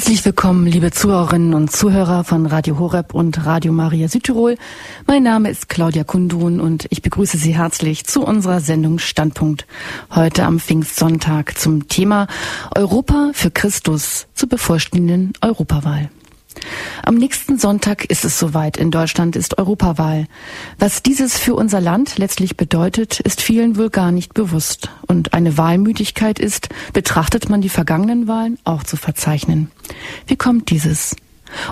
Herzlich 0.00 0.24
willkommen, 0.24 0.66
liebe 0.66 0.90
Zuhörerinnen 0.92 1.52
und 1.52 1.70
Zuhörer 1.70 2.24
von 2.24 2.46
Radio 2.46 2.78
Horeb 2.78 3.12
und 3.12 3.44
Radio 3.44 3.70
Maria 3.70 4.08
Südtirol. 4.08 4.56
Mein 5.06 5.22
Name 5.22 5.50
ist 5.50 5.68
Claudia 5.68 6.04
Kundun 6.04 6.58
und 6.58 6.86
ich 6.88 7.02
begrüße 7.02 7.36
Sie 7.36 7.54
herzlich 7.54 8.06
zu 8.06 8.24
unserer 8.24 8.60
Sendung 8.60 8.98
Standpunkt. 8.98 9.66
Heute 10.14 10.44
am 10.44 10.58
Pfingstsonntag 10.58 11.58
zum 11.58 11.86
Thema 11.88 12.28
Europa 12.74 13.32
für 13.34 13.50
Christus 13.50 14.26
zur 14.32 14.48
bevorstehenden 14.48 15.34
Europawahl. 15.42 16.08
Am 17.02 17.14
nächsten 17.14 17.58
Sonntag 17.58 18.04
ist 18.04 18.24
es 18.24 18.38
soweit. 18.38 18.76
In 18.76 18.90
Deutschland 18.90 19.36
ist 19.36 19.58
Europawahl. 19.58 20.26
Was 20.78 21.02
dieses 21.02 21.38
für 21.38 21.54
unser 21.54 21.80
Land 21.80 22.18
letztlich 22.18 22.56
bedeutet, 22.56 23.20
ist 23.20 23.40
vielen 23.40 23.76
wohl 23.76 23.90
gar 23.90 24.12
nicht 24.12 24.34
bewusst. 24.34 24.90
Und 25.06 25.32
eine 25.32 25.56
Wahlmüdigkeit 25.56 26.38
ist, 26.38 26.68
betrachtet 26.92 27.48
man 27.48 27.60
die 27.60 27.68
vergangenen 27.68 28.28
Wahlen, 28.28 28.58
auch 28.64 28.82
zu 28.82 28.96
verzeichnen. 28.96 29.70
Wie 30.26 30.36
kommt 30.36 30.70
dieses? 30.70 31.16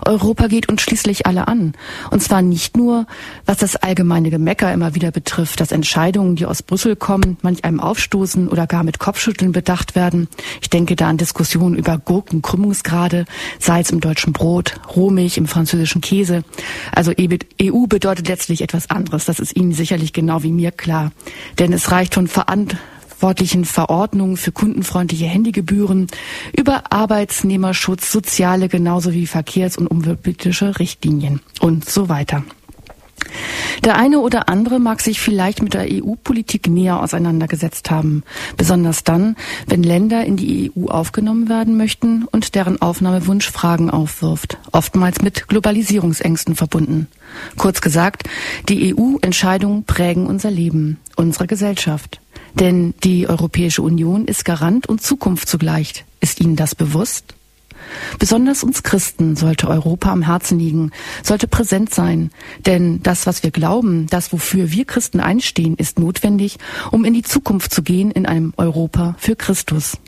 Europa 0.05 0.47
geht 0.47 0.69
uns 0.69 0.83
schließlich 0.83 1.27
alle 1.27 1.49
an. 1.49 1.73
Und 2.11 2.23
zwar 2.23 2.43
nicht 2.43 2.77
nur, 2.77 3.07
was 3.47 3.59
das 3.59 3.77
allgemeine 3.77 4.31
Gemecker 4.31 4.73
immer 4.73 4.95
wieder 4.95 5.11
betrifft, 5.11 5.61
dass 5.61 5.73
Entscheidungen, 5.73 6.37
die 6.37 6.47
aus 6.47 6.63
Brüssel 6.63 6.97
kommen, 6.97 7.37
manch 7.43 7.65
einem 7.65 7.81
aufstoßen 7.81 8.49
oder 8.49 8.67
gar 8.67 8.85
mit 8.85 8.99
Kopfschütteln 8.99 9.53
bedacht 9.53 9.95
werden. 9.95 10.29
Ich 10.61 10.71
denke 10.71 10.97
da 10.97 11.09
an 11.09 11.17
Diskussionen 11.17 11.77
über 11.77 11.99
Gurkenkrümmungsgrade, 11.99 13.25
Salz 13.59 13.91
im 13.91 14.01
deutschen 14.01 14.33
Brot, 14.33 14.75
Rohmilch 14.95 15.39
im 15.39 15.47
französischen 15.47 16.01
Käse. 16.01 16.43
Also 16.95 17.13
EU 17.13 17.85
e 17.85 17.87
bedeutet 17.87 18.29
letztlich 18.29 18.63
etwas 18.63 18.91
anderes. 18.91 19.25
Das 19.25 19.39
ist 19.39 19.57
Ihnen 19.57 19.73
sicherlich 19.73 20.13
genau 20.13 20.43
wie 20.43 20.53
mir 20.53 20.71
klar. 20.71 21.13
Denn 21.59 21.73
es 21.73 21.91
reicht 21.91 22.15
von 22.15 22.29
Verantwortung 22.29 22.79
verantwortlichen 23.19 23.65
Verordnungen 23.65 24.37
für 24.37 24.53
kundenfreundliche 24.53 25.27
Handygebühren, 25.27 26.07
über 26.57 26.93
Arbeitsnehmerschutz, 26.93 28.13
soziale 28.13 28.69
genauso 28.69 29.13
wie 29.13 29.27
verkehrs- 29.27 29.77
und 29.77 29.89
umweltpolitische 29.89 30.79
Richtlinien 30.79 31.41
und 31.61 31.85
so 31.85 32.09
weiter. 32.09 32.45
Der 33.85 33.97
eine 33.97 34.21
oder 34.21 34.49
andere 34.49 34.79
mag 34.79 35.01
sich 35.01 35.21
vielleicht 35.21 35.63
mit 35.63 35.75
der 35.75 35.87
EU-Politik 35.89 36.69
näher 36.69 37.01
auseinandergesetzt 37.01 37.91
haben, 37.91 38.23
besonders 38.57 39.05
dann, 39.05 39.37
wenn 39.67 39.83
Länder 39.83 40.25
in 40.25 40.37
die 40.37 40.73
EU 40.77 40.89
aufgenommen 40.89 41.49
werden 41.49 41.77
möchten 41.77 42.25
und 42.25 42.55
deren 42.55 42.83
Aufnahmewunsch 42.83 43.51
Fragen 43.51 43.91
aufwirft, 43.91 44.59
oftmals 44.73 45.23
mit 45.23 45.49
Globalisierungsängsten 45.49 46.57
verbunden. 46.57 47.09
Kurz 47.57 47.81
gesagt, 47.81 48.25
die 48.69 48.95
EU-Entscheidungen 48.95 49.85
prägen 49.85 50.27
unser 50.27 50.51
Leben, 50.51 50.99
unsere 51.17 51.47
Gesellschaft. 51.47 52.21
Denn 52.55 52.95
die 53.05 53.29
Europäische 53.29 53.83
Union 53.83 54.25
ist 54.27 54.45
Garant 54.45 54.89
und 54.89 55.03
Zukunft 55.03 55.49
zugleich. 55.49 56.05
Ist 56.21 56.41
Ihnen 56.41 56.57
das 56.57 56.75
bewusst? 56.75 57.35
Besonders 58.19 58.63
uns 58.63 58.83
Christen 58.83 59.37
sollte 59.37 59.69
Europa 59.69 60.11
am 60.11 60.23
Herzen 60.23 60.59
liegen, 60.59 60.91
sollte 61.23 61.49
präsent 61.49 61.95
sein. 61.95 62.31
Denn 62.67 63.03
das, 63.03 63.27
was 63.27 63.43
wir 63.43 63.51
glauben, 63.51 64.07
das, 64.09 64.33
wofür 64.33 64.71
wir 64.73 64.85
Christen 64.85 65.21
einstehen, 65.21 65.77
ist 65.77 65.99
notwendig, 65.99 66.59
um 66.91 67.05
in 67.05 67.15
die 67.15 67.23
Zukunft 67.23 67.73
zu 67.73 67.83
gehen 67.83 68.11
in 68.11 68.27
einem 68.27 68.53
Europa 68.57 69.17
für 69.19 69.37
Christus. 69.37 69.99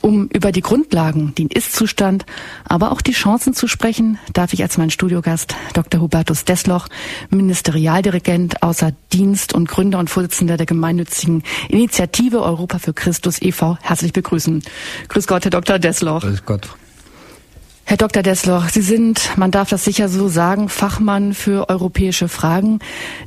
Um 0.00 0.28
über 0.28 0.52
die 0.52 0.60
Grundlagen, 0.60 1.34
den 1.34 1.48
Ist-Zustand, 1.48 2.24
aber 2.64 2.92
auch 2.92 3.00
die 3.00 3.12
Chancen 3.12 3.54
zu 3.54 3.68
sprechen, 3.68 4.18
darf 4.32 4.52
ich 4.52 4.62
als 4.62 4.78
mein 4.78 4.90
Studiogast 4.90 5.54
Dr. 5.74 6.00
Hubertus 6.00 6.44
Desloch, 6.44 6.88
Ministerialdirigent 7.30 8.62
außer 8.62 8.92
Dienst 9.12 9.54
und 9.54 9.68
Gründer 9.68 9.98
und 9.98 10.10
Vorsitzender 10.10 10.56
der 10.56 10.66
gemeinnützigen 10.66 11.42
Initiative 11.68 12.42
Europa 12.42 12.78
für 12.78 12.94
Christus 12.94 13.40
e.V. 13.42 13.78
herzlich 13.80 14.12
begrüßen. 14.12 14.62
Grüß 15.08 15.26
Gott, 15.26 15.44
Herr 15.44 15.50
Dr. 15.50 15.78
Desloch. 15.78 16.22
Grüß 16.22 16.44
Gott. 16.44 16.68
Herr 17.88 17.96
Dr. 17.96 18.22
Dessloch, 18.22 18.68
Sie 18.68 18.82
sind, 18.82 19.30
man 19.38 19.50
darf 19.50 19.70
das 19.70 19.82
sicher 19.82 20.10
so 20.10 20.28
sagen, 20.28 20.68
Fachmann 20.68 21.32
für 21.32 21.70
europäische 21.70 22.28
Fragen, 22.28 22.80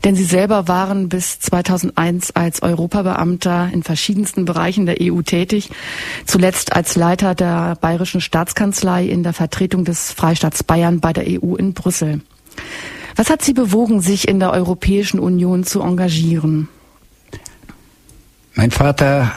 denn 0.03 0.15
Sie 0.15 0.23
selber 0.23 0.67
waren 0.67 1.09
bis 1.09 1.39
2001 1.39 2.35
als 2.35 2.61
Europabeamter 2.61 3.71
in 3.73 3.81
verschiedensten 3.81 4.45
Bereichen 4.45 4.85
der 4.85 4.97
EU 5.01 5.23
tätig, 5.23 5.71
zuletzt 6.27 6.75
als 6.75 6.95
Leiter 6.95 7.33
der 7.33 7.75
Bayerischen 7.81 8.21
Staatskanzlei 8.21 9.03
in 9.07 9.23
der 9.23 9.33
Vertretung 9.33 9.83
des 9.83 10.11
Freistaats 10.11 10.63
Bayern 10.63 10.99
bei 10.99 11.11
der 11.11 11.25
EU 11.27 11.55
in 11.55 11.73
Brüssel. 11.73 12.21
Was 13.15 13.31
hat 13.31 13.41
Sie 13.41 13.53
bewogen, 13.53 13.99
sich 13.99 14.27
in 14.27 14.39
der 14.39 14.51
Europäischen 14.51 15.19
Union 15.19 15.63
zu 15.63 15.81
engagieren? 15.81 16.69
Mein 18.53 18.69
Vater, 18.69 19.31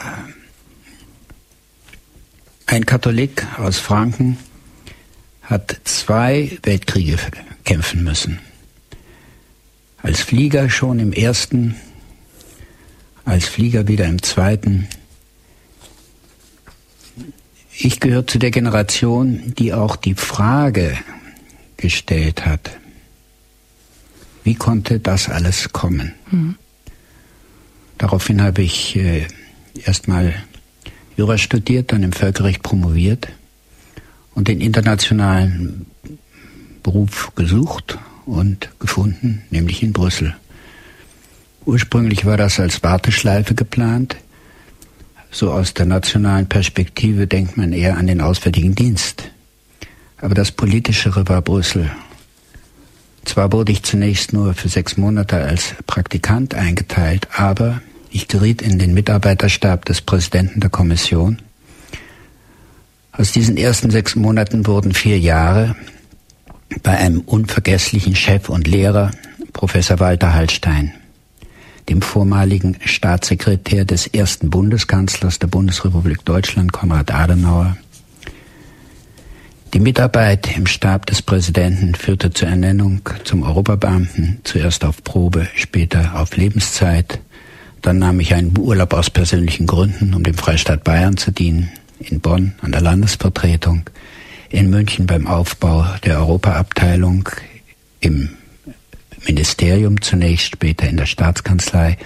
ein 2.67 2.85
Katholik 2.85 3.47
aus 3.57 3.79
Franken, 3.79 4.37
hat 5.45 5.79
zwei 5.83 6.57
Weltkriege 6.63 7.17
kämpfen 7.63 8.03
müssen. 8.03 8.39
Als 10.01 10.21
Flieger 10.21 10.69
schon 10.69 10.99
im 10.99 11.13
ersten, 11.13 11.75
als 13.25 13.45
Flieger 13.45 13.87
wieder 13.87 14.05
im 14.05 14.21
zweiten. 14.21 14.87
Ich 17.77 17.99
gehöre 17.99 18.27
zu 18.27 18.39
der 18.39 18.51
Generation, 18.51 19.53
die 19.57 19.73
auch 19.73 19.95
die 19.95 20.15
Frage 20.15 20.97
gestellt 21.77 22.45
hat, 22.45 22.77
wie 24.43 24.55
konnte 24.55 24.99
das 24.99 25.27
alles 25.27 25.73
kommen? 25.73 26.13
Mhm. 26.29 26.55
Daraufhin 27.97 28.41
habe 28.41 28.61
ich 28.61 28.95
äh, 28.95 29.27
erstmal 29.83 30.35
Jura 31.17 31.37
studiert, 31.37 31.91
dann 31.91 32.03
im 32.03 32.13
Völkerrecht 32.13 32.61
promoviert 32.61 33.27
und 34.35 34.47
den 34.47 34.61
internationalen 34.61 35.87
Beruf 36.83 37.31
gesucht 37.35 37.97
und 38.25 38.69
gefunden, 38.79 39.41
nämlich 39.49 39.81
in 39.81 39.93
Brüssel. 39.93 40.35
Ursprünglich 41.65 42.25
war 42.25 42.37
das 42.37 42.59
als 42.59 42.83
Warteschleife 42.83 43.55
geplant. 43.55 44.17
So 45.31 45.51
aus 45.51 45.73
der 45.73 45.87
nationalen 45.87 46.47
Perspektive 46.47 47.25
denkt 47.25 47.57
man 47.57 47.73
eher 47.73 47.97
an 47.97 48.07
den 48.07 48.21
Auswärtigen 48.21 48.75
Dienst. 48.75 49.31
Aber 50.21 50.35
das 50.35 50.51
Politischere 50.51 51.27
war 51.27 51.41
Brüssel. 51.41 51.89
Zwar 53.25 53.51
wurde 53.51 53.71
ich 53.71 53.81
zunächst 53.83 54.33
nur 54.33 54.53
für 54.53 54.69
sechs 54.69 54.97
Monate 54.97 55.37
als 55.37 55.75
Praktikant 55.87 56.53
eingeteilt, 56.53 57.27
aber 57.35 57.81
ich 58.11 58.27
geriet 58.27 58.61
in 58.61 58.77
den 58.77 58.93
Mitarbeiterstab 58.93 59.85
des 59.85 60.01
Präsidenten 60.01 60.59
der 60.59 60.69
Kommission 60.69 61.41
aus 63.17 63.31
diesen 63.31 63.57
ersten 63.57 63.91
sechs 63.91 64.15
Monaten 64.15 64.67
wurden 64.67 64.93
vier 64.93 65.19
Jahre 65.19 65.75
bei 66.83 66.97
einem 66.97 67.21
unvergesslichen 67.21 68.15
Chef 68.15 68.49
und 68.49 68.67
Lehrer, 68.67 69.11
Professor 69.53 69.99
Walter 69.99 70.33
Hallstein, 70.33 70.93
dem 71.87 72.01
vormaligen 72.01 72.77
Staatssekretär 72.83 73.85
des 73.85 74.07
ersten 74.07 74.49
Bundeskanzlers 74.49 75.39
der 75.39 75.47
Bundesrepublik 75.47 76.25
Deutschland, 76.25 76.73
Konrad 76.73 77.13
Adenauer. 77.13 77.77
Die 79.73 79.79
Mitarbeit 79.79 80.55
im 80.55 80.67
Stab 80.67 81.05
des 81.05 81.21
Präsidenten 81.21 81.95
führte 81.95 82.31
zur 82.31 82.47
Ernennung 82.47 83.01
zum 83.23 83.43
Europabeamten, 83.43 84.39
zuerst 84.43 84.85
auf 84.85 85.03
Probe, 85.03 85.47
später 85.55 86.19
auf 86.19 86.37
Lebenszeit. 86.37 87.19
Dann 87.81 87.99
nahm 87.99 88.19
ich 88.19 88.33
einen 88.33 88.57
Urlaub 88.57 88.93
aus 88.93 89.09
persönlichen 89.09 89.67
Gründen, 89.67 90.13
um 90.13 90.23
dem 90.23 90.35
Freistaat 90.35 90.83
Bayern 90.83 91.17
zu 91.17 91.31
dienen 91.31 91.69
in 91.99 92.19
Bonn 92.19 92.53
an 92.61 92.71
der 92.71 92.81
Landesvertretung, 92.81 93.89
in 94.49 94.69
München 94.69 95.07
beim 95.07 95.27
Aufbau 95.27 95.85
der 96.03 96.19
Europaabteilung, 96.19 97.29
im 97.99 98.29
Ministerium 99.25 100.01
zunächst, 100.01 100.53
später 100.53 100.87
in 100.87 100.97
der 100.97 101.05
Staatskanzlei 101.05 101.97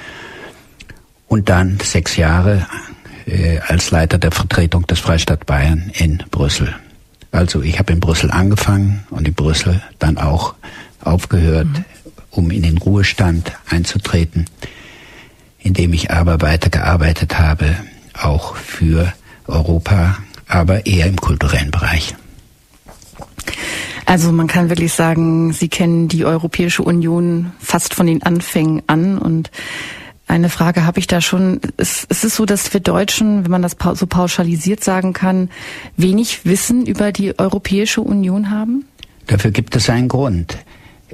und 1.27 1.49
dann 1.49 1.79
sechs 1.81 2.15
Jahre 2.15 2.65
äh, 3.25 3.59
als 3.59 3.91
Leiter 3.91 4.17
der 4.17 4.31
Vertretung 4.31 4.87
des 4.87 4.99
Freistaat 4.99 5.45
Bayern 5.45 5.91
in 5.93 6.23
Brüssel. 6.31 6.75
Also 7.31 7.61
ich 7.61 7.77
habe 7.77 7.93
in 7.93 7.99
Brüssel 7.99 8.31
angefangen 8.31 9.05
und 9.11 9.27
in 9.27 9.33
Brüssel 9.33 9.81
dann 9.99 10.17
auch 10.17 10.55
aufgehört, 11.01 11.67
mhm. 11.67 11.85
um 12.31 12.51
in 12.51 12.63
den 12.63 12.77
Ruhestand 12.77 13.51
einzutreten, 13.69 14.45
indem 15.59 15.93
ich 15.93 16.11
aber 16.11 16.41
weitergearbeitet 16.41 17.37
habe, 17.37 17.75
auch 18.13 18.55
für 18.55 19.13
Europa, 19.49 20.17
aber 20.47 20.85
eher 20.85 21.07
im 21.07 21.17
kulturellen 21.17 21.71
Bereich. 21.71 22.15
Also 24.05 24.31
man 24.31 24.47
kann 24.47 24.69
wirklich 24.69 24.93
sagen, 24.93 25.53
Sie 25.53 25.67
kennen 25.69 26.07
die 26.07 26.25
Europäische 26.25 26.81
Union 26.81 27.51
fast 27.59 27.93
von 27.93 28.07
den 28.07 28.23
Anfängen 28.23 28.81
an 28.87 29.19
und 29.19 29.51
eine 30.27 30.49
Frage 30.49 30.85
habe 30.85 30.99
ich 30.99 31.07
da 31.07 31.21
schon. 31.21 31.59
Es, 31.77 32.05
es 32.09 32.23
ist 32.23 32.35
so, 32.35 32.45
dass 32.45 32.71
wir 32.73 32.79
Deutschen, 32.79 33.43
wenn 33.43 33.51
man 33.51 33.61
das 33.63 33.75
so 33.95 34.07
pauschalisiert 34.07 34.83
sagen 34.83 35.13
kann, 35.13 35.49
wenig 35.97 36.45
Wissen 36.45 36.85
über 36.85 37.11
die 37.11 37.37
Europäische 37.37 38.01
Union 38.01 38.51
haben? 38.51 38.85
Dafür 39.25 39.51
gibt 39.51 39.75
es 39.75 39.89
einen 39.89 40.07
Grund. 40.07 40.57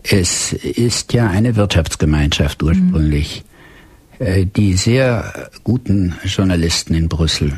Es 0.04 0.52
ist 0.54 1.14
ja 1.14 1.30
eine 1.30 1.56
Wirtschaftsgemeinschaft 1.56 2.62
ursprünglich. 2.62 3.44
Mhm. 4.20 4.54
Die 4.56 4.74
sehr 4.76 5.50
guten 5.66 6.16
Journalisten 6.24 6.94
in 6.94 7.10
Brüssel 7.10 7.54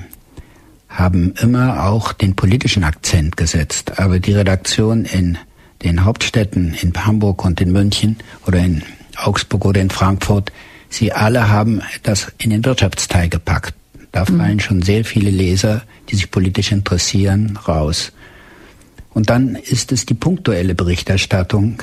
haben 0.90 1.34
immer 1.42 1.86
auch 1.86 2.14
den 2.14 2.36
politischen 2.36 2.84
Akzent 2.84 3.38
gesetzt. 3.38 4.00
Aber 4.00 4.20
die 4.20 4.34
Redaktion 4.34 5.06
in 5.06 5.38
den 5.84 6.06
Hauptstädten, 6.06 6.74
in 6.74 6.94
Hamburg 7.06 7.46
und 7.46 7.62
in 7.62 7.72
München 7.72 8.18
oder 8.46 8.60
in 8.60 8.84
Augsburg 9.16 9.66
oder 9.66 9.82
in 9.82 9.90
Frankfurt, 9.90 10.52
sie 10.90 11.12
alle 11.12 11.50
haben 11.50 11.82
das 12.04 12.32
in 12.38 12.50
den 12.50 12.66
Wirtschaftsteil 12.66 13.30
gepackt. 13.30 13.74
Da 14.12 14.22
mhm. 14.22 14.38
fallen 14.38 14.60
schon 14.60 14.82
sehr 14.82 15.06
viele 15.06 15.30
Leser, 15.30 15.84
die 16.10 16.16
sich 16.16 16.32
politisch 16.32 16.72
interessieren, 16.72 17.58
raus. 17.68 18.12
Und 19.14 19.30
dann 19.30 19.56
ist 19.56 19.92
es 19.92 20.06
die 20.06 20.14
punktuelle 20.14 20.76
Berichterstattung. 20.76 21.82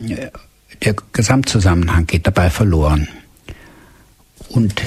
Der 0.00 0.96
Gesamtzusammenhang 1.12 2.06
geht 2.06 2.26
dabei 2.26 2.50
verloren. 2.50 3.08
Und 4.48 4.82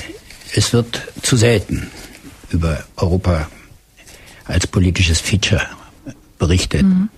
es 0.53 0.73
wird 0.73 1.01
zu 1.21 1.35
selten 1.38 1.89
über 2.56 2.84
Europa 2.98 3.48
als 4.46 4.68
politisches 4.68 5.19
Feature 5.19 5.62
berichtet. 6.40 6.84
Mhm. 6.84 7.10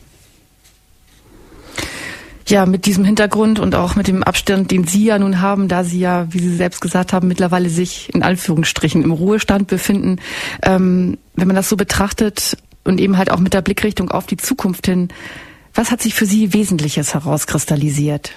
Ja, 2.48 2.66
mit 2.66 2.86
diesem 2.86 3.04
Hintergrund 3.04 3.60
und 3.60 3.76
auch 3.76 3.96
mit 3.96 4.08
dem 4.08 4.24
Abstand, 4.24 4.72
den 4.72 4.88
Sie 4.88 5.04
ja 5.04 5.20
nun 5.20 5.42
haben, 5.42 5.68
da 5.68 5.84
Sie 5.84 6.00
ja, 6.00 6.28
wie 6.32 6.40
Sie 6.40 6.56
selbst 6.56 6.80
gesagt 6.80 7.12
haben, 7.12 7.28
mittlerweile 7.28 7.70
sich 7.70 8.14
in 8.16 8.24
Anführungsstrichen 8.24 9.04
im 9.04 9.12
Ruhestand 9.12 9.68
befinden. 9.68 10.20
Ähm, 10.64 11.18
wenn 11.36 11.48
man 11.48 11.58
das 11.58 11.68
so 11.68 11.76
betrachtet 11.76 12.58
und 12.86 13.02
eben 13.02 13.18
halt 13.18 13.32
auch 13.32 13.40
mit 13.40 13.54
der 13.54 13.62
Blickrichtung 13.62 14.12
auf 14.12 14.28
die 14.28 14.38
Zukunft 14.38 14.86
hin, 14.86 15.10
was 15.74 15.92
hat 15.92 16.02
sich 16.02 16.14
für 16.14 16.26
Sie 16.26 16.54
Wesentliches 16.54 17.14
herauskristallisiert? 17.14 18.32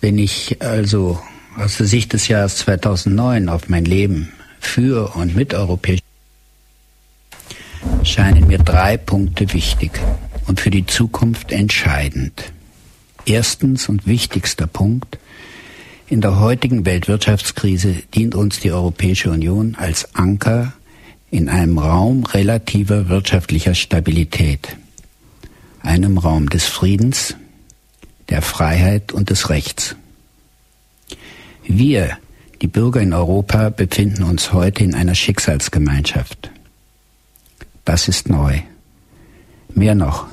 Wenn 0.00 0.18
ich 0.18 0.60
also 0.60 1.20
aus 1.56 1.76
der 1.76 1.86
Sicht 1.86 2.12
des 2.12 2.26
Jahres 2.26 2.56
2009 2.56 3.48
auf 3.48 3.68
mein 3.68 3.84
Leben 3.84 4.32
für 4.60 5.14
und 5.16 5.34
mit 5.34 5.54
europäisch 5.54 6.00
scheinen 8.02 8.46
mir 8.46 8.58
drei 8.58 8.96
Punkte 8.96 9.52
wichtig 9.52 9.92
und 10.46 10.60
für 10.60 10.70
die 10.70 10.86
Zukunft 10.86 11.52
entscheidend. 11.52 12.52
Erstens 13.26 13.88
und 13.88 14.06
wichtigster 14.06 14.66
Punkt, 14.66 15.18
in 16.08 16.22
der 16.22 16.40
heutigen 16.40 16.86
Weltwirtschaftskrise 16.86 17.96
dient 18.14 18.34
uns 18.34 18.60
die 18.60 18.72
Europäische 18.72 19.30
Union 19.30 19.76
als 19.78 20.14
Anker 20.14 20.72
in 21.30 21.50
einem 21.50 21.78
Raum 21.78 22.24
relativer 22.24 23.10
wirtschaftlicher 23.10 23.74
Stabilität, 23.74 24.76
einem 25.82 26.16
Raum 26.16 26.48
des 26.48 26.64
Friedens, 26.64 27.36
der 28.30 28.40
Freiheit 28.40 29.12
und 29.12 29.28
des 29.28 29.50
Rechts. 29.50 29.96
Wir, 31.66 32.16
die 32.60 32.66
Bürger 32.66 33.00
in 33.00 33.12
Europa, 33.12 33.70
befinden 33.70 34.24
uns 34.24 34.52
heute 34.52 34.84
in 34.84 34.94
einer 34.94 35.14
Schicksalsgemeinschaft. 35.14 36.50
Das 37.84 38.08
ist 38.08 38.28
neu. 38.28 38.60
Mehr 39.74 39.94
noch, 39.94 40.26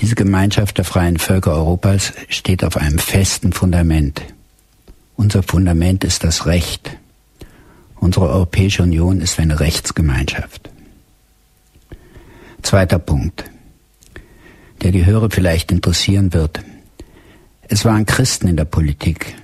diese 0.00 0.16
Gemeinschaft 0.16 0.78
der 0.78 0.84
freien 0.84 1.18
Völker 1.18 1.52
Europas 1.52 2.12
steht 2.28 2.64
auf 2.64 2.76
einem 2.76 2.98
festen 2.98 3.52
Fundament. 3.52 4.22
Unser 5.16 5.42
Fundament 5.42 6.02
ist 6.02 6.24
das 6.24 6.46
Recht. 6.46 6.96
Unsere 7.96 8.28
Europäische 8.28 8.82
Union 8.82 9.20
ist 9.20 9.38
eine 9.38 9.60
Rechtsgemeinschaft. 9.60 10.68
Zweiter 12.62 12.98
Punkt, 12.98 13.44
der 14.82 14.90
die 14.90 15.06
Hörer 15.06 15.30
vielleicht 15.30 15.70
interessieren 15.70 16.32
wird. 16.32 16.60
Es 17.68 17.84
waren 17.84 18.04
Christen 18.04 18.48
in 18.48 18.56
der 18.56 18.64
Politik, 18.64 19.34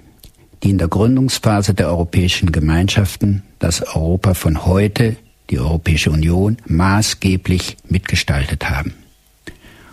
die 0.62 0.70
in 0.70 0.78
der 0.78 0.88
Gründungsphase 0.88 1.74
der 1.74 1.88
europäischen 1.88 2.52
Gemeinschaften 2.52 3.42
das 3.58 3.82
Europa 3.82 4.34
von 4.34 4.66
heute, 4.66 5.16
die 5.48 5.58
Europäische 5.58 6.10
Union, 6.10 6.58
maßgeblich 6.66 7.76
mitgestaltet 7.88 8.68
haben. 8.68 8.94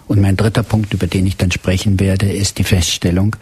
Und 0.08 0.22
mein 0.22 0.38
dritter 0.38 0.64
Punkt, 0.64 0.94
über 0.94 1.08
den 1.08 1.26
ich 1.26 1.38
dann 1.38 1.52
sprechen 1.52 2.00
werde, 2.00 2.32
ist 2.32 2.58
die 2.58 2.64
Feststellung, 2.64 3.36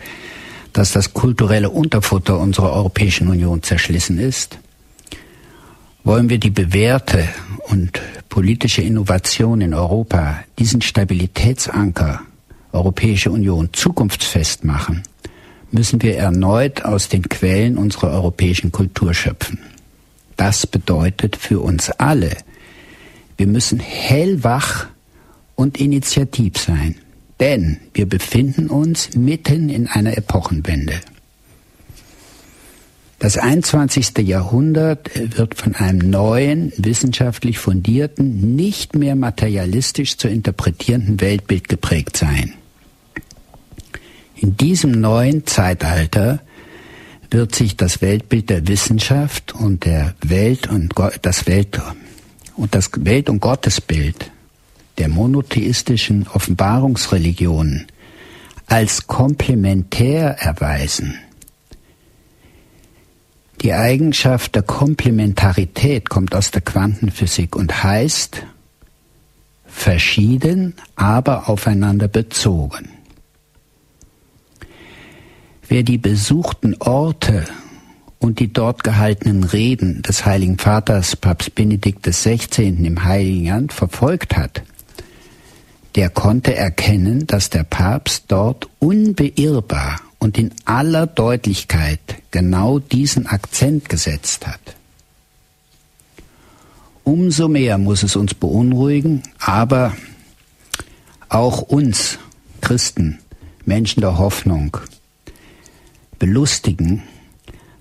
dass 0.73 0.91
das 0.91 1.13
kulturelle 1.13 1.69
Unterfutter 1.69 2.39
unserer 2.39 2.73
Europäischen 2.73 3.27
Union 3.27 3.63
zerschlissen 3.63 4.19
ist. 4.19 4.57
Wollen 6.03 6.29
wir 6.29 6.37
die 6.37 6.49
bewährte 6.49 7.27
und 7.67 8.01
politische 8.29 8.81
Innovation 8.81 9.61
in 9.61 9.73
Europa, 9.73 10.43
diesen 10.59 10.81
Stabilitätsanker 10.81 12.21
Europäische 12.73 13.31
Union 13.31 13.69
zukunftsfest 13.71 14.65
machen, 14.65 15.03
müssen 15.71 16.01
wir 16.01 16.17
erneut 16.17 16.83
aus 16.85 17.09
den 17.09 17.23
Quellen 17.23 17.77
unserer 17.77 18.11
europäischen 18.11 18.71
Kultur 18.71 19.13
schöpfen. 19.13 19.59
Das 20.37 20.67
bedeutet 20.67 21.35
für 21.35 21.59
uns 21.59 21.89
alle, 21.91 22.31
wir 23.37 23.47
müssen 23.47 23.79
hellwach 23.79 24.87
und 25.55 25.79
initiativ 25.79 26.57
sein, 26.57 26.95
denn 27.39 27.77
wir 27.93 28.07
befinden 28.07 28.67
uns 28.67 29.15
mitten 29.15 29.69
in 29.69 29.87
einer 29.87 30.17
Epochenwende. 30.17 30.99
Das 33.19 33.37
21. 33.37 34.17
Jahrhundert 34.19 35.09
wird 35.15 35.55
von 35.55 35.73
einem 35.75 36.09
neuen, 36.09 36.71
wissenschaftlich 36.77 37.57
fundierten, 37.59 38.55
nicht 38.55 38.95
mehr 38.95 39.15
materialistisch 39.15 40.17
zu 40.17 40.27
interpretierenden 40.27 41.21
Weltbild 41.21 41.69
geprägt 41.69 42.17
sein. 42.17 42.53
In 44.35 44.57
diesem 44.57 44.91
neuen 44.91 45.45
Zeitalter 45.45 46.39
wird 47.31 47.55
sich 47.55 47.77
das 47.77 48.01
Weltbild 48.01 48.49
der 48.49 48.67
Wissenschaft 48.67 49.53
und 49.53 49.85
der 49.85 50.15
Welt 50.21 50.69
und 50.69 50.93
das 51.21 51.47
Welt 51.47 51.81
und 52.55 52.75
das 52.75 52.91
Welt- 52.97 53.29
und 53.29 53.39
Gottesbild 53.39 54.31
der 54.97 55.09
monotheistischen 55.09 56.27
Offenbarungsreligionen 56.27 57.87
als 58.67 59.07
komplementär 59.07 60.37
erweisen. 60.39 61.19
Die 63.61 63.73
Eigenschaft 63.73 64.55
der 64.55 64.63
Komplementarität 64.63 66.09
kommt 66.09 66.35
aus 66.35 66.51
der 66.51 66.61
Quantenphysik 66.61 67.55
und 67.55 67.83
heißt 67.83 68.43
verschieden, 69.65 70.75
aber 70.95 71.49
aufeinander 71.49 72.07
bezogen. 72.07 72.94
Wer 75.67 75.83
die 75.83 75.97
besuchten 75.97 76.75
Orte 76.79 77.45
und 78.19 78.39
die 78.39 78.53
dort 78.53 78.83
gehaltenen 78.83 79.43
Reden 79.43 80.03
des 80.03 80.25
Heiligen 80.25 80.59
Vaters 80.59 81.15
Papst 81.15 81.55
Benedikt 81.55 82.03
XVI. 82.03 82.67
im 82.67 83.03
Heiligen 83.03 83.47
Land 83.47 83.73
verfolgt 83.73 84.37
hat, 84.37 84.61
der 85.95 86.09
konnte 86.09 86.55
erkennen, 86.55 87.25
dass 87.25 87.49
der 87.49 87.63
Papst 87.63 88.25
dort 88.27 88.69
unbeirrbar 88.79 90.01
und 90.19 90.37
in 90.37 90.51
aller 90.65 91.07
Deutlichkeit 91.07 91.99
genau 92.31 92.79
diesen 92.79 93.25
Akzent 93.25 93.89
gesetzt 93.89 94.45
hat. 94.45 94.75
Umso 97.03 97.47
mehr 97.47 97.77
muss 97.77 98.03
es 98.03 98.15
uns 98.15 98.33
beunruhigen, 98.33 99.23
aber 99.39 99.95
auch 101.29 101.61
uns 101.61 102.19
Christen, 102.61 103.19
Menschen 103.65 104.01
der 104.01 104.17
Hoffnung, 104.17 104.77
belustigen, 106.19 107.03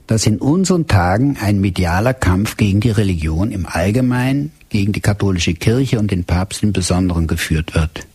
dass 0.06 0.26
in 0.26 0.38
unseren 0.38 0.86
Tagen 0.86 1.36
ein 1.40 1.60
medialer 1.60 2.14
Kampf 2.14 2.56
gegen 2.56 2.80
die 2.80 2.90
Religion 2.90 3.50
im 3.50 3.66
Allgemeinen 3.66 4.52
gegen 4.68 4.92
die 4.92 5.00
katholische 5.00 5.54
Kirche 5.54 5.98
und 5.98 6.10
den 6.10 6.24
Papst 6.24 6.62
im 6.62 6.72
Besonderen 6.72 7.26
geführt 7.26 7.74
wird. 7.74 8.06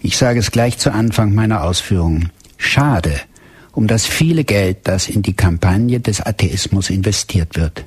Ich 0.00 0.16
sage 0.16 0.40
es 0.40 0.50
gleich 0.50 0.78
zu 0.78 0.92
Anfang 0.92 1.34
meiner 1.34 1.62
Ausführungen. 1.62 2.30
Schade 2.56 3.20
um 3.72 3.86
das 3.86 4.06
viele 4.06 4.44
Geld, 4.44 4.80
das 4.84 5.08
in 5.08 5.22
die 5.22 5.32
Kampagne 5.32 6.00
des 6.00 6.20
Atheismus 6.20 6.90
investiert 6.90 7.56
wird. 7.56 7.84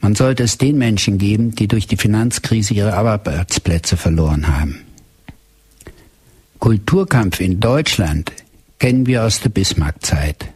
Man 0.00 0.14
sollte 0.14 0.44
es 0.44 0.58
den 0.58 0.78
Menschen 0.78 1.18
geben, 1.18 1.54
die 1.54 1.68
durch 1.68 1.86
die 1.86 1.96
Finanzkrise 1.96 2.72
ihre 2.72 2.94
Arbeitsplätze 2.94 3.96
verloren 3.96 4.48
haben. 4.48 4.80
Kulturkampf 6.58 7.40
in 7.40 7.60
Deutschland 7.60 8.32
kennen 8.78 9.06
wir 9.06 9.24
aus 9.24 9.40
der 9.40 9.50
Bismarckzeit. 9.50 10.52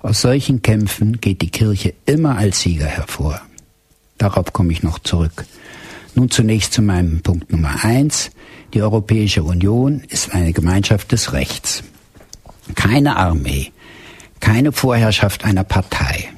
Aus 0.00 0.20
solchen 0.22 0.62
Kämpfen 0.62 1.20
geht 1.20 1.42
die 1.42 1.50
Kirche 1.50 1.94
immer 2.06 2.36
als 2.36 2.60
Sieger 2.60 2.86
hervor. 2.86 3.40
Darauf 4.16 4.52
komme 4.52 4.72
ich 4.72 4.82
noch 4.82 4.98
zurück. 5.00 5.44
Nun 6.14 6.30
zunächst 6.30 6.72
zu 6.72 6.82
meinem 6.82 7.20
Punkt 7.20 7.52
Nummer 7.52 7.84
eins. 7.84 8.30
Die 8.74 8.82
Europäische 8.82 9.42
Union 9.42 10.02
ist 10.08 10.34
eine 10.34 10.52
Gemeinschaft 10.52 11.12
des 11.12 11.32
Rechts. 11.32 11.82
Keine 12.74 13.16
Armee, 13.16 13.72
keine 14.40 14.72
Vorherrschaft 14.72 15.44
einer 15.44 15.64
Partei, 15.64 16.28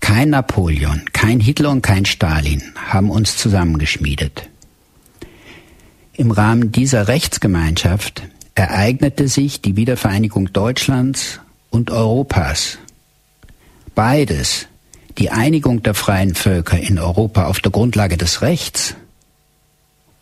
kein 0.00 0.30
Napoleon, 0.30 1.02
kein 1.12 1.40
Hitler 1.40 1.70
und 1.70 1.82
kein 1.82 2.06
Stalin 2.06 2.62
haben 2.76 3.10
uns 3.10 3.36
zusammengeschmiedet. 3.36 4.48
Im 6.14 6.30
Rahmen 6.30 6.72
dieser 6.72 7.08
Rechtsgemeinschaft 7.08 8.22
ereignete 8.54 9.28
sich 9.28 9.60
die 9.60 9.76
Wiedervereinigung 9.76 10.52
Deutschlands 10.52 11.40
und 11.70 11.90
Europas. 11.90 12.78
Beides 13.94 14.66
die 15.18 15.30
Einigung 15.30 15.82
der 15.82 15.94
freien 15.94 16.34
Völker 16.34 16.78
in 16.78 16.98
Europa 16.98 17.46
auf 17.46 17.60
der 17.60 17.72
Grundlage 17.72 18.16
des 18.16 18.42
Rechts 18.42 18.94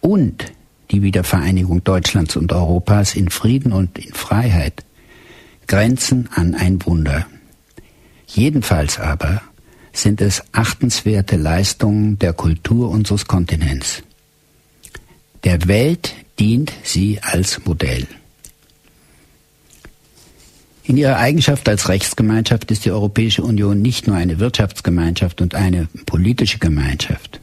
und 0.00 0.52
die 0.90 1.02
Wiedervereinigung 1.02 1.82
Deutschlands 1.84 2.36
und 2.36 2.52
Europas 2.52 3.14
in 3.14 3.30
Frieden 3.30 3.72
und 3.72 3.98
in 3.98 4.12
Freiheit 4.12 4.84
grenzen 5.66 6.28
an 6.34 6.54
ein 6.54 6.84
Wunder. 6.84 7.26
Jedenfalls 8.26 8.98
aber 8.98 9.42
sind 9.92 10.20
es 10.20 10.42
achtenswerte 10.52 11.36
Leistungen 11.36 12.18
der 12.18 12.32
Kultur 12.32 12.90
unseres 12.90 13.26
Kontinents. 13.26 14.02
Der 15.44 15.66
Welt 15.68 16.14
dient 16.38 16.72
sie 16.82 17.20
als 17.22 17.64
Modell. 17.64 18.06
In 20.84 20.96
ihrer 20.96 21.16
Eigenschaft 21.16 21.68
als 21.68 21.88
Rechtsgemeinschaft 21.88 22.70
ist 22.70 22.84
die 22.84 22.90
Europäische 22.90 23.42
Union 23.42 23.80
nicht 23.80 24.06
nur 24.06 24.16
eine 24.16 24.40
Wirtschaftsgemeinschaft 24.40 25.40
und 25.40 25.54
eine 25.54 25.88
politische 26.06 26.58
Gemeinschaft. 26.58 27.40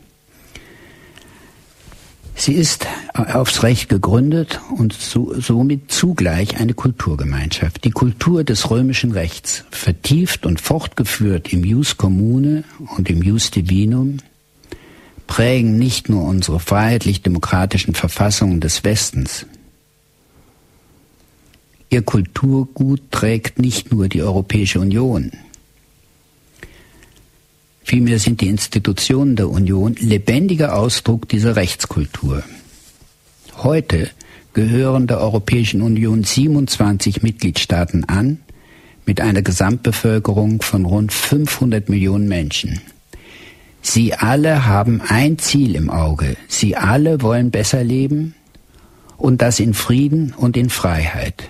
Sie 2.36 2.53
ist 2.53 2.88
aufs 3.13 3.63
Recht 3.63 3.89
gegründet 3.89 4.62
und 4.77 4.93
somit 4.93 5.91
zugleich 5.91 6.58
eine 6.58 6.74
Kulturgemeinschaft. 6.74 7.84
Die 7.84 7.91
Kultur 7.91 8.46
des 8.46 8.69
römischen 8.72 9.12
Rechts, 9.12 9.65
vertieft 9.72 10.46
und 10.46 10.62
fortgeführt 10.62 11.51
im 11.51 11.65
Jus 11.65 11.98
Commune 11.98 12.63
und 12.96 13.10
im 13.10 13.22
Jus 13.24 13.51
Divinum, 13.51 14.19
prägen 15.27 15.77
nicht 15.77 16.08
nur 16.08 16.24
unsere 16.24 16.62
freiheitlich-demokratischen 16.62 17.93
Verfassungen 17.93 18.62
des 18.62 18.86
Westens. 18.86 19.46
Ihr 21.89 22.03
Kulturgut 22.03 23.01
trägt 23.12 23.60
nicht 23.60 23.91
nur 23.91 24.08
die 24.08 24.22
Europäische 24.22 24.79
Union, 24.79 25.31
Vielmehr 27.89 28.19
sind 28.19 28.41
die 28.41 28.50
Institutionen 28.50 29.36
der 29.36 29.50
Union 29.50 29.96
lebendiger 30.00 30.75
Ausdruck 30.75 31.27
dieser 31.27 31.55
Rechtskultur. 31.55 32.43
Heute 33.58 34.12
gehören 34.53 35.08
der 35.08 35.19
Europäischen 35.19 35.81
Union 35.81 36.24
27 36.24 37.24
Mitgliedstaaten 37.24 38.03
an, 38.03 38.41
mit 39.08 39.22
einer 39.22 39.41
Gesamtbevölkerung 39.41 40.62
von 40.62 40.86
rund 40.86 41.12
500 41.12 41.89
Millionen 41.89 42.27
Menschen. 42.27 42.79
Sie 43.81 44.13
alle 44.13 44.67
haben 44.67 45.01
ein 45.01 45.39
Ziel 45.39 45.75
im 45.75 45.89
Auge. 45.89 46.38
Sie 46.48 46.75
alle 46.75 47.24
wollen 47.24 47.50
besser 47.50 47.84
leben 47.84 48.36
und 49.17 49.41
das 49.41 49.60
in 49.60 49.74
Frieden 49.74 50.36
und 50.38 50.58
in 50.58 50.69
Freiheit. 50.69 51.50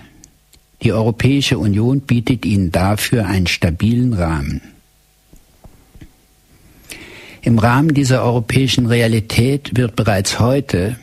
Die 0.82 0.92
Europäische 0.92 1.58
Union 1.58 2.00
bietet 2.00 2.46
ihnen 2.46 2.72
dafür 2.72 3.26
einen 3.26 3.46
stabilen 3.46 4.14
Rahmen. 4.14 4.62
Im 7.42 7.58
Rahmen 7.58 7.94
dieser 7.94 8.22
europäischen 8.22 8.86
Realität 8.86 9.76
wird 9.76 9.96
bereits 9.96 10.38
heute 10.40 10.96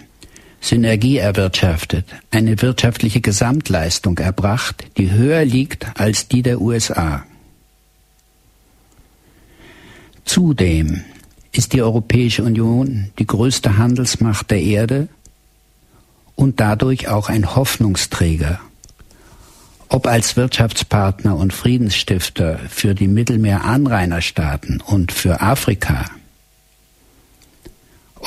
Synergie 0.61 1.17
erwirtschaftet, 1.17 2.05
eine 2.31 2.61
wirtschaftliche 2.61 3.21
Gesamtleistung 3.21 4.17
erbracht, 4.17 4.85
die 4.97 5.11
höher 5.11 5.45
liegt 5.45 5.99
als 5.99 6.27
die 6.27 6.41
der 6.41 6.59
USA. 6.61 7.23
Zudem 10.25 11.03
ist 11.51 11.73
die 11.73 11.81
Europäische 11.81 12.43
Union 12.43 13.11
die 13.17 13.25
größte 13.25 13.77
Handelsmacht 13.77 14.51
der 14.51 14.61
Erde 14.61 15.07
und 16.35 16.59
dadurch 16.59 17.07
auch 17.07 17.29
ein 17.29 17.55
Hoffnungsträger, 17.55 18.59
ob 19.89 20.07
als 20.07 20.35
Wirtschaftspartner 20.35 21.35
und 21.35 21.53
Friedensstifter 21.53 22.59
für 22.69 22.93
die 22.93 23.07
Mittelmeeranrainerstaaten 23.07 24.81
und 24.81 25.11
für 25.11 25.41
Afrika 25.41 26.05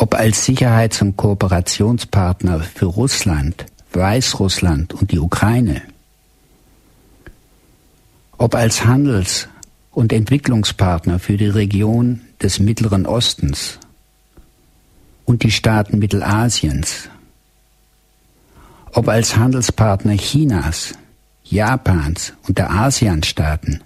ob 0.00 0.14
als 0.14 0.44
Sicherheits- 0.44 1.02
und 1.02 1.16
Kooperationspartner 1.16 2.60
für 2.60 2.86
Russland, 2.86 3.66
Weißrussland 3.92 4.94
und 4.94 5.12
die 5.12 5.18
Ukraine, 5.18 5.82
ob 8.38 8.54
als 8.54 8.84
Handels- 8.84 9.48
und 9.90 10.12
Entwicklungspartner 10.12 11.18
für 11.18 11.36
die 11.36 11.48
Region 11.48 12.22
des 12.40 12.60
Mittleren 12.60 13.06
Ostens 13.06 13.78
und 15.24 15.42
die 15.42 15.50
Staaten 15.50 15.98
Mittelasiens, 15.98 17.10
ob 18.92 19.08
als 19.08 19.36
Handelspartner 19.36 20.16
Chinas, 20.16 20.94
Japans 21.50 22.32
und 22.46 22.58
der 22.58 22.70
ASEAN-Staaten 22.70 23.82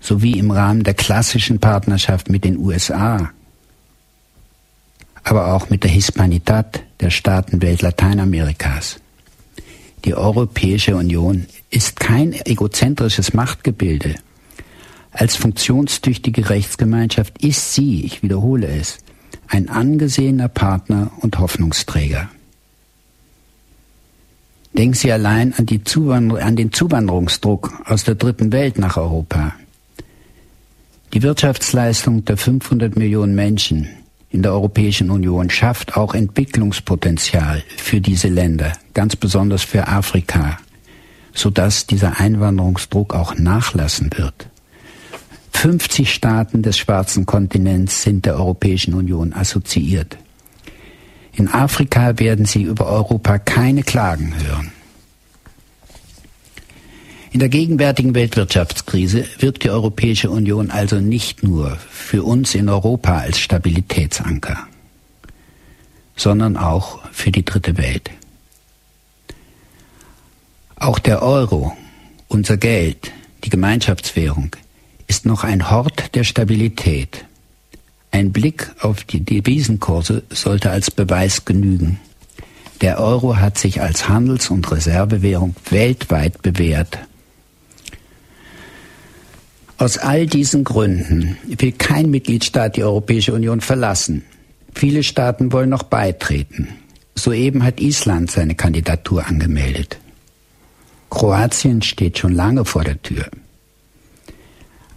sowie 0.00 0.38
im 0.38 0.50
Rahmen 0.50 0.84
der 0.84 0.94
klassischen 0.94 1.58
Partnerschaft 1.58 2.30
mit 2.30 2.44
den 2.44 2.58
USA 2.58 3.30
aber 5.26 5.52
auch 5.52 5.70
mit 5.70 5.82
der 5.82 5.90
Hispanidad 5.90 6.84
der 7.00 7.10
Staatenwelt 7.10 7.82
Lateinamerikas. 7.82 9.00
Die 10.04 10.14
Europäische 10.14 10.94
Union 10.94 11.46
ist 11.68 11.98
kein 11.98 12.32
egozentrisches 12.32 13.34
Machtgebilde. 13.34 14.14
Als 15.10 15.34
funktionstüchtige 15.34 16.48
Rechtsgemeinschaft 16.48 17.42
ist 17.42 17.74
sie, 17.74 18.04
ich 18.04 18.22
wiederhole 18.22 18.68
es, 18.68 18.98
ein 19.48 19.68
angesehener 19.68 20.48
Partner 20.48 21.10
und 21.18 21.40
Hoffnungsträger. 21.40 22.28
Denken 24.76 24.94
Sie 24.94 25.10
allein 25.10 25.54
an, 25.54 26.36
an, 26.36 26.56
den 26.56 26.72
Zuwanderungsdruck 26.72 27.72
aus 27.86 28.04
der 28.04 28.14
dritten 28.14 28.52
Welt 28.52 28.78
nach 28.78 28.98
Europa. 28.98 29.54
Die 31.14 31.22
Wirtschaftsleistung 31.22 32.26
der 32.26 32.36
500 32.36 32.94
Millionen 32.94 33.34
Menschen, 33.34 33.88
in 34.28 34.42
der 34.42 34.52
Europäischen 34.52 35.10
Union 35.10 35.48
schafft 35.48 35.96
auch 35.96 36.14
Entwicklungspotenzial 36.14 37.62
für 37.78 38.02
diese 38.02 38.28
Länder, 38.28 38.72
ganz 38.92 39.16
besonders 39.16 39.62
für 39.62 39.88
Afrika, 39.88 40.58
sodass 41.32 41.86
dieser 41.86 42.20
Einwanderungsdruck 42.20 43.14
auch 43.14 43.34
nachlassen 43.34 44.10
wird. 44.14 44.48
50 45.52 46.12
Staaten 46.12 46.60
des 46.60 46.76
schwarzen 46.76 47.24
Kontinents 47.24 48.02
sind 48.02 48.26
der 48.26 48.36
Europäischen 48.36 48.92
Union 48.92 49.32
assoziiert. 49.32 50.18
In 51.36 51.48
Afrika 51.48 52.18
werden 52.18 52.46
Sie 52.46 52.62
über 52.62 52.86
Europa 52.86 53.38
keine 53.38 53.82
Klagen 53.82 54.34
hören. 54.42 54.72
In 57.30 57.40
der 57.40 57.50
gegenwärtigen 57.50 58.14
Weltwirtschaftskrise 58.14 59.26
wirkt 59.40 59.64
die 59.64 59.70
Europäische 59.70 60.30
Union 60.30 60.70
also 60.70 60.98
nicht 60.98 61.42
nur 61.42 61.76
für 61.90 62.22
uns 62.22 62.54
in 62.54 62.70
Europa 62.70 63.18
als 63.18 63.38
Stabilitätsanker, 63.38 64.66
sondern 66.16 66.56
auch 66.56 67.00
für 67.12 67.30
die 67.30 67.44
dritte 67.44 67.76
Welt. 67.76 68.10
Auch 70.76 70.98
der 70.98 71.20
Euro, 71.22 71.76
unser 72.28 72.56
Geld, 72.56 73.12
die 73.44 73.50
Gemeinschaftswährung, 73.50 74.56
ist 75.06 75.26
noch 75.26 75.44
ein 75.44 75.70
Hort 75.70 76.14
der 76.14 76.24
Stabilität. 76.24 77.26
Ein 78.16 78.32
Blick 78.32 78.72
auf 78.80 79.04
die 79.04 79.20
Devisenkurse 79.20 80.22
sollte 80.30 80.70
als 80.70 80.90
Beweis 80.90 81.44
genügen. 81.44 82.00
Der 82.80 82.98
Euro 82.98 83.36
hat 83.36 83.58
sich 83.58 83.82
als 83.82 84.08
Handels- 84.08 84.48
und 84.48 84.70
Reservewährung 84.70 85.54
weltweit 85.68 86.40
bewährt 86.40 86.98
aus 89.78 89.98
all 89.98 90.26
diesen 90.26 90.64
Gründen 90.64 91.36
will 91.46 91.72
kein 91.72 92.10
Mitgliedstaat 92.10 92.76
die 92.76 92.84
Europäische 92.84 93.34
Union 93.34 93.60
verlassen. 93.60 94.24
Viele 94.74 95.02
Staaten 95.02 95.52
wollen 95.52 95.68
noch 95.68 95.82
beitreten. 95.82 96.68
Soeben 97.14 97.62
hat 97.62 97.78
Island 97.78 98.30
seine 98.30 98.54
Kandidatur 98.54 99.26
angemeldet. 99.26 99.98
Kroatien 101.10 101.82
steht 101.82 102.16
schon 102.16 102.32
lange 102.32 102.64
vor 102.64 102.84
der 102.84 103.02
Tür. 103.02 103.26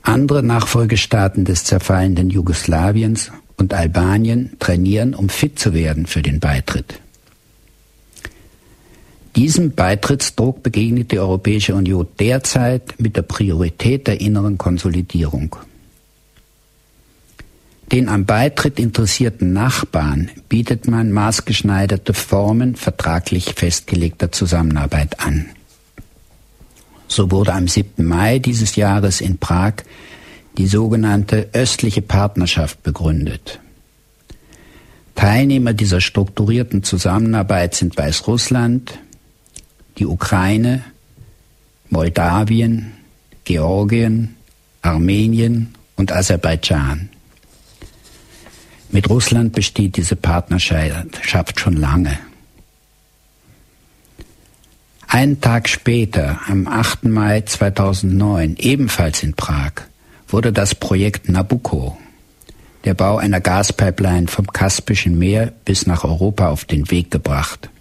Andere 0.02 0.44
Nachfolgestaaten 0.44 1.46
des 1.46 1.64
zerfallenden 1.64 2.30
Jugoslawiens 2.30 3.32
und 3.58 3.74
Albanien 3.74 4.56
trainieren, 4.60 5.14
um 5.14 5.30
fit 5.30 5.60
zu 5.60 5.74
werden 5.74 6.06
für 6.06 6.22
den 6.22 6.40
Beitritt. 6.40 7.02
Diesem 9.36 9.72
Beitrittsdruck 9.72 10.64
begegnet 10.64 11.12
die 11.12 11.20
Europäische 11.20 11.76
Union 11.76 12.08
derzeit 12.20 12.96
mit 13.00 13.16
der 13.16 13.22
Priorität 13.22 14.08
der 14.08 14.20
inneren 14.22 14.58
Konsolidierung. 14.58 15.56
Den 17.92 18.08
am 18.08 18.26
Beitritt 18.26 18.80
interessierten 18.80 19.54
Nachbarn 19.54 20.30
bietet 20.48 20.88
man 20.88 21.12
maßgeschneiderte 21.12 22.14
Formen 22.14 22.76
vertraglich 22.76 23.54
festgelegter 23.56 24.32
Zusammenarbeit 24.32 25.20
an. 25.20 25.48
So 27.10 27.30
wurde 27.32 27.54
am 27.54 27.68
7. 27.68 28.06
Mai 28.06 28.40
dieses 28.40 28.76
Jahres 28.78 29.20
in 29.20 29.38
Prag 29.40 29.74
die 30.58 30.68
sogenannte 30.68 31.50
östliche 31.54 32.02
Partnerschaft 32.02 32.84
begründet. 32.84 33.60
Teilnehmer 35.16 35.74
dieser 35.74 36.00
strukturierten 36.00 36.84
Zusammenarbeit 36.84 37.76
sind 37.76 37.98
Weißrussland, 37.98 39.00
die 39.98 40.06
Ukraine, 40.06 40.84
Moldawien, 41.90 42.94
Georgien, 43.44 44.36
Armenien 44.82 45.74
und 45.98 46.12
Aserbaidschan. 46.12 47.10
Mit 48.92 49.10
Russland 49.10 49.54
besteht 49.54 49.98
diese 49.98 50.16
Partnerschaft 50.16 51.60
schon 51.60 51.76
lange. 51.76 52.18
Einen 55.12 55.42
Tag 55.42 55.68
später, 55.68 56.40
am 56.46 56.68
8. 56.68 57.06
Mai 57.06 57.42
2009, 57.42 58.58
ebenfalls 58.60 59.24
in 59.24 59.34
Prag, 59.34 59.72
wurde 60.28 60.54
das 60.54 60.76
Projekt 60.76 61.28
Nabucco, 61.30 61.98
der 62.86 62.94
Bau 62.94 63.18
einer 63.18 63.42
Gaspipeline 63.42 64.28
vom 64.28 64.46
Kaspischen 64.46 65.18
Meer 65.18 65.52
bis 65.66 65.88
nach 65.88 66.04
Europa 66.04 66.50
auf 66.50 66.66
den 66.66 66.92
Weg 66.92 67.10
gebracht. 67.10 67.72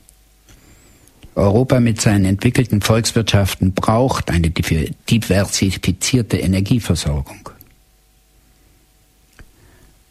Europa 1.35 1.81
mit 1.81 2.01
seinen 2.01 2.25
entwickelten 2.25 2.81
Volkswirtschaften 2.81 3.75
braucht 3.75 4.31
eine 4.31 4.49
diversifizierte 4.49 6.39
Energieversorgung. 6.39 7.51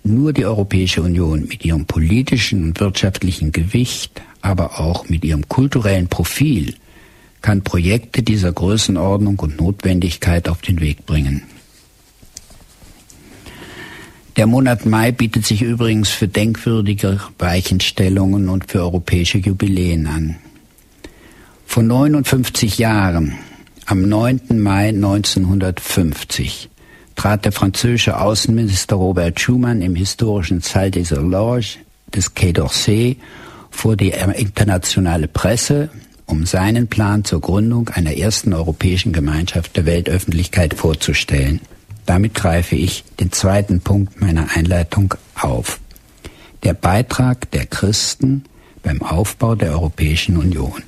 Nur 0.04 0.34
die 0.34 0.46
Europäische 0.46 1.02
Union 1.02 1.48
mit 1.48 1.66
ihrem 1.66 1.88
politischen 1.88 2.64
und 2.64 2.80
wirtschaftlichen 2.80 3.52
Gewicht, 3.52 4.22
aber 4.42 4.80
auch 4.80 5.10
mit 5.10 5.26
ihrem 5.26 5.50
kulturellen 5.50 6.10
Profil 6.10 6.76
kann 7.48 7.62
Projekte 7.62 8.24
dieser 8.24 8.51
Größenordnung 8.51 9.39
und 9.39 9.58
Notwendigkeit 9.58 10.50
auf 10.50 10.60
den 10.60 10.82
Weg 10.82 11.06
bringen. 11.06 11.44
Der 14.36 14.48
Monat 14.48 14.86
Mai 14.86 15.13
bietet 15.13 15.46
sich 15.46 15.62
übrigens 15.62 16.10
für 16.10 16.27
denkwürdige 16.27 17.22
Weichenstellungen 17.39 18.50
und 18.50 18.70
für 18.70 18.82
europäische 18.82 19.38
Jubiläen 19.38 20.08
an. 20.08 20.36
Vor 21.66 21.84
59 21.84 22.80
Jahren, 22.80 23.38
am 23.86 24.01
9. 24.01 24.42
Mai 24.62 24.89
1950, 24.89 26.68
trat 27.16 27.46
der 27.46 27.54
französische 27.54 28.20
Außenminister 28.20 28.98
Robert 28.98 29.39
Schuman 29.39 29.82
im 29.82 29.96
historischen 29.96 30.60
Salle 30.60 30.92
des 30.92 31.12
Horloges 31.12 31.77
des 32.13 32.34
Quai 32.34 32.50
d'Orsay 32.50 33.16
vor 33.72 33.96
die 33.96 34.10
internationale 34.10 35.30
Presse 35.30 35.89
um 36.27 36.46
seinen 36.46 36.88
Plan 36.88 37.24
zur 37.24 37.41
Gründung 37.41 37.89
einer 37.89 38.15
ersten 38.15 38.53
europäischen 38.53 39.13
Gemeinschaft 39.13 39.75
der 39.77 39.86
Weltöffentlichkeit 39.86 40.74
vorzustellen. 40.74 41.62
Damit 42.05 42.36
greife 42.36 42.75
ich 42.75 43.03
den 43.19 43.31
zweiten 43.31 43.81
Punkt 43.81 44.22
meiner 44.22 44.55
Einleitung 44.55 45.15
auf. 45.36 45.79
Der 46.63 46.74
Beitrag 46.74 47.50
der 47.51 47.65
Christen 47.65 48.43
beim 48.84 49.01
Aufbau 49.01 49.55
der 49.55 49.72
Europäischen 49.72 50.38
Union. 50.38 50.84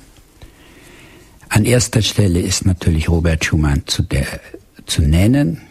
An 1.48 1.64
erster 1.64 2.02
Stelle 2.02 2.40
ist 2.40 2.64
natürlich 2.64 3.08
Robert 3.08 3.44
Schumann 3.44 3.82
zu, 3.86 4.02
der, 4.02 4.26
zu 4.86 5.02
nennen. 5.02 5.62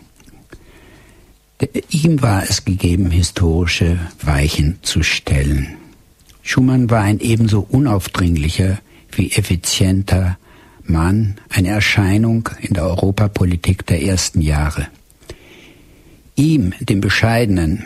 Ihm 1.90 2.22
war 2.22 2.44
es 2.44 2.66
gegeben, 2.66 3.12
historische 3.12 4.00
Weichen 4.22 4.80
zu 4.82 5.04
stellen. 5.04 5.78
Schumann 6.42 6.90
war 6.90 7.02
ein 7.02 7.20
ebenso 7.20 7.66
unaufdringlicher 7.70 8.80
wie 9.12 9.32
effizienter 9.32 10.38
Mann, 10.84 11.36
eine 11.50 11.70
Erscheinung 11.70 12.50
in 12.62 12.74
der 12.74 12.84
Europapolitik 12.84 13.86
der 13.86 14.02
ersten 14.02 14.42
Jahre. 14.42 14.88
Ihm, 16.36 16.74
dem 16.80 17.02
bescheidenen, 17.02 17.84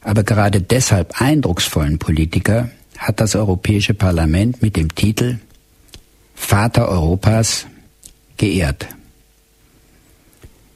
aber 0.00 0.22
gerade 0.22 0.60
deshalb 0.60 1.20
eindrucksvollen 1.20 1.98
Politiker, 1.98 2.70
hat 2.96 3.20
das 3.20 3.34
Europäische 3.34 3.94
Parlament 3.94 4.62
mit 4.62 4.76
dem 4.76 4.94
Titel 4.94 5.38
Vater 6.34 6.88
Europas 6.88 7.66
geehrt. 8.36 8.86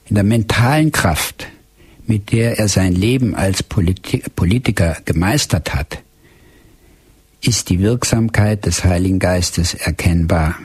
In 0.06 0.16
der 0.16 0.24
mentalen 0.24 0.90
Kraft, 0.90 1.46
mit 2.06 2.32
der 2.32 2.58
er 2.58 2.68
sein 2.68 2.92
Leben 2.92 3.34
als 3.34 3.62
Politiker 3.62 4.96
gemeistert 5.04 5.72
hat, 5.74 6.02
ist 7.40 7.68
die 7.68 7.80
Wirksamkeit 7.80 8.66
des 8.66 8.84
Heiligen 8.84 9.18
Geistes 9.18 9.74
erkennbar. 9.74 10.56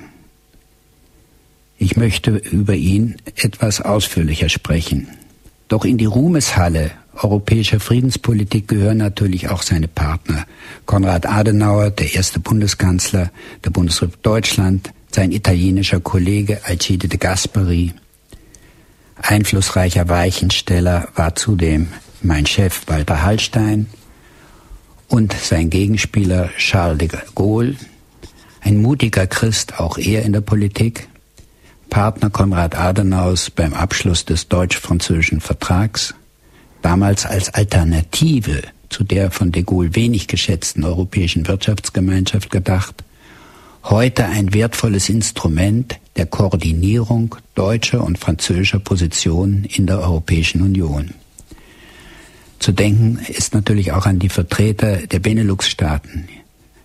Ich 1.77 1.97
möchte 1.97 2.31
über 2.31 2.73
ihn 2.73 3.17
etwas 3.35 3.81
ausführlicher 3.81 4.49
sprechen. 4.49 5.07
Doch 5.67 5.83
in 5.85 5.97
die 5.97 6.05
Ruhmeshalle 6.05 6.91
europäischer 7.15 7.79
Friedenspolitik 7.79 8.67
gehören 8.67 8.97
natürlich 8.97 9.49
auch 9.49 9.61
seine 9.61 9.87
Partner. 9.87 10.45
Konrad 10.85 11.25
Adenauer, 11.25 11.91
der 11.91 12.13
erste 12.13 12.39
Bundeskanzler 12.39 13.31
der 13.63 13.69
Bundesrepublik 13.69 14.23
Deutschland, 14.23 14.91
sein 15.11 15.31
italienischer 15.31 16.01
Kollege 16.01 16.59
Alcide 16.65 17.07
de 17.07 17.17
Gasperi. 17.17 17.93
Einflussreicher 19.15 20.09
Weichensteller 20.09 21.07
war 21.15 21.35
zudem 21.35 21.87
mein 22.21 22.45
Chef 22.45 22.81
Walter 22.87 23.23
Hallstein, 23.23 23.87
und 25.07 25.33
sein 25.33 25.69
Gegenspieler 25.69 26.49
Charles 26.57 26.97
de 26.97 27.09
Gaulle, 27.35 27.75
ein 28.61 28.81
mutiger 28.81 29.27
Christ, 29.27 29.79
auch 29.79 29.97
er 29.97 30.23
in 30.23 30.33
der 30.33 30.41
Politik, 30.41 31.07
Partner 31.89 32.29
Konrad 32.29 32.75
Adenaus 32.75 33.49
beim 33.49 33.73
Abschluss 33.73 34.25
des 34.25 34.47
deutsch-französischen 34.47 35.39
Vertrags, 35.39 36.15
damals 36.81 37.25
als 37.25 37.53
Alternative 37.53 38.63
zu 38.89 39.03
der 39.03 39.31
von 39.31 39.51
de 39.51 39.63
Gaulle 39.63 39.95
wenig 39.95 40.27
geschätzten 40.27 40.83
Europäischen 40.83 41.47
Wirtschaftsgemeinschaft 41.47 42.49
gedacht, 42.49 43.03
heute 43.83 44.25
ein 44.25 44.53
wertvolles 44.53 45.09
Instrument 45.09 45.99
der 46.15 46.25
Koordinierung 46.25 47.35
deutscher 47.55 48.03
und 48.03 48.17
französischer 48.17 48.79
Positionen 48.79 49.65
in 49.65 49.85
der 49.85 49.99
Europäischen 49.99 50.61
Union. 50.61 51.13
Zu 52.59 52.71
denken 52.71 53.19
ist 53.27 53.53
natürlich 53.53 53.91
auch 53.91 54.05
an 54.05 54.19
die 54.19 54.29
Vertreter 54.29 55.07
der 55.07 55.19
Benelux-Staaten. 55.19 56.27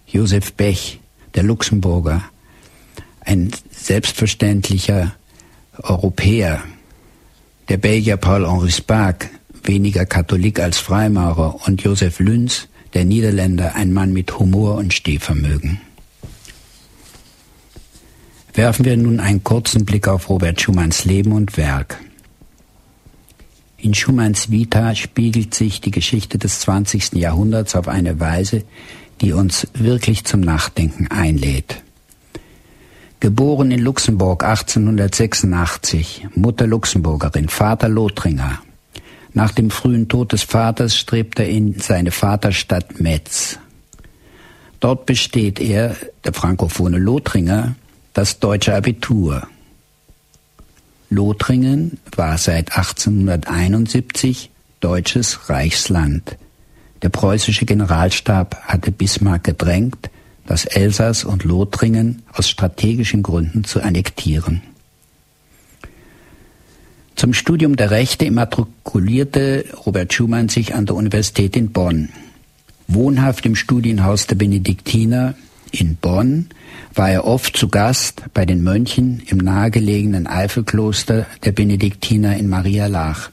Josef 0.06 0.52
Bech, 0.52 1.00
der 1.34 1.42
Luxemburger, 1.42 2.22
ein 3.20 3.50
selbstverständlicher 3.70 5.14
Europäer. 5.78 6.62
Der 7.68 7.76
Belgier 7.76 8.16
Paul-Henri 8.16 8.70
Spaak, 8.70 9.30
weniger 9.62 10.04
Katholik 10.06 10.60
als 10.60 10.78
Freimaurer. 10.78 11.66
Und 11.66 11.82
Josef 11.82 12.18
Lünz, 12.18 12.68
der 12.94 13.04
Niederländer, 13.04 13.74
ein 13.76 13.92
Mann 13.92 14.12
mit 14.12 14.38
Humor 14.38 14.74
und 14.74 14.92
Stehvermögen. 14.92 15.80
Werfen 18.54 18.84
wir 18.84 18.96
nun 18.96 19.20
einen 19.20 19.44
kurzen 19.44 19.84
Blick 19.84 20.08
auf 20.08 20.28
Robert 20.28 20.60
Schumanns 20.60 21.04
Leben 21.04 21.32
und 21.32 21.56
Werk. 21.56 22.00
In 23.82 23.94
Schumanns 23.94 24.50
Vita 24.50 24.94
spiegelt 24.94 25.54
sich 25.54 25.80
die 25.80 25.90
Geschichte 25.90 26.36
des 26.36 26.60
20. 26.60 27.14
Jahrhunderts 27.14 27.74
auf 27.74 27.88
eine 27.88 28.20
Weise, 28.20 28.64
die 29.22 29.32
uns 29.32 29.66
wirklich 29.72 30.24
zum 30.24 30.40
Nachdenken 30.40 31.06
einlädt. 31.06 31.82
Geboren 33.20 33.70
in 33.70 33.80
Luxemburg 33.80 34.44
1886, 34.44 36.26
Mutter 36.34 36.66
Luxemburgerin, 36.66 37.48
Vater 37.48 37.88
Lothringer. 37.88 38.58
Nach 39.32 39.52
dem 39.52 39.70
frühen 39.70 40.08
Tod 40.08 40.32
des 40.32 40.42
Vaters 40.42 40.94
strebt 40.94 41.38
er 41.38 41.48
in 41.48 41.78
seine 41.78 42.10
Vaterstadt 42.10 43.00
Metz. 43.00 43.58
Dort 44.80 45.06
besteht 45.06 45.58
er, 45.58 45.96
der 46.24 46.34
frankophone 46.34 46.94
Lothringer, 46.94 47.76
das 48.12 48.40
deutsche 48.40 48.74
Abitur. 48.74 49.46
Lothringen 51.10 51.98
war 52.14 52.38
seit 52.38 52.76
1871 52.76 54.50
deutsches 54.78 55.50
Reichsland. 55.50 56.36
Der 57.02 57.08
preußische 57.08 57.66
Generalstab 57.66 58.56
hatte 58.62 58.92
Bismarck 58.92 59.42
gedrängt, 59.42 60.08
das 60.46 60.66
Elsass 60.66 61.24
und 61.24 61.42
Lothringen 61.42 62.22
aus 62.32 62.48
strategischen 62.48 63.24
Gründen 63.24 63.64
zu 63.64 63.80
annektieren. 63.80 64.62
Zum 67.16 67.34
Studium 67.34 67.74
der 67.74 67.90
Rechte 67.90 68.24
immatrikulierte 68.24 69.64
Robert 69.84 70.12
Schumann 70.12 70.48
sich 70.48 70.74
an 70.74 70.86
der 70.86 70.94
Universität 70.94 71.56
in 71.56 71.72
Bonn. 71.72 72.10
Wohnhaft 72.86 73.44
im 73.46 73.56
Studienhaus 73.56 74.26
der 74.26 74.36
Benediktiner 74.36 75.34
in 75.72 75.96
Bonn 75.96 76.48
war 76.94 77.10
er 77.10 77.24
oft 77.24 77.56
zu 77.56 77.68
Gast 77.68 78.24
bei 78.34 78.44
den 78.44 78.62
Mönchen 78.62 79.22
im 79.26 79.38
nahegelegenen 79.38 80.26
Eifelkloster 80.26 81.26
der 81.44 81.52
Benediktiner 81.52 82.36
in 82.36 82.48
Maria 82.48 82.86
Lach. 82.86 83.30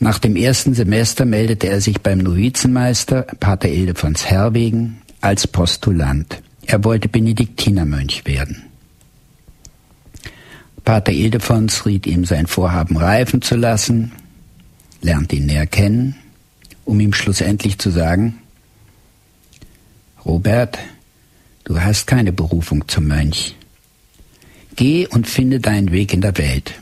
Nach 0.00 0.18
dem 0.18 0.36
ersten 0.36 0.74
Semester 0.74 1.24
meldete 1.24 1.68
er 1.68 1.80
sich 1.80 2.00
beim 2.00 2.18
Novizenmeister 2.18 3.22
Pater 3.40 3.68
Ildefons 3.68 4.26
Herwegen 4.30 4.98
als 5.20 5.46
Postulant. 5.46 6.40
Er 6.66 6.84
wollte 6.84 7.08
Benediktinermönch 7.08 8.24
werden. 8.24 8.64
Pater 10.84 11.12
Ildefons 11.12 11.84
riet 11.84 12.06
ihm 12.06 12.24
sein 12.24 12.46
Vorhaben 12.46 12.96
reifen 12.96 13.42
zu 13.42 13.56
lassen, 13.56 14.12
lernte 15.02 15.36
ihn 15.36 15.46
näher 15.46 15.66
kennen, 15.66 16.16
um 16.84 17.00
ihm 17.00 17.12
schlussendlich 17.12 17.78
zu 17.78 17.90
sagen, 17.90 18.38
Robert, 20.28 20.78
du 21.64 21.80
hast 21.80 22.06
keine 22.06 22.34
Berufung 22.34 22.86
zum 22.86 23.08
Mönch. 23.08 23.56
Geh 24.76 25.06
und 25.06 25.26
finde 25.26 25.58
deinen 25.58 25.90
Weg 25.90 26.12
in 26.12 26.20
der 26.20 26.36
Welt. 26.36 26.74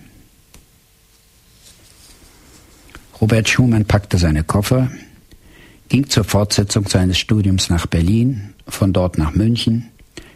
Robert 3.20 3.48
Schumann 3.48 3.84
packte 3.84 4.18
seine 4.18 4.42
Koffer, 4.42 4.90
ging 5.88 6.08
zur 6.08 6.24
Fortsetzung 6.24 6.88
seines 6.88 7.18
Studiums 7.18 7.70
nach 7.70 7.86
Berlin, 7.86 8.52
von 8.66 8.92
dort 8.92 9.16
nach 9.16 9.32
München. 9.32 9.90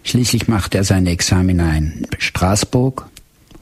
Schließlich 0.05 0.47
machte 0.47 0.79
er 0.79 0.85
seine 0.85 1.11
Examina 1.11 1.77
in 1.77 2.07
Straßburg 2.17 3.11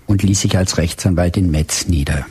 und 0.07 0.23
ließ 0.23 0.43
sich 0.43 0.59
als 0.59 0.77
Rechtsanwalt 0.77 1.39
in 1.39 1.51
Metz 1.51 1.89
nieder. 1.89 2.27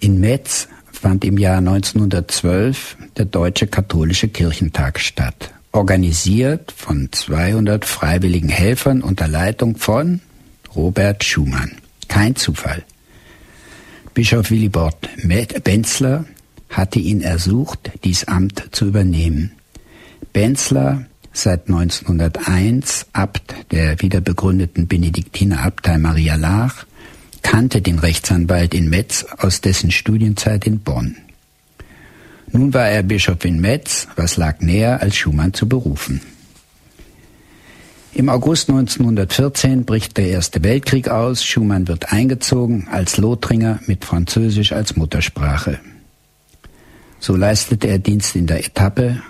In 0.00 0.18
Metz 0.18 0.66
fand 1.02 1.24
im 1.24 1.36
Jahr 1.36 1.58
1912 1.58 2.96
der 3.16 3.24
Deutsche 3.24 3.66
Katholische 3.66 4.28
Kirchentag 4.28 5.00
statt, 5.00 5.52
organisiert 5.72 6.70
von 6.70 7.08
200 7.10 7.84
freiwilligen 7.84 8.48
Helfern 8.48 9.02
unter 9.02 9.26
Leitung 9.26 9.76
von 9.76 10.20
Robert 10.76 11.24
Schumann. 11.24 11.72
Kein 12.06 12.36
Zufall. 12.36 12.84
Bischof 14.14 14.52
Willibord 14.52 15.08
Benzler 15.64 16.24
hatte 16.68 17.00
ihn 17.00 17.20
ersucht, 17.20 17.90
dies 18.04 18.28
Amt 18.28 18.68
zu 18.70 18.86
übernehmen. 18.86 19.50
Benzler, 20.32 21.06
seit 21.32 21.68
1901 21.68 23.06
Abt 23.12 23.54
der 23.72 24.00
wiederbegründeten 24.00 24.86
Benediktinerabtei 24.86 25.98
Maria 25.98 26.36
Laach, 26.36 26.86
kannte 27.42 27.82
den 27.82 27.98
Rechtsanwalt 27.98 28.74
in 28.74 28.88
Metz 28.88 29.26
aus 29.38 29.60
dessen 29.60 29.90
Studienzeit 29.90 30.66
in 30.66 30.80
Bonn. 30.80 31.16
Nun 32.50 32.74
war 32.74 32.88
er 32.88 33.02
Bischof 33.02 33.44
in 33.44 33.60
Metz, 33.60 34.08
was 34.16 34.36
lag 34.36 34.60
näher, 34.60 35.00
als 35.00 35.16
Schumann 35.16 35.54
zu 35.54 35.68
berufen. 35.68 36.20
Im 38.14 38.28
August 38.28 38.68
1914 38.68 39.86
bricht 39.86 40.18
der 40.18 40.26
Erste 40.26 40.62
Weltkrieg 40.62 41.08
aus. 41.08 41.42
Schumann 41.44 41.88
wird 41.88 42.12
eingezogen 42.12 42.88
als 42.90 43.16
Lothringer 43.16 43.80
mit 43.86 44.04
Französisch 44.04 44.72
als 44.72 44.96
Muttersprache. 44.96 45.80
So 47.20 47.36
leistete 47.36 47.88
er 47.88 47.98
Dienst 47.98 48.36
in 48.36 48.46
der 48.46 48.66
Etappe. 48.66 49.22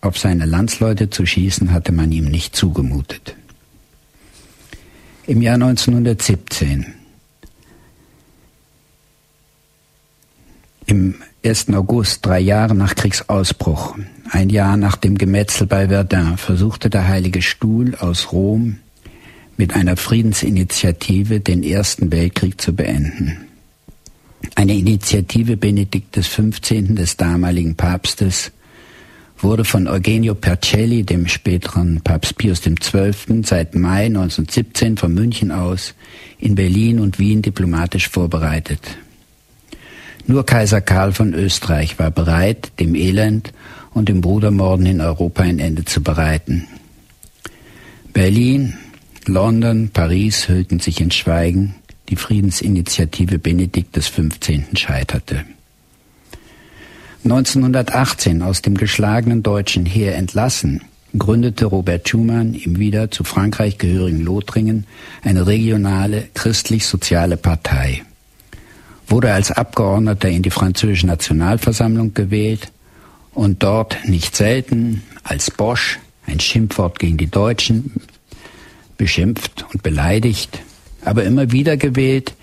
Auf 0.00 0.16
seine 0.16 0.46
Landsleute 0.46 1.10
zu 1.10 1.26
schießen 1.26 1.72
hatte 1.72 1.90
man 1.90 2.12
ihm 2.12 2.26
nicht 2.26 2.54
zugemutet. 2.54 3.34
Im 5.26 5.42
Jahr 5.42 5.54
1917 5.54 6.94
Im 10.90 11.14
1. 11.44 11.68
August, 11.72 12.26
drei 12.26 12.40
Jahre 12.40 12.74
nach 12.74 12.96
Kriegsausbruch, 12.96 13.96
ein 14.28 14.50
Jahr 14.50 14.76
nach 14.76 14.96
dem 14.96 15.16
Gemetzel 15.18 15.68
bei 15.68 15.86
Verdun, 15.86 16.36
versuchte 16.36 16.90
der 16.90 17.06
Heilige 17.06 17.42
Stuhl 17.42 17.94
aus 17.94 18.32
Rom 18.32 18.78
mit 19.56 19.72
einer 19.72 19.96
Friedensinitiative 19.96 21.38
den 21.38 21.62
Ersten 21.62 22.10
Weltkrieg 22.10 22.60
zu 22.60 22.74
beenden. 22.74 23.36
Eine 24.56 24.74
Initiative 24.74 25.56
Benedikt 25.56 26.12
XV. 26.16 26.60
des 26.96 27.16
damaligen 27.16 27.76
Papstes 27.76 28.50
wurde 29.38 29.64
von 29.64 29.86
Eugenio 29.86 30.34
Percelli, 30.34 31.04
dem 31.04 31.28
späteren 31.28 32.00
Papst 32.00 32.36
Pius 32.36 32.62
XII., 32.62 33.44
seit 33.44 33.76
Mai 33.76 34.06
1917 34.06 34.96
von 34.96 35.14
München 35.14 35.52
aus 35.52 35.94
in 36.40 36.56
Berlin 36.56 36.98
und 36.98 37.20
Wien 37.20 37.42
diplomatisch 37.42 38.08
vorbereitet. 38.08 38.98
Nur 40.30 40.46
Kaiser 40.46 40.80
Karl 40.80 41.12
von 41.12 41.34
Österreich 41.34 41.98
war 41.98 42.12
bereit, 42.12 42.70
dem 42.78 42.94
Elend 42.94 43.52
und 43.92 44.08
dem 44.08 44.20
Brudermorden 44.20 44.86
in 44.86 45.00
Europa 45.00 45.42
ein 45.42 45.58
Ende 45.58 45.84
zu 45.84 46.04
bereiten. 46.04 46.68
Berlin, 48.12 48.74
London, 49.26 49.90
Paris 49.92 50.48
hüllten 50.48 50.78
sich 50.78 51.00
in 51.00 51.10
Schweigen, 51.10 51.74
die 52.10 52.14
Friedensinitiative 52.14 53.40
Benedikt 53.40 53.98
XV. 53.98 54.20
scheiterte. 54.74 55.44
1918 57.24 58.42
aus 58.42 58.62
dem 58.62 58.76
geschlagenen 58.76 59.42
deutschen 59.42 59.84
Heer 59.84 60.14
entlassen, 60.14 60.82
gründete 61.18 61.66
Robert 61.66 62.08
Schumann 62.08 62.54
im 62.54 62.78
wieder 62.78 63.10
zu 63.10 63.24
Frankreich 63.24 63.78
gehörigen 63.78 64.20
Lothringen 64.20 64.86
eine 65.24 65.48
regionale 65.48 66.28
christlich-soziale 66.34 67.36
Partei 67.36 68.02
wurde 69.10 69.32
als 69.32 69.50
Abgeordneter 69.50 70.28
in 70.28 70.42
die 70.42 70.50
französische 70.50 71.06
Nationalversammlung 71.06 72.14
gewählt 72.14 72.70
und 73.32 73.62
dort 73.62 73.96
nicht 74.06 74.36
selten 74.36 75.02
als 75.24 75.50
Bosch, 75.50 75.98
ein 76.26 76.40
Schimpfwort 76.40 76.98
gegen 76.98 77.16
die 77.16 77.30
Deutschen, 77.30 77.92
beschimpft 78.96 79.64
und 79.72 79.82
beleidigt, 79.82 80.60
aber 81.04 81.24
immer 81.24 81.52
wieder 81.52 81.76
gewählt, 81.76 82.34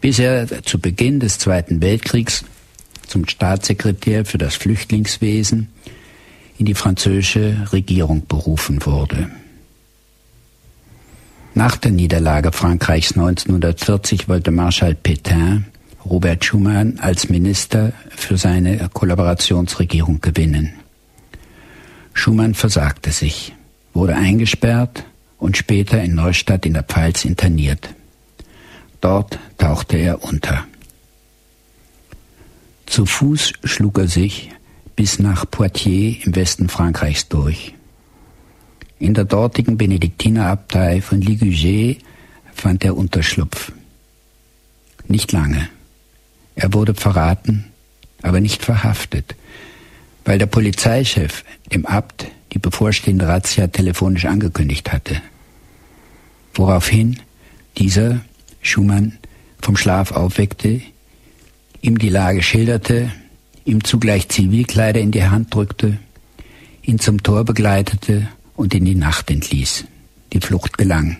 bis 0.00 0.18
er 0.18 0.62
zu 0.62 0.78
Beginn 0.78 1.20
des 1.20 1.38
Zweiten 1.38 1.80
Weltkriegs 1.80 2.44
zum 3.06 3.28
Staatssekretär 3.28 4.24
für 4.24 4.38
das 4.38 4.56
Flüchtlingswesen 4.56 5.68
in 6.58 6.66
die 6.66 6.74
französische 6.74 7.68
Regierung 7.72 8.26
berufen 8.26 8.84
wurde. 8.84 9.30
Nach 11.54 11.76
der 11.76 11.90
Niederlage 11.92 12.52
Frankreichs 12.52 13.12
1940 13.12 14.28
wollte 14.28 14.50
Marschall 14.50 14.96
Pétain 15.02 15.64
Robert 16.08 16.44
Schumann 16.44 17.00
als 17.00 17.28
Minister 17.28 17.92
für 18.10 18.36
seine 18.36 18.88
Kollaborationsregierung 18.92 20.20
gewinnen. 20.20 20.74
Schumann 22.14 22.54
versagte 22.54 23.10
sich, 23.10 23.54
wurde 23.92 24.14
eingesperrt 24.14 25.04
und 25.38 25.56
später 25.56 26.00
in 26.02 26.14
Neustadt 26.14 26.64
in 26.64 26.74
der 26.74 26.84
Pfalz 26.84 27.24
interniert. 27.24 27.88
Dort 29.00 29.38
tauchte 29.58 29.96
er 29.96 30.22
unter. 30.22 30.64
Zu 32.86 33.04
Fuß 33.04 33.54
schlug 33.64 33.98
er 33.98 34.08
sich 34.08 34.50
bis 34.94 35.18
nach 35.18 35.50
Poitiers 35.50 36.24
im 36.24 36.36
Westen 36.36 36.68
Frankreichs 36.68 37.28
durch. 37.28 37.74
In 39.00 39.12
der 39.12 39.24
dortigen 39.24 39.76
Benediktinerabtei 39.76 41.02
von 41.02 41.20
Ligugé 41.20 41.98
fand 42.54 42.84
er 42.84 42.96
Unterschlupf. 42.96 43.72
Nicht 45.08 45.32
lange. 45.32 45.68
Er 46.56 46.72
wurde 46.72 46.94
verraten, 46.94 47.66
aber 48.22 48.40
nicht 48.40 48.64
verhaftet, 48.64 49.36
weil 50.24 50.38
der 50.38 50.46
Polizeichef 50.46 51.44
dem 51.72 51.86
Abt 51.86 52.26
die 52.52 52.58
bevorstehende 52.58 53.28
Razzia 53.28 53.66
telefonisch 53.66 54.24
angekündigt 54.24 54.90
hatte. 54.92 55.20
Woraufhin 56.54 57.20
dieser 57.76 58.22
Schumann 58.62 59.18
vom 59.60 59.76
Schlaf 59.76 60.12
aufweckte, 60.12 60.80
ihm 61.82 61.98
die 61.98 62.08
Lage 62.08 62.42
schilderte, 62.42 63.12
ihm 63.66 63.84
zugleich 63.84 64.28
Zivilkleider 64.28 65.00
in 65.00 65.10
die 65.10 65.24
Hand 65.24 65.54
drückte, 65.54 65.98
ihn 66.82 66.98
zum 66.98 67.22
Tor 67.22 67.44
begleitete 67.44 68.28
und 68.54 68.74
in 68.74 68.86
die 68.86 68.94
Nacht 68.94 69.30
entließ. 69.30 69.84
Die 70.32 70.40
Flucht 70.40 70.78
gelang. 70.78 71.18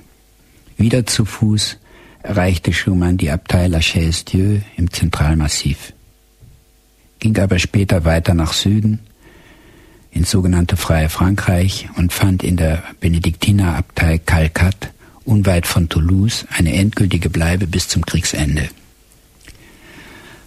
Wieder 0.78 1.06
zu 1.06 1.24
Fuß 1.24 1.76
erreichte 2.26 2.72
Schumann 2.72 3.16
die 3.16 3.30
Abtei 3.30 3.68
La 3.68 3.80
Chaise-Dieu 3.80 4.60
im 4.76 4.90
Zentralmassiv, 4.90 5.92
ging 7.20 7.38
aber 7.38 7.58
später 7.58 8.04
weiter 8.04 8.34
nach 8.34 8.52
Süden 8.52 9.00
ins 10.10 10.30
sogenannte 10.30 10.76
Freie 10.76 11.08
Frankreich 11.08 11.88
und 11.96 12.12
fand 12.12 12.42
in 12.42 12.56
der 12.56 12.82
Benediktinerabtei 13.00 14.18
Calcat 14.18 14.90
unweit 15.24 15.66
von 15.66 15.88
Toulouse 15.88 16.46
eine 16.56 16.72
endgültige 16.74 17.30
Bleibe 17.30 17.66
bis 17.66 17.88
zum 17.88 18.04
Kriegsende. 18.04 18.68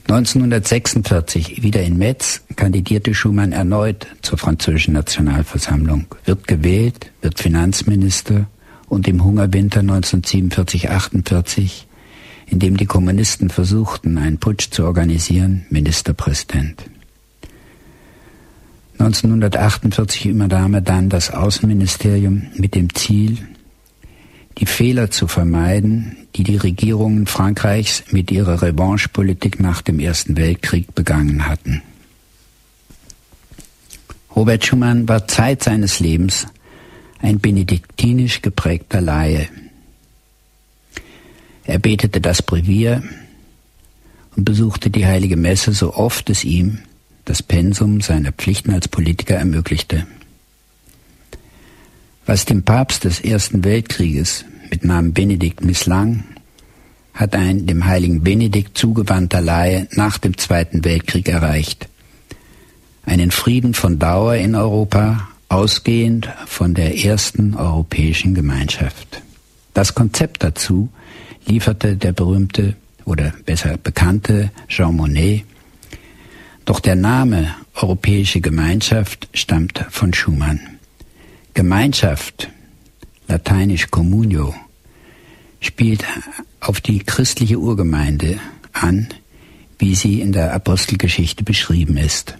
1946, 0.09 1.61
wieder 1.61 1.83
in 1.83 1.97
Metz, 1.97 2.41
kandidierte 2.55 3.13
Schumann 3.13 3.51
erneut 3.51 4.07
zur 4.21 4.37
französischen 4.37 4.95
Nationalversammlung, 4.95 6.07
wird 6.25 6.47
gewählt, 6.47 7.11
wird 7.21 7.39
Finanzminister 7.39 8.47
und 8.89 9.07
im 9.07 9.23
Hungerwinter 9.23 9.81
1947-48, 9.81 11.83
in 12.47 12.59
dem 12.59 12.75
die 12.75 12.87
Kommunisten 12.87 13.49
versuchten, 13.49 14.17
einen 14.17 14.39
Putsch 14.39 14.71
zu 14.71 14.85
organisieren, 14.85 15.65
Ministerpräsident. 15.69 16.83
1948 18.97 20.25
übernahm 20.25 20.73
er 20.73 20.81
dann 20.81 21.07
das 21.07 21.31
Außenministerium 21.31 22.47
mit 22.55 22.75
dem 22.75 22.93
Ziel, 22.93 23.37
die 24.57 24.65
Fehler 24.65 25.09
zu 25.09 25.27
vermeiden, 25.27 26.17
die 26.35 26.43
die 26.43 26.57
Regierungen 26.57 27.25
Frankreichs 27.25 28.03
mit 28.11 28.29
ihrer 28.29 28.61
Revanchepolitik 28.61 29.61
nach 29.61 29.81
dem 29.81 29.99
Ersten 29.99 30.35
Weltkrieg 30.35 30.93
begangen 30.95 31.47
hatten. 31.47 31.81
Robert 34.35 34.65
Schumann 34.65 35.07
war 35.07 35.27
Zeit 35.27 35.63
seines 35.63 35.99
Lebens 35.99 36.47
ein 37.19 37.39
benediktinisch 37.39 38.41
geprägter 38.41 39.01
Laie. 39.01 39.47
Er 41.63 41.79
betete 41.79 42.21
das 42.21 42.41
Brevier 42.41 43.03
und 44.35 44.45
besuchte 44.45 44.89
die 44.89 45.05
heilige 45.05 45.37
Messe 45.37 45.73
so 45.73 45.93
oft 45.93 46.29
es 46.29 46.43
ihm 46.43 46.79
das 47.25 47.43
Pensum 47.43 48.01
seiner 48.01 48.31
Pflichten 48.31 48.73
als 48.73 48.87
Politiker 48.87 49.35
ermöglichte. 49.35 50.07
Was 52.25 52.45
dem 52.45 52.63
Papst 52.63 53.03
des 53.03 53.19
Ersten 53.19 53.63
Weltkrieges 53.63 54.45
mit 54.71 54.83
Namen 54.83 55.13
Benedikt 55.13 55.63
misslang, 55.63 56.23
hat 57.13 57.35
ein 57.35 57.67
dem 57.67 57.85
heiligen 57.85 58.23
Benedikt 58.23 58.77
zugewandter 58.77 59.41
Laie 59.41 59.87
nach 59.91 60.17
dem 60.17 60.37
Zweiten 60.37 60.83
Weltkrieg 60.85 61.27
erreicht. 61.27 61.89
einen 63.09 63.31
Frieden 63.31 63.73
von 63.73 63.97
Dauer 63.97 64.35
in 64.35 64.55
Europa, 64.55 65.28
ausgehend 65.49 66.29
von 66.45 66.73
der 66.73 67.03
ersten 67.03 67.55
europäischen 67.55 68.35
Gemeinschaft. 68.35 69.21
Das 69.73 69.95
Konzept 69.95 70.43
dazu 70.43 70.89
lieferte 71.45 71.97
der 71.97 72.13
berühmte 72.13 72.75
oder 73.05 73.33
besser 73.45 73.77
bekannte 73.77 74.51
Jean 74.67 74.95
Monnet. 74.95 75.43
Doch 76.65 76.79
der 76.79 76.95
Name 76.95 77.55
Europäische 77.73 78.41
Gemeinschaft 78.41 79.27
stammt 79.33 79.85
von 79.89 80.13
Schumann. 80.13 80.59
Gemeinschaft, 81.53 82.49
lateinisch 83.27 83.89
communio, 83.89 84.53
spielt 85.61 86.05
auf 86.59 86.81
die 86.81 86.99
christliche 86.99 87.57
Urgemeinde 87.57 88.37
an, 88.73 89.07
wie 89.79 89.95
sie 89.95 90.21
in 90.21 90.31
der 90.31 90.53
Apostelgeschichte 90.53 91.43
beschrieben 91.43 91.97
ist. 91.97 92.35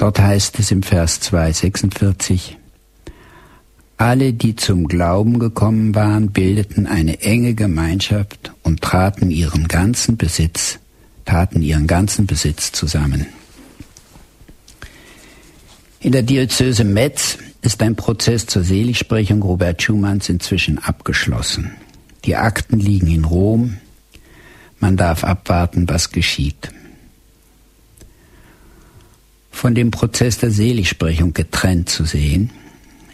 Dort 0.00 0.18
heißt 0.18 0.58
es 0.58 0.70
im 0.70 0.82
Vers 0.82 1.20
246, 1.20 2.56
alle, 3.98 4.32
die 4.32 4.56
zum 4.56 4.88
Glauben 4.88 5.38
gekommen 5.38 5.94
waren, 5.94 6.30
bildeten 6.30 6.86
eine 6.86 7.20
enge 7.20 7.52
Gemeinschaft 7.52 8.50
und 8.62 8.80
traten 8.80 9.30
ihren 9.30 9.68
ganzen 9.68 10.16
Besitz, 10.16 10.78
taten 11.26 11.60
ihren 11.60 11.86
ganzen 11.86 12.24
Besitz 12.24 12.72
zusammen. 12.72 13.26
In 16.00 16.12
der 16.12 16.22
Diözese 16.22 16.84
Metz 16.84 17.36
ist 17.60 17.82
ein 17.82 17.94
Prozess 17.94 18.46
zur 18.46 18.64
Seligsprechung 18.64 19.42
Robert 19.42 19.82
Schumanns 19.82 20.30
inzwischen 20.30 20.78
abgeschlossen. 20.78 21.72
Die 22.24 22.36
Akten 22.36 22.80
liegen 22.80 23.08
in 23.08 23.26
Rom. 23.26 23.76
Man 24.78 24.96
darf 24.96 25.24
abwarten, 25.24 25.90
was 25.90 26.10
geschieht. 26.10 26.70
Von 29.60 29.74
dem 29.74 29.90
Prozess 29.90 30.38
der 30.38 30.50
Seligsprechung 30.50 31.34
getrennt 31.34 31.90
zu 31.90 32.06
sehen, 32.06 32.48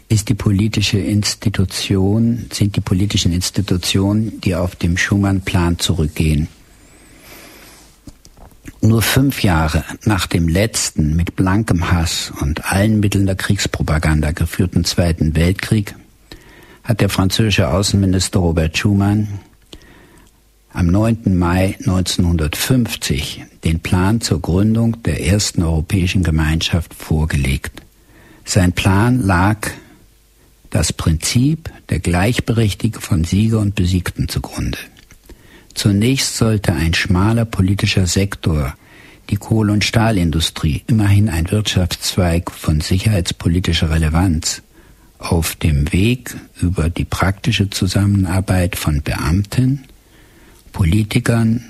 ist 0.07 0.29
die 0.29 0.33
politische 0.33 0.97
Institution, 0.97 2.45
sind 2.53 2.77
die 2.77 2.79
politischen 2.79 3.33
Institutionen, 3.33 4.39
die 4.39 4.55
auf 4.55 4.77
dem 4.77 4.95
Schumann-Plan 4.95 5.77
zurückgehen. 5.77 6.47
Nur 8.79 9.01
fünf 9.01 9.43
Jahre 9.43 9.83
nach 10.05 10.25
dem 10.25 10.47
letzten 10.47 11.17
mit 11.17 11.35
blankem 11.35 11.91
Hass 11.91 12.31
und 12.39 12.71
allen 12.71 13.01
Mitteln 13.01 13.25
der 13.25 13.35
Kriegspropaganda 13.35 14.31
geführten 14.31 14.85
Zweiten 14.85 15.35
Weltkrieg 15.35 15.95
hat 16.81 17.01
der 17.01 17.09
französische 17.09 17.67
Außenminister 17.67 18.39
Robert 18.39 18.77
Schumann 18.77 19.41
am 20.77 20.85
9. 20.85 21.35
Mai 21.35 21.75
1950 21.79 23.43
den 23.63 23.79
Plan 23.79 24.21
zur 24.21 24.39
Gründung 24.39 25.01
der 25.01 25.25
ersten 25.25 25.63
europäischen 25.63 26.21
Gemeinschaft 26.21 26.93
vorgelegt. 26.93 27.81
Sein 28.45 28.73
Plan 28.73 29.19
lag 29.19 29.71
das 30.69 30.93
Prinzip 30.93 31.71
der 31.89 31.97
Gleichberechtigung 31.97 33.01
von 33.01 33.23
Sieger 33.23 33.57
und 33.57 33.73
Besiegten 33.73 34.29
zugrunde. 34.29 34.77
Zunächst 35.73 36.37
sollte 36.37 36.73
ein 36.73 36.93
schmaler 36.93 37.45
politischer 37.45 38.05
Sektor, 38.05 38.75
die 39.31 39.37
Kohle- 39.37 39.73
und 39.73 39.83
Stahlindustrie, 39.83 40.83
immerhin 40.85 41.27
ein 41.27 41.49
Wirtschaftszweig 41.49 42.51
von 42.51 42.81
sicherheitspolitischer 42.81 43.89
Relevanz, 43.89 44.61
auf 45.17 45.55
dem 45.55 45.91
Weg 45.91 46.37
über 46.61 46.91
die 46.91 47.05
praktische 47.05 47.71
Zusammenarbeit 47.71 48.75
von 48.75 49.01
Beamten, 49.01 49.83
Politikern 50.71 51.63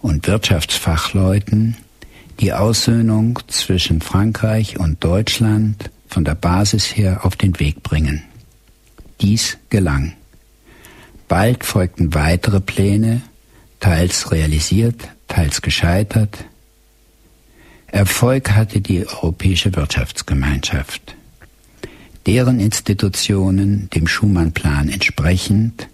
und 0.00 0.26
Wirtschaftsfachleuten 0.26 1.76
die 2.40 2.52
Aussöhnung 2.52 3.38
zwischen 3.48 4.00
Frankreich 4.00 4.78
und 4.78 5.02
Deutschland 5.02 5.90
von 6.08 6.24
der 6.24 6.34
Basis 6.34 6.96
her 6.96 7.24
auf 7.24 7.36
den 7.36 7.58
Weg 7.60 7.82
bringen. 7.82 8.22
Dies 9.20 9.58
gelang. 9.70 10.14
Bald 11.28 11.64
folgten 11.64 12.14
weitere 12.14 12.60
Pläne, 12.60 13.22
teils 13.80 14.30
realisiert, 14.30 15.08
teils 15.28 15.62
gescheitert. 15.62 16.44
Erfolg 17.86 18.50
hatte 18.50 18.80
die 18.80 19.06
Europäische 19.06 19.74
Wirtschaftsgemeinschaft. 19.74 21.16
Deren 22.26 22.58
Institutionen 22.58 23.88
dem 23.90 24.06
Schumann-Plan 24.06 24.88
entsprechend 24.88 25.88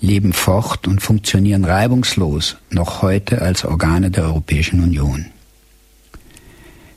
leben 0.00 0.32
fort 0.32 0.86
und 0.86 1.00
funktionieren 1.00 1.64
reibungslos 1.64 2.56
noch 2.70 3.02
heute 3.02 3.42
als 3.42 3.64
Organe 3.64 4.10
der 4.10 4.24
Europäischen 4.24 4.82
Union. 4.82 5.26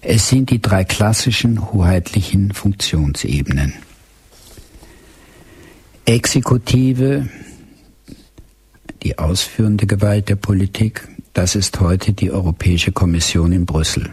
Es 0.02 0.30
sind 0.30 0.50
die 0.50 0.62
drei 0.62 0.84
klassischen 0.84 1.72
hoheitlichen 1.72 2.54
Funktionsebenen. 2.54 3.74
Exekutive, 6.06 7.30
die 9.04 9.20
ausführende 9.20 9.86
Gewalt 9.86 10.30
der 10.30 10.36
Politik, 10.36 11.08
das 11.34 11.56
ist 11.56 11.80
heute 11.80 12.14
die 12.14 12.32
Europäische 12.32 12.92
Kommission 12.92 13.52
in 13.52 13.66
Brüssel. 13.66 14.10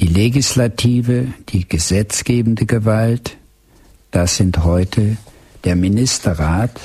Die 0.00 0.06
Legislative, 0.06 1.28
die 1.48 1.68
gesetzgebende 1.68 2.66
Gewalt, 2.66 3.36
das 4.10 4.36
sind 4.36 4.64
heute 4.64 5.16
der 5.64 5.76
Ministerrat 5.76 6.80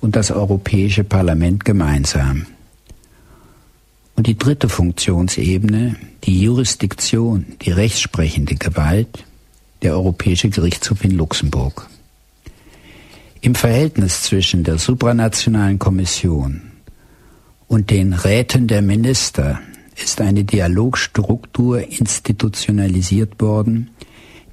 und 0.00 0.16
das 0.16 0.30
Europäische 0.30 1.04
Parlament 1.04 1.64
gemeinsam. 1.64 2.46
Und 4.16 4.26
die 4.26 4.36
dritte 4.36 4.68
Funktionsebene, 4.68 5.96
die 6.24 6.42
Jurisdiktion, 6.42 7.46
die 7.62 7.70
rechtsprechende 7.70 8.56
Gewalt, 8.56 9.24
der 9.82 9.92
Europäische 9.92 10.50
Gerichtshof 10.50 11.04
in 11.04 11.12
Luxemburg. 11.12 11.88
Im 13.40 13.54
Verhältnis 13.54 14.22
zwischen 14.22 14.64
der 14.64 14.78
supranationalen 14.78 15.78
Kommission 15.78 16.62
und 17.68 17.90
den 17.90 18.12
Räten 18.12 18.66
der 18.66 18.82
Minister 18.82 19.60
ist 20.02 20.20
eine 20.20 20.44
Dialogstruktur 20.44 21.80
institutionalisiert 21.80 23.40
worden, 23.40 23.90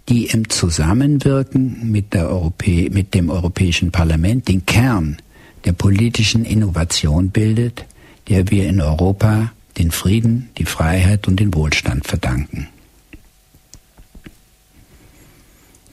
die 0.10 0.28
im 0.28 0.50
Zusammenwirken 0.50 1.92
mit, 1.92 2.16
Europä 2.16 2.90
mit 2.92 3.16
dem 3.16 3.32
Europäischen 3.32 3.92
Parlament 3.92 4.48
den 4.48 4.66
Kern 4.66 5.18
der 5.66 5.74
politischen 5.74 6.46
Innovation 6.46 7.30
bildet, 7.30 7.86
der 8.30 8.50
wir 8.50 8.68
in 8.68 8.82
Europa 8.82 9.52
den 9.78 9.92
Frieden, 9.92 10.50
die 10.58 10.66
Freiheit 10.66 11.28
und 11.28 11.40
den 11.40 11.54
Wohlstand 11.54 12.08
verdanken. 12.08 12.70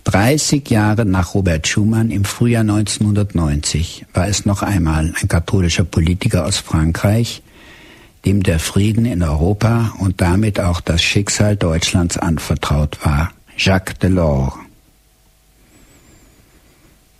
30 0.05 0.69
Jahre 0.69 1.05
nach 1.05 1.35
Robert 1.35 1.67
Schumann 1.67 2.11
im 2.11 2.25
Frühjahr 2.25 2.63
1990 2.63 4.07
war 4.13 4.29
es 4.29 4.45
noch 4.45 4.63
einmal 4.63 5.15
ein 5.21 5.29
katholischer 5.29 5.85
Politiker 5.85 6.45
aus 6.45 6.59
Frankreich, 6.59 7.43
dem 8.25 8.43
der 8.43 8.59
Frieden 8.59 9.05
in 9.05 9.23
Europa 9.23 9.95
und 9.99 10.21
damit 10.21 10.61
auch 10.61 10.81
das 10.81 11.03
Schicksal 11.03 11.57
Deutschlands 11.57 12.19
anvertraut 12.19 12.99
war, 13.05 13.33
Jacques 13.57 13.99
Delors. 13.99 14.55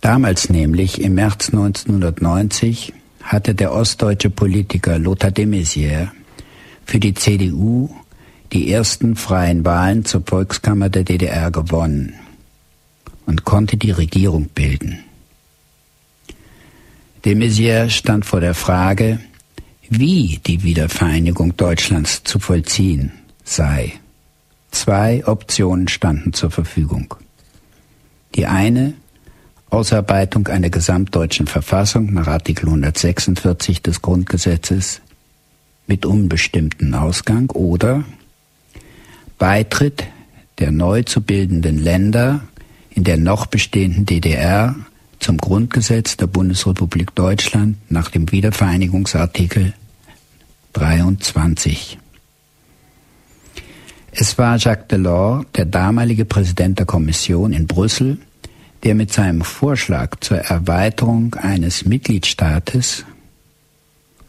Damals 0.03 0.49
nämlich, 0.49 0.99
im 0.99 1.15
März 1.15 1.51
1990, 1.53 2.91
hatte 3.21 3.55
der 3.55 3.71
ostdeutsche 3.71 4.29
Politiker 4.29 4.99
Lothar 4.99 5.31
de 5.31 5.45
Maizière 5.45 6.09
für 6.85 6.99
die 6.99 7.13
CDU 7.13 7.89
die 8.51 8.69
ersten 8.69 9.15
freien 9.15 9.63
Wahlen 9.63 10.03
zur 10.03 10.21
Volkskammer 10.25 10.89
der 10.89 11.05
DDR 11.05 11.51
gewonnen 11.51 12.15
und 13.27 13.45
konnte 13.45 13.77
die 13.77 13.91
Regierung 13.91 14.49
bilden. 14.49 14.99
De 17.23 17.33
Maizière 17.33 17.89
stand 17.89 18.25
vor 18.25 18.41
der 18.41 18.55
Frage, 18.55 19.21
wie 19.89 20.41
die 20.45 20.63
Wiedervereinigung 20.63 21.55
Deutschlands 21.55 22.25
zu 22.25 22.39
vollziehen 22.39 23.13
sei. 23.45 23.93
Zwei 24.69 25.25
Optionen 25.25 25.87
standen 25.87 26.33
zur 26.33 26.51
Verfügung. 26.51 27.15
Die 28.35 28.47
eine, 28.47 28.95
Ausarbeitung 29.73 30.47
einer 30.47 30.69
gesamtdeutschen 30.69 31.47
Verfassung 31.47 32.13
nach 32.13 32.27
Artikel 32.27 32.67
146 32.67 33.81
des 33.81 34.03
Grundgesetzes 34.03 35.01
mit 35.87 36.05
unbestimmten 36.05 36.93
Ausgang 36.93 37.49
oder 37.49 38.03
Beitritt 39.39 40.03
der 40.59 40.71
neu 40.71 41.01
zu 41.01 41.21
bildenden 41.21 41.79
Länder 41.79 42.41
in 42.91 43.03
der 43.03 43.17
noch 43.17 43.47
bestehenden 43.47 44.05
DDR 44.05 44.75
zum 45.17 45.37
Grundgesetz 45.37 46.17
der 46.17 46.27
Bundesrepublik 46.27 47.15
Deutschland 47.15 47.77
nach 47.89 48.11
dem 48.11 48.31
Wiedervereinigungsartikel 48.31 49.73
23. 50.73 51.97
Es 54.11 54.37
war 54.37 54.57
Jacques 54.57 54.87
Delors, 54.89 55.45
der 55.55 55.65
damalige 55.65 56.25
Präsident 56.25 56.77
der 56.77 56.85
Kommission 56.85 57.51
in 57.53 57.65
Brüssel, 57.65 58.19
der 58.83 58.95
mit 58.95 59.13
seinem 59.13 59.41
Vorschlag 59.41 60.19
zur 60.19 60.37
Erweiterung 60.37 61.35
eines 61.35 61.85
Mitgliedstaates, 61.85 63.05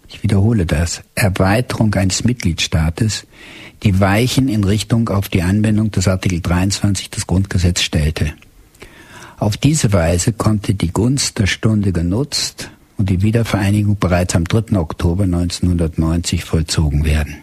ich 0.08 0.22
wiederhole 0.22 0.64
das, 0.64 1.02
Erweiterung 1.16 1.92
eines 1.94 2.22
Mitgliedstaates, 2.22 3.26
die 3.82 3.98
Weichen 3.98 4.48
in 4.48 4.62
Richtung 4.62 5.08
auf 5.08 5.28
die 5.28 5.42
Anwendung 5.42 5.90
des 5.90 6.06
Artikel 6.06 6.40
23 6.40 7.10
des 7.10 7.26
Grundgesetzes 7.26 7.84
stellte. 7.84 8.32
Auf 9.38 9.56
diese 9.56 9.92
Weise 9.92 10.32
konnte 10.32 10.74
die 10.74 10.92
Gunst 10.92 11.40
der 11.40 11.46
Stunde 11.46 11.92
genutzt 11.92 12.70
und 12.96 13.10
die 13.10 13.22
Wiedervereinigung 13.22 13.98
bereits 13.98 14.36
am 14.36 14.44
3. 14.44 14.78
Oktober 14.78 15.24
1990 15.24 16.44
vollzogen 16.44 17.04
werden. 17.04 17.38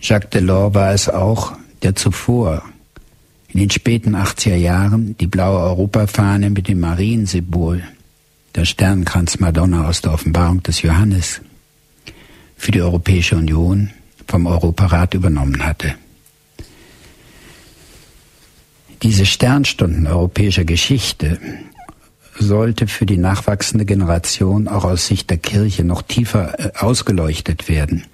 Jacques 0.00 0.30
Delors 0.30 0.74
war 0.74 0.94
es 0.94 1.08
auch, 1.08 1.54
der 1.82 1.96
zuvor 1.96 2.62
in 3.52 3.60
den 3.60 3.70
späten 3.70 4.14
80er 4.14 4.56
Jahren 4.56 5.16
die 5.18 5.26
blaue 5.26 5.60
Europafahne 5.60 6.50
mit 6.50 6.68
dem 6.68 6.80
Mariensymbol, 6.80 7.82
der 8.54 8.64
Sternkranz 8.64 9.40
Madonna 9.40 9.88
aus 9.88 10.02
der 10.02 10.12
Offenbarung 10.12 10.62
des 10.62 10.82
Johannes, 10.82 11.40
für 12.56 12.72
die 12.72 12.82
Europäische 12.82 13.36
Union 13.36 13.90
vom 14.26 14.46
Europarat 14.46 15.14
übernommen 15.14 15.64
hatte. 15.64 15.94
Diese 19.02 19.24
Sternstunden 19.24 20.06
europäischer 20.06 20.64
Geschichte 20.64 21.40
sollte 22.38 22.86
für 22.86 23.06
die 23.06 23.16
nachwachsende 23.16 23.84
Generation 23.84 24.68
auch 24.68 24.84
aus 24.84 25.06
Sicht 25.06 25.30
der 25.30 25.38
Kirche 25.38 25.84
noch 25.84 26.02
tiefer 26.02 26.58
äh, 26.58 26.72
ausgeleuchtet 26.78 27.68
werden. 27.68 28.04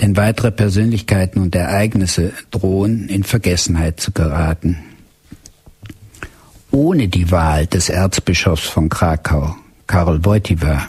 Denn 0.00 0.16
weitere 0.16 0.50
Persönlichkeiten 0.50 1.40
und 1.40 1.54
Ereignisse 1.54 2.32
drohen 2.50 3.08
in 3.08 3.24
Vergessenheit 3.24 4.00
zu 4.00 4.12
geraten. 4.12 4.78
Ohne 6.70 7.08
die 7.08 7.30
Wahl 7.30 7.66
des 7.66 7.88
Erzbischofs 7.88 8.66
von 8.66 8.88
Krakau, 8.88 9.56
Karol 9.86 10.24
Wojtyła, 10.24 10.88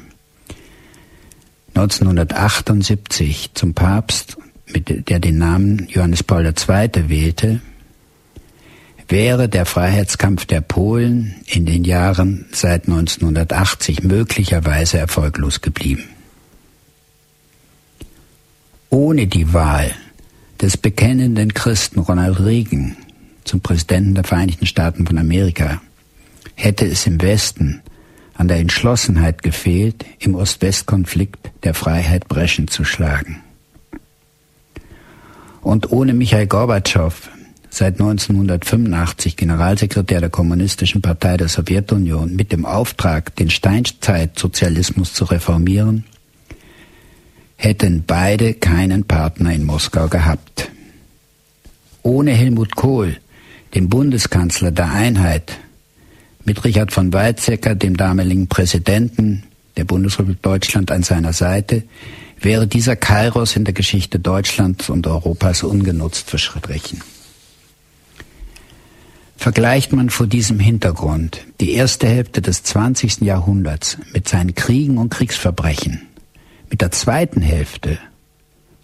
1978 1.75 3.51
zum 3.53 3.73
Papst, 3.73 4.37
mit 4.73 5.09
der 5.09 5.19
den 5.19 5.37
Namen 5.37 5.87
Johannes 5.89 6.23
Paul 6.23 6.45
II. 6.45 7.09
wählte, 7.09 7.61
wäre 9.07 9.47
der 9.47 9.65
Freiheitskampf 9.65 10.45
der 10.45 10.61
Polen 10.61 11.35
in 11.45 11.65
den 11.65 11.83
Jahren 11.83 12.45
seit 12.51 12.87
1980 12.87 14.03
möglicherweise 14.03 14.97
erfolglos 14.97 15.61
geblieben. 15.61 16.03
Ohne 18.89 19.27
die 19.27 19.53
Wahl 19.53 19.91
des 20.61 20.77
bekennenden 20.77 21.53
Christen 21.53 21.99
Ronald 21.99 22.39
Reagan 22.39 22.95
zum 23.43 23.61
Präsidenten 23.61 24.15
der 24.15 24.23
Vereinigten 24.23 24.65
Staaten 24.65 25.05
von 25.05 25.17
Amerika 25.17 25.81
hätte 26.55 26.85
es 26.85 27.05
im 27.05 27.21
Westen 27.21 27.81
an 28.33 28.47
der 28.47 28.57
Entschlossenheit 28.57 29.43
gefehlt, 29.43 30.05
im 30.19 30.35
Ost-West-Konflikt 30.35 31.51
der 31.63 31.73
Freiheit 31.73 32.27
Breschen 32.27 32.67
zu 32.67 32.83
schlagen. 32.83 33.41
Und 35.61 35.91
ohne 35.91 36.13
Michael 36.13 36.47
Gorbatschow 36.47 37.29
seit 37.69 37.99
1985 37.99 39.35
Generalsekretär 39.35 40.21
der 40.21 40.29
Kommunistischen 40.29 41.01
Partei 41.01 41.35
der 41.35 41.49
Sowjetunion 41.49 42.35
mit 42.35 42.51
dem 42.51 42.65
Auftrag, 42.65 43.35
den 43.35 43.49
Steinzeitsozialismus 43.49 45.13
zu 45.13 45.25
reformieren, 45.25 46.05
hätten 47.57 48.03
beide 48.05 48.53
keinen 48.53 49.03
Partner 49.03 49.51
in 49.51 49.65
Moskau 49.65 50.07
gehabt. 50.07 50.71
Ohne 52.03 52.31
Helmut 52.31 52.75
Kohl, 52.75 53.17
dem 53.75 53.89
Bundeskanzler 53.89 54.71
der 54.71 54.91
Einheit, 54.91 55.57
mit 56.45 56.63
Richard 56.63 56.93
von 56.93 57.11
Weizsäcker, 57.11 57.75
dem 57.75 57.97
damaligen 57.97 58.47
Präsidenten 58.47 59.43
der 59.75 59.83
Bundesrepublik 59.83 60.41
Deutschland 60.41 60.91
an 60.91 61.03
seiner 61.03 61.33
Seite, 61.33 61.83
wäre 62.39 62.67
dieser 62.67 62.95
Kairos 62.95 63.55
in 63.55 63.65
der 63.65 63.73
Geschichte 63.73 64.19
Deutschlands 64.19 64.89
und 64.89 65.07
Europas 65.07 65.63
ungenutzt 65.63 66.29
verstrichen. 66.29 67.01
Vergleicht 69.35 69.91
man 69.91 70.09
vor 70.09 70.27
diesem 70.27 70.59
Hintergrund 70.59 71.45
die 71.59 71.73
erste 71.73 72.07
Hälfte 72.07 72.41
des 72.41 72.63
20. 72.63 73.21
Jahrhunderts 73.21 73.97
mit 74.13 74.27
seinen 74.29 74.55
Kriegen 74.55 74.97
und 74.97 75.09
Kriegsverbrechen 75.09 76.06
mit 76.69 76.81
der 76.81 76.91
zweiten 76.91 77.41
Hälfte, 77.41 77.97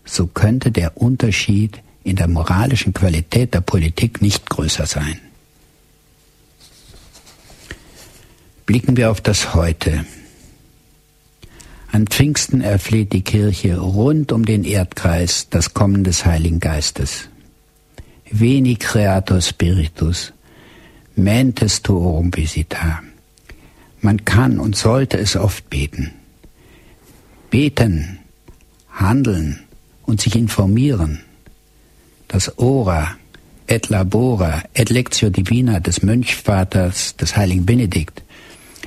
so 0.06 0.28
könnte 0.28 0.72
der 0.72 0.98
Unterschied 0.98 1.82
in 2.04 2.16
der 2.16 2.28
moralischen 2.28 2.94
Qualität 2.94 3.54
der 3.54 3.62
Politik 3.62 4.22
nicht 4.22 4.50
größer 4.50 4.86
sein. 4.86 5.20
Blicken 8.66 8.98
wir 8.98 9.12
auf 9.12 9.22
das 9.22 9.54
Heute. 9.54 10.06
An 11.92 12.08
Pfingsten 12.08 12.62
erfleht 12.62 13.14
die 13.14 13.22
Kirche 13.22 13.78
rund 13.78 14.32
um 14.32 14.46
den 14.46 14.64
Erdkreis 14.64 15.48
das 15.50 15.74
Kommen 15.74 16.04
des 16.04 16.26
Heiligen 16.26 16.60
Geistes. 16.60 17.30
Veni 18.32 18.76
Creator 18.76 19.42
Spiritus, 19.42 20.34
mentes 21.16 21.84
tuorum 21.84 22.36
visita. 22.36 23.04
Man 24.02 24.26
kann 24.26 24.60
und 24.60 24.76
sollte 24.76 25.20
es 25.20 25.36
oft 25.36 25.70
beten. 25.70 26.12
Beten, 27.54 28.18
handeln 28.92 29.60
und 30.08 30.20
sich 30.20 30.36
informieren. 30.36 31.22
Das 32.28 32.58
Ora, 32.58 33.12
et 33.68 33.90
labora, 33.90 34.64
et 34.74 34.90
lectio 34.90 35.30
divina 35.30 35.80
des 35.80 36.02
Mönchvaters 36.02 37.16
des 37.16 37.38
heiligen 37.38 37.64
Benedikt 37.64 38.24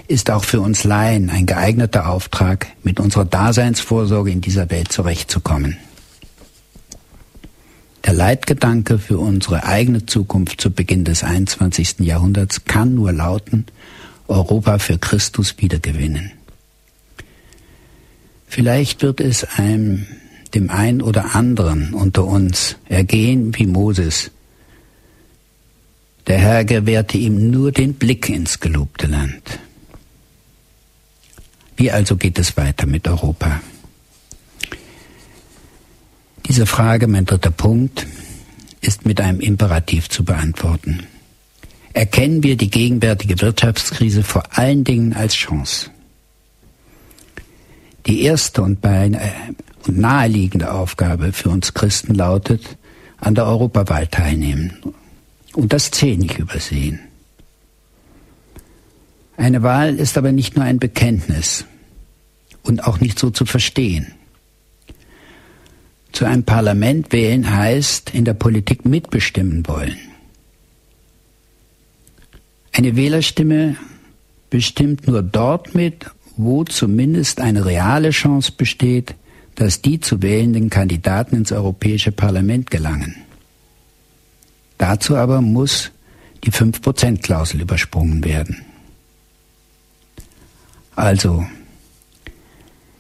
ist 0.08 0.32
auch 0.32 0.42
für 0.42 0.60
uns 0.60 0.82
Laien 0.82 1.30
ein 1.30 1.46
geeigneter 1.46 2.08
Auftrag, 2.08 2.66
mit 2.82 2.98
unserer 2.98 3.24
Daseinsvorsorge 3.24 4.32
in 4.32 4.40
dieser 4.40 4.68
Welt 4.68 4.90
zurechtzukommen. 4.90 5.76
Der 8.04 8.14
Leitgedanke 8.14 8.98
für 8.98 9.18
unsere 9.18 9.62
eigene 9.62 10.06
Zukunft 10.06 10.60
zu 10.60 10.72
Beginn 10.72 11.04
des 11.04 11.22
21. 11.22 12.00
Jahrhunderts 12.00 12.64
kann 12.64 12.96
nur 12.96 13.12
lauten, 13.12 13.66
Europa 14.26 14.80
für 14.80 14.98
Christus 14.98 15.54
wiedergewinnen. 15.58 16.32
Vielleicht 18.46 19.02
wird 19.02 19.20
es 19.20 19.44
einem, 19.44 20.06
dem 20.54 20.70
einen 20.70 21.02
oder 21.02 21.34
anderen 21.34 21.92
unter 21.92 22.24
uns 22.24 22.76
ergehen 22.88 23.56
wie 23.56 23.66
Moses. 23.66 24.30
Der 26.26 26.38
Herr 26.38 26.64
gewährte 26.64 27.18
ihm 27.18 27.50
nur 27.50 27.72
den 27.72 27.94
Blick 27.94 28.28
ins 28.28 28.60
gelobte 28.60 29.06
Land. 29.06 29.58
Wie 31.76 31.90
also 31.90 32.16
geht 32.16 32.38
es 32.38 32.56
weiter 32.56 32.86
mit 32.86 33.06
Europa? 33.06 33.60
Diese 36.48 36.66
Frage, 36.66 37.06
mein 37.06 37.26
dritter 37.26 37.50
Punkt, 37.50 38.06
ist 38.80 39.04
mit 39.04 39.20
einem 39.20 39.40
Imperativ 39.40 40.08
zu 40.08 40.24
beantworten. 40.24 41.06
Erkennen 41.92 42.42
wir 42.42 42.56
die 42.56 42.70
gegenwärtige 42.70 43.40
Wirtschaftskrise 43.40 44.22
vor 44.22 44.44
allen 44.56 44.84
Dingen 44.84 45.12
als 45.12 45.34
Chance. 45.34 45.90
Die 48.06 48.22
erste 48.22 48.62
und, 48.62 48.84
und 48.84 49.98
naheliegende 49.98 50.72
Aufgabe 50.72 51.32
für 51.32 51.50
uns 51.50 51.74
Christen 51.74 52.14
lautet, 52.14 52.76
an 53.18 53.34
der 53.34 53.46
Europawahl 53.46 54.06
teilnehmen 54.06 54.76
und 55.54 55.72
das 55.72 55.90
Ziel 55.90 56.16
nicht 56.18 56.38
übersehen. 56.38 57.00
Eine 59.36 59.62
Wahl 59.62 59.96
ist 59.96 60.16
aber 60.16 60.32
nicht 60.32 60.56
nur 60.56 60.64
ein 60.64 60.78
Bekenntnis 60.78 61.66
und 62.62 62.84
auch 62.84 63.00
nicht 63.00 63.18
so 63.18 63.30
zu 63.30 63.44
verstehen. 63.44 64.14
Zu 66.12 66.24
einem 66.24 66.44
Parlament 66.44 67.12
wählen 67.12 67.54
heißt 67.54 68.14
in 68.14 68.24
der 68.24 68.34
Politik 68.34 68.84
mitbestimmen 68.86 69.66
wollen. 69.66 69.98
Eine 72.72 72.96
Wählerstimme 72.96 73.76
bestimmt 74.48 75.06
nur 75.06 75.22
dort 75.22 75.74
mit, 75.74 76.06
wo 76.36 76.64
zumindest 76.64 77.40
eine 77.40 77.64
reale 77.64 78.10
Chance 78.10 78.52
besteht, 78.56 79.14
dass 79.54 79.80
die 79.80 80.00
zu 80.00 80.22
wählenden 80.22 80.70
Kandidaten 80.70 81.36
ins 81.36 81.52
Europäische 81.52 82.12
Parlament 82.12 82.70
gelangen. 82.70 83.16
Dazu 84.78 85.16
aber 85.16 85.40
muss 85.40 85.90
die 86.44 86.52
5%-Klausel 86.52 87.62
übersprungen 87.62 88.22
werden. 88.24 88.64
Also 90.94 91.46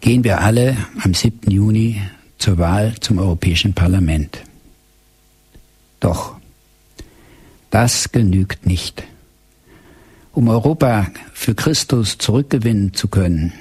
gehen 0.00 0.24
wir 0.24 0.40
alle 0.40 0.76
am 1.02 1.14
7. 1.14 1.50
Juni 1.50 2.00
zur 2.38 2.58
Wahl 2.58 2.94
zum 3.00 3.18
Europäischen 3.18 3.74
Parlament. 3.74 4.38
Doch 6.00 6.36
das 7.70 8.12
genügt 8.12 8.66
nicht. 8.66 9.04
Um 10.36 10.48
Europa 10.48 11.06
für 11.32 11.54
Christus 11.54 12.18
zurückgewinnen 12.18 12.92
zu 12.92 13.08
können, 13.08 13.54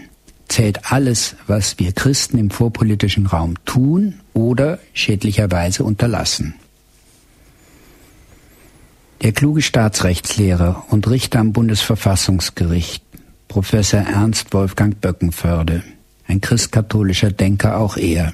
zählt 0.50 0.92
alles, 0.92 1.38
was 1.48 1.80
wir 1.80 1.94
Christen 1.94 2.38
im 2.38 2.50
vorpolitischen 2.50 3.28
Raum 3.28 3.54
tun 3.64 4.16
oder 4.34 4.80
schädlicherweise 4.92 5.86
unterlassen. 5.86 6.56
Der 9.22 9.32
kluge 9.32 9.62
Staatsrechtslehrer 9.62 10.84
und 10.90 11.10
Richter 11.10 11.40
am 11.40 11.54
Bundesverfassungsgericht, 11.54 13.06
Professor 13.48 14.02
Ernst 14.02 14.54
Wolfgang 14.54 15.00
Böckenförde, 15.00 15.82
ein 16.28 16.42
christkatholischer 16.42 17.32
Denker 17.32 17.78
auch 17.78 17.96
er, 17.96 18.34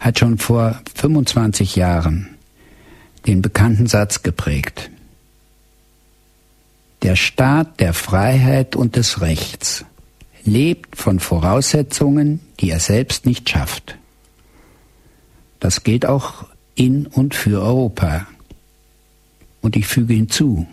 hat 0.00 0.18
schon 0.18 0.38
vor 0.38 0.80
25 0.94 1.76
Jahren 1.76 2.30
den 3.26 3.42
bekannten 3.42 3.88
Satz 3.88 4.22
geprägt. 4.22 4.88
Der 7.02 7.16
Staat 7.16 7.80
der 7.80 7.94
Freiheit 7.94 8.76
und 8.76 8.94
des 8.94 9.20
Rechts 9.20 9.84
lebt 10.44 10.96
von 10.96 11.18
Voraussetzungen, 11.18 12.40
die 12.60 12.70
er 12.70 12.78
selbst 12.78 13.26
nicht 13.26 13.50
schafft. 13.50 13.98
Das 15.58 15.82
gilt 15.82 16.06
auch 16.06 16.46
in 16.74 17.06
und 17.06 17.34
für 17.34 17.60
Europa. 17.62 18.26
Und 19.60 19.76
ich 19.76 19.86
füge 19.86 20.14
hinzu, 20.14 20.66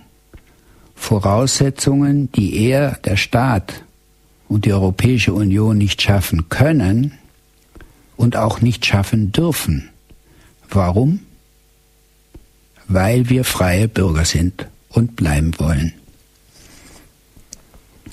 Voraussetzungen, 0.96 2.32
die 2.32 2.58
er, 2.58 2.98
der 3.04 3.18
Staat 3.18 3.84
und 4.48 4.66
die 4.66 4.74
Europäische 4.74 5.34
Union 5.34 5.78
nicht 5.78 6.02
schaffen 6.02 6.50
können 6.50 7.14
und 8.18 8.36
auch 8.36 8.62
nicht 8.62 8.86
schaffen 8.86 9.32
dürfen. 9.32 9.90
Warum? 10.70 11.22
Weil 12.88 13.30
wir 13.30 13.44
freie 13.44 13.88
Bürger 13.88 14.26
sind 14.26 14.68
und 14.90 15.16
bleiben 15.16 15.58
wollen. 15.60 15.99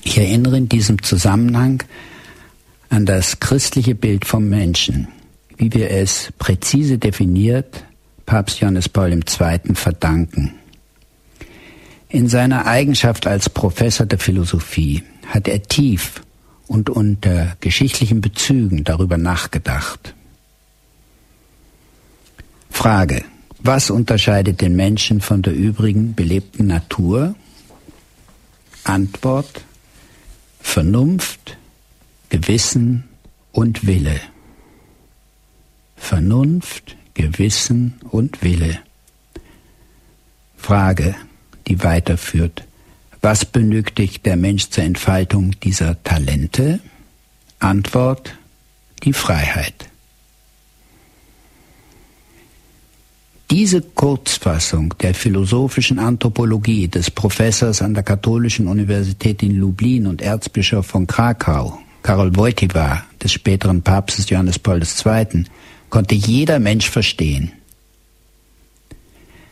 Ich 0.07 0.17
erinnere 0.17 0.55
in 0.55 0.69
diesem 0.69 1.03
Zusammenhang 1.03 1.83
an 2.87 3.05
das 3.05 3.41
christliche 3.41 3.93
Bild 3.93 4.23
vom 4.23 4.47
Menschen, 4.47 5.09
wie 5.57 5.73
wir 5.73 5.91
es 5.91 6.31
präzise 6.39 6.97
definiert 6.97 7.83
Papst 8.25 8.61
Johannes 8.61 8.87
Paul 8.87 9.11
II. 9.11 9.75
verdanken. 9.75 10.53
In 12.07 12.29
seiner 12.29 12.67
Eigenschaft 12.67 13.27
als 13.27 13.49
Professor 13.49 14.05
der 14.05 14.17
Philosophie 14.17 15.03
hat 15.25 15.49
er 15.49 15.61
tief 15.63 16.23
und 16.67 16.89
unter 16.89 17.57
geschichtlichen 17.59 18.21
Bezügen 18.21 18.85
darüber 18.85 19.17
nachgedacht. 19.17 20.15
Frage. 22.69 23.25
Was 23.59 23.89
unterscheidet 23.89 24.61
den 24.61 24.77
Menschen 24.77 25.19
von 25.19 25.41
der 25.41 25.53
übrigen 25.53 26.15
belebten 26.15 26.67
Natur? 26.67 27.35
Antwort. 28.85 29.66
Vernunft, 30.77 31.57
Gewissen 32.29 33.05
und 33.51 33.87
Wille. 33.87 34.21
Vernunft, 35.95 36.95
Gewissen 37.15 37.95
und 38.11 38.43
Wille. 38.43 38.77
Frage 40.55 41.15
die 41.65 41.83
weiterführt. 41.83 42.63
Was 43.21 43.43
benötigt 43.43 44.27
der 44.27 44.35
Mensch 44.37 44.69
zur 44.69 44.83
Entfaltung 44.83 45.59
dieser 45.61 46.03
Talente? 46.03 46.79
Antwort, 47.57 48.35
die 49.01 49.13
Freiheit. 49.13 49.89
Diese 53.49 53.81
Kurzfassung 53.81 54.93
der 54.99 55.13
philosophischen 55.13 55.99
Anthropologie 55.99 56.89
des 56.89 57.09
Professors 57.09 57.81
an 57.81 57.93
der 57.93 58.03
Katholischen 58.03 58.67
Universität 58.67 59.41
in 59.41 59.55
Lublin 59.55 60.05
und 60.05 60.21
Erzbischof 60.21 60.85
von 60.85 61.07
Krakau, 61.07 61.79
Karol 62.03 62.35
Wojtyła, 62.35 63.03
des 63.23 63.31
späteren 63.31 63.81
Papstes 63.81 64.29
Johannes 64.29 64.59
Paul 64.59 64.81
II., 64.81 65.45
konnte 65.89 66.15
jeder 66.15 66.59
Mensch 66.59 66.89
verstehen. 66.89 67.53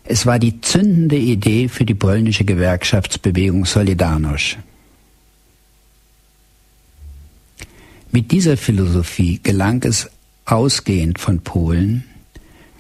Es 0.04 0.26
war 0.26 0.40
die 0.40 0.60
zündende 0.60 1.18
Idee 1.18 1.70
für 1.70 1.86
die 1.86 1.96
polnische 1.96 2.44
Gewerkschaftsbewegung 2.44 3.64
Solidarność. 3.66 4.58
Mit 8.12 8.32
dieser 8.32 8.58
Philosophie 8.58 9.40
gelang 9.42 9.82
es 9.84 10.10
ausgehend 10.46 11.18
von 11.18 11.40
Polen, 11.40 12.04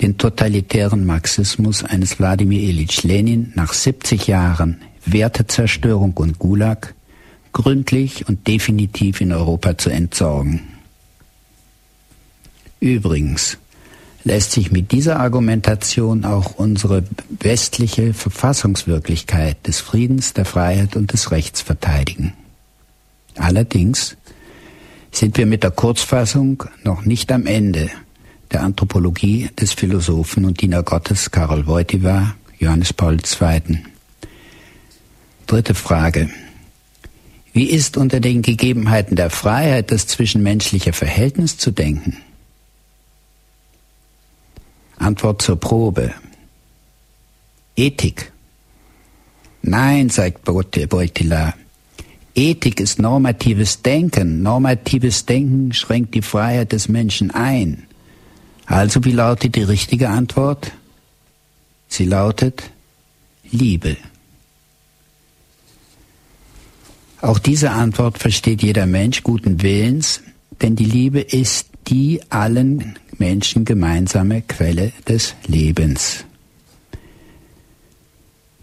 den 0.02 0.18
totalitären 0.18 1.06
Marxismus 1.06 1.84
eines 1.84 2.20
Wladimir 2.20 2.62
Ilyich 2.62 3.04
Lenin 3.04 3.54
nach 3.56 3.74
70 3.74 4.28
Jahren 4.28 4.82
Wertezerstörung 5.06 6.14
und 6.14 6.40
Gulag 6.40 6.94
gründlich 7.54 8.28
und 8.28 8.48
definitiv 8.48 9.22
in 9.22 9.32
Europa 9.32 9.78
zu 9.78 9.90
entsorgen. 9.90 10.62
Übrigens, 12.82 13.58
lässt 14.26 14.52
sich 14.52 14.72
mit 14.72 14.92
dieser 14.92 15.20
Argumentation 15.20 16.26
auch 16.26 16.56
unsere 16.56 17.04
westliche 17.40 18.14
Verfassungswirklichkeit 18.14 19.66
des 19.66 19.80
Friedens, 19.80 20.34
der 20.34 20.46
Freiheit 20.46 20.96
und 20.96 21.14
des 21.14 21.32
Rechts 21.32 21.62
verteidigen. 21.62 22.34
Allerdings 23.38 24.18
sind 25.12 25.38
wir 25.38 25.46
mit 25.46 25.64
der 25.64 25.72
Kurzfassung 25.72 26.64
noch 26.84 27.06
nicht 27.06 27.32
am 27.32 27.46
Ende 27.46 27.90
der 28.56 28.64
Anthropologie 28.64 29.50
des 29.60 29.74
Philosophen 29.74 30.46
und 30.46 30.62
Diener 30.62 30.82
Gottes 30.82 31.30
Karol 31.30 31.68
Wojtyła, 31.68 32.36
Johannes 32.58 32.94
Paul 32.94 33.18
II. 33.18 33.80
Dritte 35.46 35.74
Frage. 35.74 36.30
Wie 37.52 37.66
ist 37.66 37.98
unter 37.98 38.22
den 38.22 38.42
Gegebenheiten 38.42 39.18
der 39.18 39.30
Freiheit 39.30 39.92
das 39.92 40.08
zwischenmenschliche 40.08 40.94
Verhältnis 40.94 41.58
zu 41.58 41.72
denken? 41.72 42.16
Antwort 44.98 45.42
zur 45.42 45.60
Probe. 45.60 46.14
Ethik. 47.76 48.32
Nein, 49.64 50.10
sagt 50.10 50.46
Beutila. 50.46 51.56
Ethik 52.36 52.80
ist 52.80 53.00
normatives 53.00 53.82
Denken. 53.82 54.44
Normatives 54.44 55.26
Denken 55.26 55.74
schränkt 55.74 56.16
die 56.16 56.22
Freiheit 56.22 56.72
des 56.72 56.88
Menschen 56.88 57.32
ein. 57.32 57.85
Also 58.66 59.04
wie 59.04 59.12
lautet 59.12 59.56
die 59.56 59.64
richtige 59.64 60.10
Antwort? 60.10 60.72
Sie 61.88 62.06
lautet 62.06 62.64
Liebe. 63.52 63.98
Auch 67.22 67.40
diese 67.40 67.72
Antwort 67.72 68.18
versteht 68.18 68.62
jeder 68.62 68.86
Mensch 68.86 69.24
guten 69.24 69.62
Willens, 69.62 70.22
denn 70.62 70.76
die 70.76 70.86
Liebe 70.86 71.22
ist 71.22 71.68
die 71.88 72.22
allen 72.30 72.98
Menschen 73.18 73.66
gemeinsame 73.66 74.42
Quelle 74.42 74.92
des 75.08 75.36
Lebens. 75.48 76.26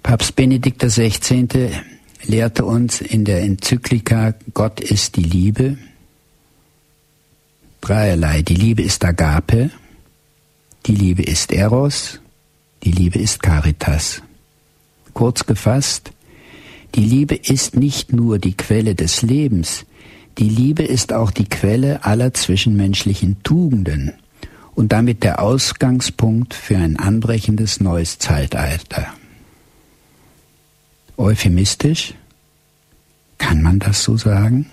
Papst 0.02 0.34
Benedikt 0.34 0.82
XVI. 0.82 1.70
lehrte 2.24 2.64
uns 2.64 3.00
in 3.00 3.24
der 3.24 3.42
Enzyklika 3.42 4.34
Gott 4.52 4.80
ist 4.80 5.16
die 5.16 5.22
Liebe 5.22 5.78
dreierlei. 7.82 8.42
Die 8.42 8.54
Liebe 8.54 8.82
ist 8.82 9.04
Agape, 9.04 9.70
die 10.86 10.94
Liebe 10.94 11.22
ist 11.22 11.52
Eros, 11.52 12.20
die 12.82 12.90
Liebe 12.90 13.18
ist 13.18 13.42
Caritas. 13.42 14.22
Kurz 15.14 15.46
gefasst, 15.46 16.10
die 16.94 17.04
Liebe 17.04 17.34
ist 17.34 17.76
nicht 17.76 18.12
nur 18.12 18.38
die 18.38 18.56
Quelle 18.56 18.94
des 18.94 19.22
Lebens, 19.22 19.84
die 20.38 20.48
Liebe 20.48 20.82
ist 20.82 21.12
auch 21.12 21.30
die 21.30 21.44
Quelle 21.44 22.04
aller 22.04 22.34
zwischenmenschlichen 22.34 23.42
Tugenden 23.42 24.12
und 24.74 24.92
damit 24.92 25.22
der 25.22 25.40
Ausgangspunkt 25.40 26.54
für 26.54 26.76
ein 26.76 26.98
anbrechendes 26.98 27.80
neues 27.80 28.18
Zeitalter. 28.18 29.06
Euphemistisch? 31.16 32.14
Kann 33.38 33.62
man 33.62 33.78
das 33.78 34.02
so 34.02 34.16
sagen? 34.16 34.66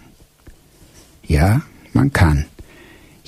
Ja, 1.28 1.62
man 1.93 2.14
kann. 2.14 2.45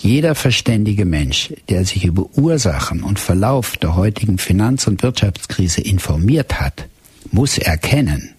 Jeder 0.01 0.33
verständige 0.33 1.05
Mensch, 1.05 1.53
der 1.69 1.85
sich 1.85 2.05
über 2.05 2.25
Ursachen 2.35 3.03
und 3.03 3.19
Verlauf 3.19 3.77
der 3.77 3.95
heutigen 3.95 4.39
Finanz- 4.39 4.87
und 4.87 5.03
Wirtschaftskrise 5.03 5.81
informiert 5.81 6.59
hat, 6.59 6.87
muss 7.31 7.59
erkennen, 7.59 8.33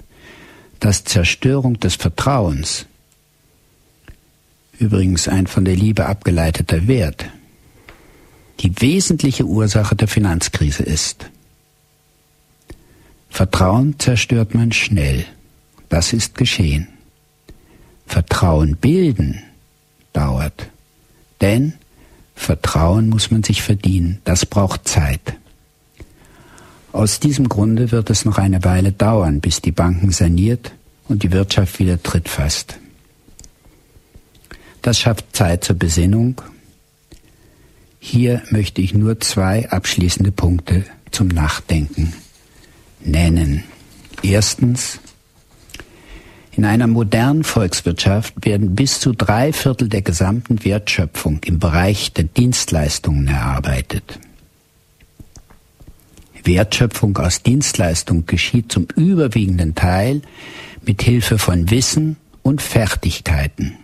dass 0.80 1.04
Zerstörung 1.04 1.78
des 1.78 1.94
Vertrauens, 1.94 2.86
übrigens 4.80 5.28
ein 5.28 5.46
von 5.46 5.64
der 5.64 5.76
Liebe 5.76 6.06
abgeleiteter 6.06 6.88
Wert, 6.88 7.26
die 8.58 8.80
wesentliche 8.80 9.44
Ursache 9.44 9.94
der 9.94 10.08
Finanzkrise 10.08 10.82
ist. 10.82 11.30
Vertrauen 13.30 14.00
zerstört 14.00 14.52
man 14.52 14.72
schnell. 14.72 15.24
Das 15.88 16.12
ist 16.12 16.36
geschehen. 16.36 16.88
Vertrauen 18.04 18.76
bilden 18.76 19.44
dauert. 20.12 20.71
Denn 21.42 21.74
Vertrauen 22.34 23.10
muss 23.10 23.30
man 23.30 23.42
sich 23.42 23.62
verdienen. 23.62 24.22
Das 24.24 24.46
braucht 24.46 24.88
Zeit. 24.88 25.34
Aus 26.92 27.20
diesem 27.20 27.48
Grunde 27.48 27.90
wird 27.90 28.08
es 28.08 28.24
noch 28.24 28.38
eine 28.38 28.64
Weile 28.64 28.92
dauern, 28.92 29.40
bis 29.40 29.60
die 29.60 29.72
Banken 29.72 30.12
saniert 30.12 30.72
und 31.08 31.22
die 31.22 31.32
Wirtschaft 31.32 31.78
wieder 31.78 32.02
Tritt 32.02 32.30
fasst. 32.30 32.78
Das 34.80 34.98
schafft 34.98 35.36
Zeit 35.36 35.64
zur 35.64 35.76
Besinnung 35.76 36.40
hier 38.04 38.42
möchte 38.50 38.82
ich 38.82 38.94
nur 38.94 39.20
zwei 39.20 39.70
abschließende 39.70 40.32
Punkte 40.32 40.84
zum 41.12 41.28
Nachdenken 41.28 42.12
nennen. 43.00 43.62
Erstens, 44.24 44.98
In 46.54 46.66
einer 46.66 46.86
modernen 46.86 47.44
Volkswirtschaft 47.44 48.34
werden 48.44 48.74
bis 48.74 49.00
zu 49.00 49.12
drei 49.12 49.54
Viertel 49.54 49.88
der 49.88 50.02
gesamten 50.02 50.64
Wertschöpfung 50.64 51.40
im 51.46 51.58
Bereich 51.58 52.12
der 52.12 52.24
Dienstleistungen 52.24 53.26
erarbeitet. 53.26 54.20
Wertschöpfung 56.44 57.16
aus 57.16 57.42
Dienstleistung 57.42 58.26
geschieht 58.26 58.70
zum 58.70 58.86
überwiegenden 58.96 59.74
Teil 59.74 60.20
mit 60.84 61.00
Hilfe 61.02 61.38
von 61.38 61.70
Wissen 61.70 62.16
und 62.42 62.60
Fertigkeiten. 62.60 63.78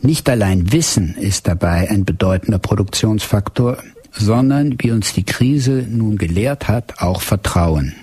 Nicht 0.00 0.28
allein 0.28 0.72
Wissen 0.72 1.14
ist 1.14 1.46
dabei 1.46 1.88
ein 1.88 2.04
bedeutender 2.04 2.58
Produktionsfaktor, 2.58 3.78
sondern, 4.10 4.74
wie 4.80 4.90
uns 4.90 5.12
die 5.12 5.24
Krise 5.24 5.86
nun 5.88 6.18
gelehrt 6.18 6.66
hat, 6.66 6.98
auch 6.98 7.20
Vertrauen 7.20 7.94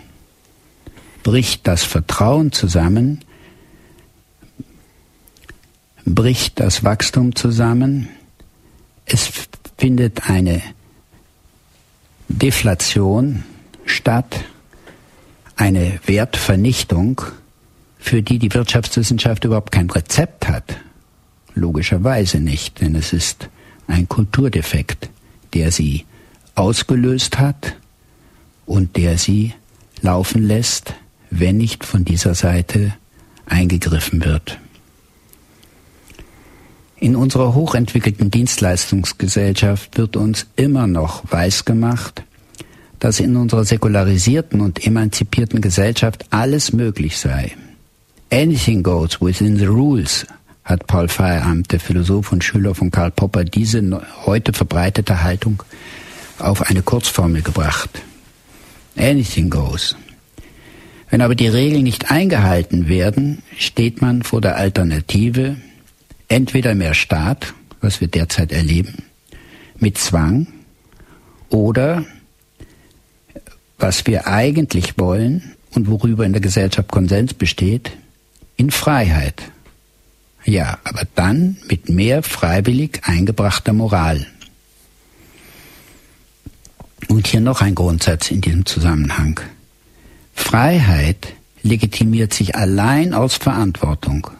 bricht 1.23 1.67
das 1.67 1.83
Vertrauen 1.83 2.51
zusammen, 2.51 3.23
bricht 6.05 6.59
das 6.59 6.83
Wachstum 6.83 7.35
zusammen, 7.35 8.09
es 9.05 9.29
findet 9.77 10.29
eine 10.29 10.61
Deflation 12.27 13.43
statt, 13.85 14.43
eine 15.55 15.99
Wertvernichtung, 16.05 17.21
für 17.97 18.21
die 18.21 18.39
die 18.39 18.53
Wirtschaftswissenschaft 18.53 19.43
überhaupt 19.43 19.71
kein 19.71 19.89
Rezept 19.89 20.47
hat. 20.47 20.77
Logischerweise 21.53 22.39
nicht, 22.39 22.81
denn 22.81 22.95
es 22.95 23.11
ist 23.11 23.49
ein 23.87 24.07
Kulturdefekt, 24.07 25.09
der 25.53 25.71
sie 25.71 26.05
ausgelöst 26.55 27.39
hat 27.39 27.75
und 28.65 28.95
der 28.95 29.17
sie 29.17 29.53
laufen 30.01 30.43
lässt, 30.43 30.93
wenn 31.29 31.57
nicht 31.57 31.85
von 31.85 32.05
dieser 32.05 32.35
Seite 32.35 32.93
eingegriffen 33.45 34.23
wird. 34.23 34.59
In 36.97 37.15
unserer 37.15 37.53
hochentwickelten 37.55 38.29
Dienstleistungsgesellschaft 38.29 39.97
wird 39.97 40.17
uns 40.17 40.47
immer 40.57 40.85
noch 40.85 41.23
weisgemacht, 41.31 42.23
dass 42.99 43.21
in 43.21 43.37
unserer 43.37 43.63
säkularisierten 43.63 44.59
und 44.59 44.85
emanzipierten 44.85 45.61
Gesellschaft 45.61 46.25
alles 46.29 46.73
möglich 46.73 47.17
sei. 47.17 47.55
Anything 48.31 48.83
goes 48.83 49.21
within 49.21 49.57
the 49.57 49.65
rules, 49.65 50.25
hat 50.65 50.85
Paul 50.87 51.07
Feyerabend, 51.07 51.71
der 51.71 51.79
Philosoph 51.79 52.31
und 52.31 52.43
Schüler 52.43 52.75
von 52.75 52.91
Karl 52.91 53.11
Popper, 53.11 53.45
diese 53.45 53.81
heute 54.25 54.53
verbreitete 54.53 55.23
Haltung 55.23 55.63
auf 56.37 56.61
eine 56.69 56.81
Kurzformel 56.81 57.41
gebracht. 57.41 57.89
Anything 58.97 59.49
goes. 59.49 59.95
Wenn 61.09 61.21
aber 61.21 61.35
die 61.35 61.47
Regeln 61.47 61.83
nicht 61.83 62.11
eingehalten 62.11 62.87
werden, 62.87 63.41
steht 63.57 64.01
man 64.01 64.21
vor 64.21 64.41
der 64.41 64.57
Alternative, 64.57 65.57
entweder 66.27 66.75
mehr 66.75 66.93
Staat, 66.93 67.53
was 67.81 67.99
wir 67.99 68.07
derzeit 68.07 68.51
erleben, 68.51 69.03
mit 69.79 69.97
Zwang, 69.97 70.47
oder 71.49 72.05
was 73.79 74.05
wir 74.05 74.27
eigentlich 74.27 74.97
wollen 74.97 75.55
und 75.71 75.87
worüber 75.87 76.25
in 76.25 76.33
der 76.33 76.41
Gesellschaft 76.41 76.89
Konsens 76.89 77.33
besteht, 77.33 77.91
in 78.55 78.71
Freiheit. 78.71 79.43
Ja, 80.45 80.79
aber 80.83 81.03
dann 81.15 81.57
mit 81.69 81.89
mehr 81.89 82.23
freiwillig 82.23 83.01
eingebrachter 83.03 83.73
Moral. 83.73 84.25
Und 87.07 87.27
hier 87.27 87.41
noch 87.41 87.61
ein 87.61 87.75
Grundsatz 87.75 88.31
in 88.31 88.41
diesem 88.41 88.65
Zusammenhang. 88.65 89.39
Freiheit 90.39 91.33
legitimiert 91.61 92.33
sich 92.33 92.55
allein 92.55 93.13
aus 93.13 93.35
Verantwortung. 93.35 94.31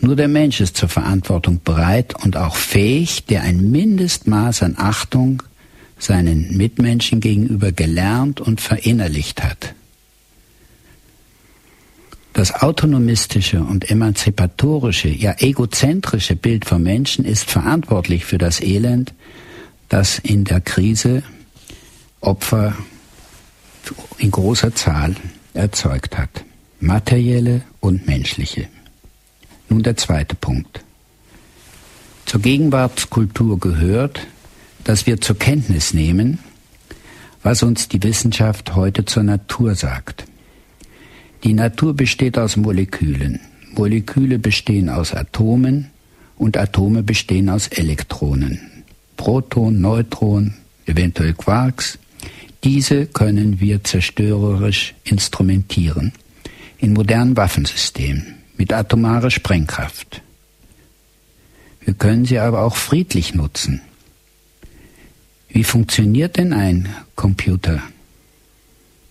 Nur 0.00 0.16
der 0.16 0.28
Mensch 0.28 0.60
ist 0.60 0.76
zur 0.76 0.88
Verantwortung 0.88 1.60
bereit 1.62 2.14
und 2.24 2.36
auch 2.36 2.56
fähig, 2.56 3.26
der 3.26 3.42
ein 3.42 3.70
Mindestmaß 3.70 4.62
an 4.62 4.76
Achtung 4.78 5.42
seinen 5.98 6.56
Mitmenschen 6.56 7.20
gegenüber 7.20 7.72
gelernt 7.72 8.40
und 8.40 8.60
verinnerlicht 8.60 9.42
hat. 9.44 9.74
Das 12.32 12.62
autonomistische 12.62 13.60
und 13.60 13.90
emanzipatorische, 13.90 15.08
ja 15.08 15.34
egozentrische 15.38 16.36
Bild 16.36 16.64
vom 16.64 16.82
Menschen 16.82 17.26
ist 17.26 17.50
verantwortlich 17.50 18.24
für 18.24 18.38
das 18.38 18.62
Elend, 18.62 19.12
das 19.90 20.18
in 20.18 20.44
der 20.44 20.62
Krise 20.62 21.22
Opfer 22.22 22.74
in 24.18 24.30
großer 24.30 24.74
Zahl 24.74 25.16
erzeugt 25.54 26.16
hat. 26.18 26.44
Materielle 26.80 27.62
und 27.80 28.06
menschliche. 28.06 28.68
Nun 29.68 29.82
der 29.82 29.96
zweite 29.96 30.34
Punkt. 30.34 30.82
Zur 32.26 32.40
Gegenwartskultur 32.40 33.58
gehört, 33.58 34.26
dass 34.84 35.06
wir 35.06 35.20
zur 35.20 35.38
Kenntnis 35.38 35.94
nehmen, 35.94 36.38
was 37.42 37.62
uns 37.62 37.88
die 37.88 38.02
Wissenschaft 38.02 38.74
heute 38.74 39.04
zur 39.04 39.22
Natur 39.22 39.74
sagt. 39.74 40.24
Die 41.44 41.54
Natur 41.54 41.94
besteht 41.94 42.38
aus 42.38 42.56
Molekülen. 42.56 43.40
Moleküle 43.74 44.38
bestehen 44.38 44.88
aus 44.88 45.14
Atomen 45.14 45.90
und 46.36 46.56
Atome 46.56 47.02
bestehen 47.02 47.48
aus 47.48 47.68
Elektronen. 47.68 48.60
Proton, 49.16 49.80
Neutron, 49.80 50.54
eventuell 50.86 51.32
Quarks, 51.32 51.98
diese 52.64 53.06
können 53.06 53.60
wir 53.60 53.82
zerstörerisch 53.82 54.94
instrumentieren 55.04 56.12
in 56.78 56.92
modernen 56.92 57.36
Waffensystemen 57.36 58.34
mit 58.56 58.72
atomarer 58.72 59.30
Sprengkraft. 59.30 60.22
Wir 61.84 61.94
können 61.94 62.24
sie 62.24 62.38
aber 62.38 62.62
auch 62.62 62.76
friedlich 62.76 63.34
nutzen. 63.34 63.80
Wie 65.48 65.64
funktioniert 65.64 66.36
denn 66.36 66.52
ein 66.52 66.88
Computer, 67.16 67.82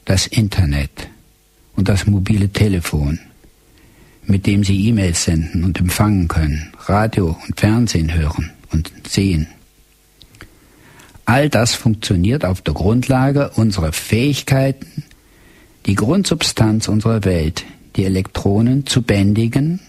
das 0.06 0.28
Internet 0.28 1.10
und 1.76 1.90
das 1.90 2.08
mobile 2.08 2.50
Telefon, 2.50 3.20
mit 4.26 4.48
dem 4.48 4.64
Sie 4.64 4.88
E-Mails 4.88 5.26
senden 5.26 5.64
und 5.64 5.80
empfangen 5.80 6.28
können, 6.28 6.72
Radio 6.86 7.38
und 7.48 7.60
Fernsehen 7.60 8.14
hören 8.14 8.52
und 8.72 8.92
sehen? 9.08 9.48
All 11.32 11.48
das 11.48 11.76
funktioniert 11.76 12.44
auf 12.44 12.60
der 12.60 12.74
Grundlage 12.74 13.52
unserer 13.52 13.94
Fähigkeiten, 13.94 15.06
die 15.86 15.96
Grundsubstanz 15.96 16.90
unserer 16.90 17.24
Welt, 17.24 17.64
die 17.96 18.04
Elektronen 18.04 18.86
zu 18.86 19.02
bändigen 19.02 19.80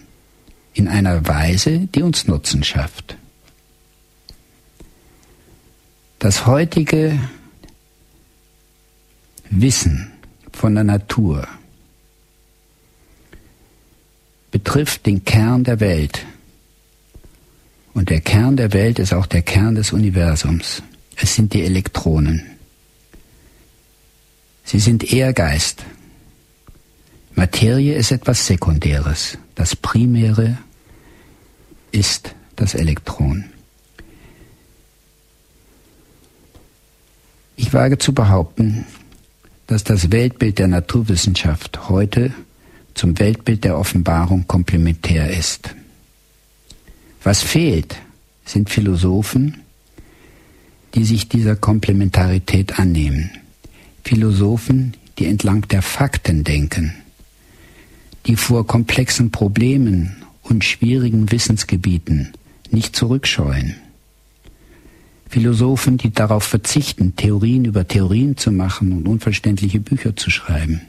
in 0.73 0.87
einer 0.87 1.27
Weise, 1.27 1.89
die 1.93 2.01
uns 2.01 2.27
Nutzen 2.27 2.63
schafft. 2.63 3.17
Das 6.19 6.45
heutige 6.45 7.19
Wissen 9.49 10.13
von 10.53 10.75
der 10.75 10.85
Natur 10.85 11.45
betrifft 14.49 15.05
den 15.05 15.25
Kern 15.25 15.65
der 15.65 15.81
Welt. 15.81 16.25
Und 17.93 18.09
der 18.11 18.21
Kern 18.21 18.55
der 18.55 18.71
Welt 18.71 18.97
ist 18.97 19.11
auch 19.11 19.25
der 19.25 19.41
Kern 19.41 19.75
des 19.75 19.91
Universums. 19.91 20.81
Es 21.15 21.35
sind 21.35 21.53
die 21.53 21.63
Elektronen. 21.63 22.43
Sie 24.63 24.79
sind 24.79 25.11
eher 25.11 25.33
Geist. 25.33 25.83
Materie 27.35 27.95
ist 27.95 28.11
etwas 28.11 28.45
Sekundäres. 28.45 29.37
Das 29.55 29.75
Primäre 29.75 30.57
ist 31.91 32.33
das 32.55 32.73
Elektron. 32.75 33.45
Ich 37.55 37.73
wage 37.73 37.97
zu 37.97 38.13
behaupten, 38.13 38.85
dass 39.67 39.83
das 39.83 40.11
Weltbild 40.11 40.59
der 40.59 40.67
Naturwissenschaft 40.67 41.89
heute 41.89 42.33
zum 42.93 43.17
Weltbild 43.19 43.63
der 43.63 43.77
Offenbarung 43.77 44.47
komplementär 44.47 45.29
ist. 45.31 45.73
Was 47.23 47.41
fehlt, 47.41 47.95
sind 48.45 48.69
Philosophen, 48.69 49.62
die 50.95 51.03
sich 51.03 51.27
dieser 51.27 51.55
Komplementarität 51.55 52.79
annehmen. 52.79 53.31
Philosophen, 54.03 54.93
die 55.17 55.25
entlang 55.25 55.67
der 55.67 55.81
Fakten 55.81 56.43
denken, 56.43 56.93
die 58.25 58.35
vor 58.35 58.67
komplexen 58.67 59.31
Problemen 59.31 60.15
und 60.43 60.63
schwierigen 60.63 61.31
Wissensgebieten 61.31 62.33
nicht 62.69 62.95
zurückscheuen. 62.95 63.75
Philosophen, 65.29 65.97
die 65.97 66.11
darauf 66.11 66.43
verzichten, 66.43 67.15
Theorien 67.15 67.65
über 67.65 67.87
Theorien 67.87 68.37
zu 68.37 68.51
machen 68.51 68.91
und 68.91 69.07
unverständliche 69.07 69.79
Bücher 69.79 70.15
zu 70.15 70.29
schreiben, 70.29 70.81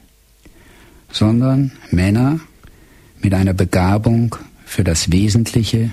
sondern 1.10 1.72
Männer 1.90 2.40
mit 3.22 3.32
einer 3.32 3.54
Begabung 3.54 4.36
für 4.66 4.84
das 4.84 5.10
Wesentliche, 5.10 5.90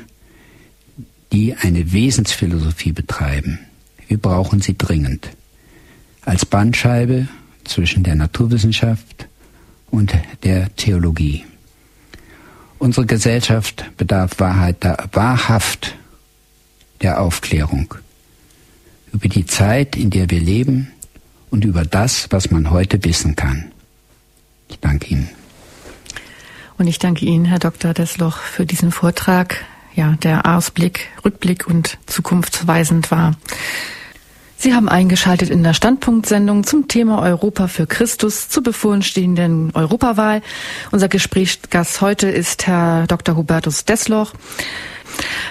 die 1.31 1.55
eine 1.55 1.93
Wesensphilosophie 1.93 2.91
betreiben. 2.91 3.59
Wir 4.11 4.17
brauchen 4.17 4.59
sie 4.59 4.77
dringend. 4.77 5.29
Als 6.25 6.45
Bandscheibe 6.45 7.29
zwischen 7.63 8.03
der 8.03 8.15
Naturwissenschaft 8.15 9.25
und 9.89 10.13
der 10.43 10.75
Theologie. 10.75 11.45
Unsere 12.77 13.05
Gesellschaft 13.05 13.85
bedarf 13.95 14.37
Wahrheit, 14.37 14.83
wahrhaft 15.13 15.95
der 16.99 17.21
Aufklärung 17.21 17.95
über 19.13 19.29
die 19.29 19.45
Zeit, 19.45 19.95
in 19.95 20.09
der 20.09 20.29
wir 20.29 20.41
leben 20.41 20.91
und 21.49 21.63
über 21.63 21.85
das, 21.85 22.27
was 22.31 22.51
man 22.51 22.69
heute 22.69 23.01
wissen 23.05 23.37
kann. 23.37 23.71
Ich 24.67 24.77
danke 24.81 25.07
Ihnen. 25.07 25.29
Und 26.77 26.87
ich 26.87 26.99
danke 26.99 27.23
Ihnen, 27.23 27.45
Herr 27.45 27.59
Dr. 27.59 27.93
Desloch, 27.93 28.39
für 28.39 28.65
diesen 28.65 28.91
Vortrag, 28.91 29.63
ja, 29.95 30.17
der 30.21 30.45
Ausblick, 30.45 31.07
Rückblick 31.23 31.65
und 31.65 31.97
zukunftsweisend 32.07 33.09
war. 33.09 33.37
Sie 34.61 34.75
haben 34.75 34.89
eingeschaltet 34.89 35.49
in 35.49 35.63
der 35.63 35.73
Standpunktsendung 35.73 36.63
zum 36.63 36.87
Thema 36.87 37.23
Europa 37.23 37.65
für 37.65 37.87
Christus 37.87 38.47
zur 38.47 38.61
bevorstehenden 38.61 39.71
Europawahl. 39.73 40.43
Unser 40.91 41.09
Gesprächsgast 41.09 41.99
heute 42.01 42.27
ist 42.27 42.67
Herr 42.67 43.07
Dr. 43.07 43.35
Hubertus 43.37 43.85
Desloch. 43.85 44.35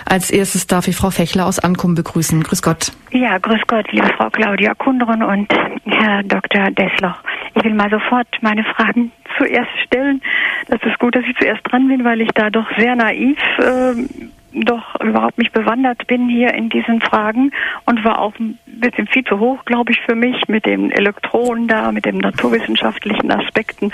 Als 0.07 0.31
erstes 0.31 0.69
darf 0.69 0.87
ich 0.87 0.95
Frau 0.95 1.11
Fechler 1.11 1.47
aus 1.47 1.59
Ankum 1.59 1.97
begrüßen. 1.97 2.41
Grüß 2.45 2.63
Gott. 2.63 2.93
Ja, 3.11 3.39
grüß 3.39 3.63
Gott, 3.67 3.91
liebe 3.91 4.07
Frau 4.17 4.31
Claudia 4.31 4.75
Kundrun 4.75 5.25
und 5.25 5.53
Herr 5.87 6.23
Dr. 6.23 6.71
Desloch. 6.71 7.19
Ich 7.57 7.65
will 7.65 7.75
mal 7.75 7.91
sofort 7.91 8.29
meine 8.43 8.63
Fragen 8.63 9.11
zuerst 9.39 9.73
stellen. 9.87 10.23
Das 10.69 10.81
ist 10.85 11.01
gut, 11.01 11.17
dass 11.17 11.25
ich 11.29 11.37
zuerst 11.37 11.63
dran 11.65 11.89
bin, 11.89 12.05
weil 12.05 12.21
ich 12.21 12.31
da 12.37 12.49
doch 12.49 12.67
sehr 12.79 12.95
naiv 12.95 13.39
äh, 13.59 14.31
doch 14.53 15.01
überhaupt 15.01 15.39
nicht 15.39 15.53
bewandert 15.53 16.07
bin 16.07 16.29
hier 16.29 16.55
in 16.55 16.69
diesen 16.69 17.01
Fragen 17.01 17.53
und 17.87 18.05
war 18.05 18.19
auch 18.19 18.39
ein 18.39 18.59
bisschen 18.67 19.07
viel 19.07 19.25
zu 19.25 19.39
hoch, 19.39 19.65
glaube 19.65 19.93
ich, 19.93 20.01
für 20.01 20.15
mich 20.15 20.49
mit 20.49 20.67
den 20.67 20.91
Elektronen 20.91 21.69
da, 21.69 21.93
mit 21.93 22.05
den 22.05 22.19
naturwissenschaftlichen 22.19 23.31
Aspekten. 23.31 23.93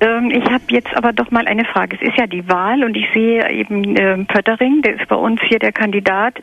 Ähm, 0.00 0.30
ich 0.30 0.44
habe 0.44 0.64
jetzt 0.68 0.94
aber 0.96 1.12
doch 1.12 1.30
mal 1.30 1.46
eine 1.46 1.64
Frage. 1.64 1.96
Es 2.00 2.08
ist 2.08 2.18
ja 2.18 2.26
die 2.26 2.48
Wahl 2.48 2.84
und 2.84 2.96
ich 2.96 3.06
sehe 3.12 3.48
eben 3.50 3.96
äh, 3.96 4.24
Pöttering, 4.24 4.82
der 4.82 5.00
ist 5.00 5.08
bei 5.08 5.16
uns 5.16 5.40
hier 5.48 5.58
der 5.58 5.72
Kandidat 5.72 6.38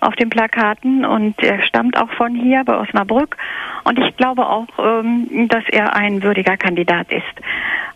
auf 0.00 0.16
den 0.16 0.30
Plakaten 0.30 1.04
und 1.04 1.42
er 1.42 1.62
stammt 1.62 1.96
auch 1.96 2.10
von 2.12 2.34
hier, 2.34 2.64
bei 2.64 2.76
Osnabrück. 2.76 3.36
Und 3.84 3.98
ich 3.98 4.16
glaube 4.16 4.46
auch, 4.48 4.66
ähm, 4.78 5.48
dass 5.48 5.64
er 5.70 5.94
ein 5.94 6.22
würdiger 6.22 6.56
Kandidat 6.56 7.10
ist. 7.12 7.22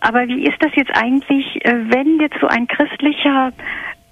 Aber 0.00 0.28
wie 0.28 0.46
ist 0.46 0.62
das 0.62 0.70
jetzt 0.76 0.96
eigentlich, 0.96 1.64
äh, 1.64 1.74
wenn 1.88 2.20
jetzt 2.20 2.38
so 2.40 2.46
ein 2.46 2.68
christlicher 2.68 3.52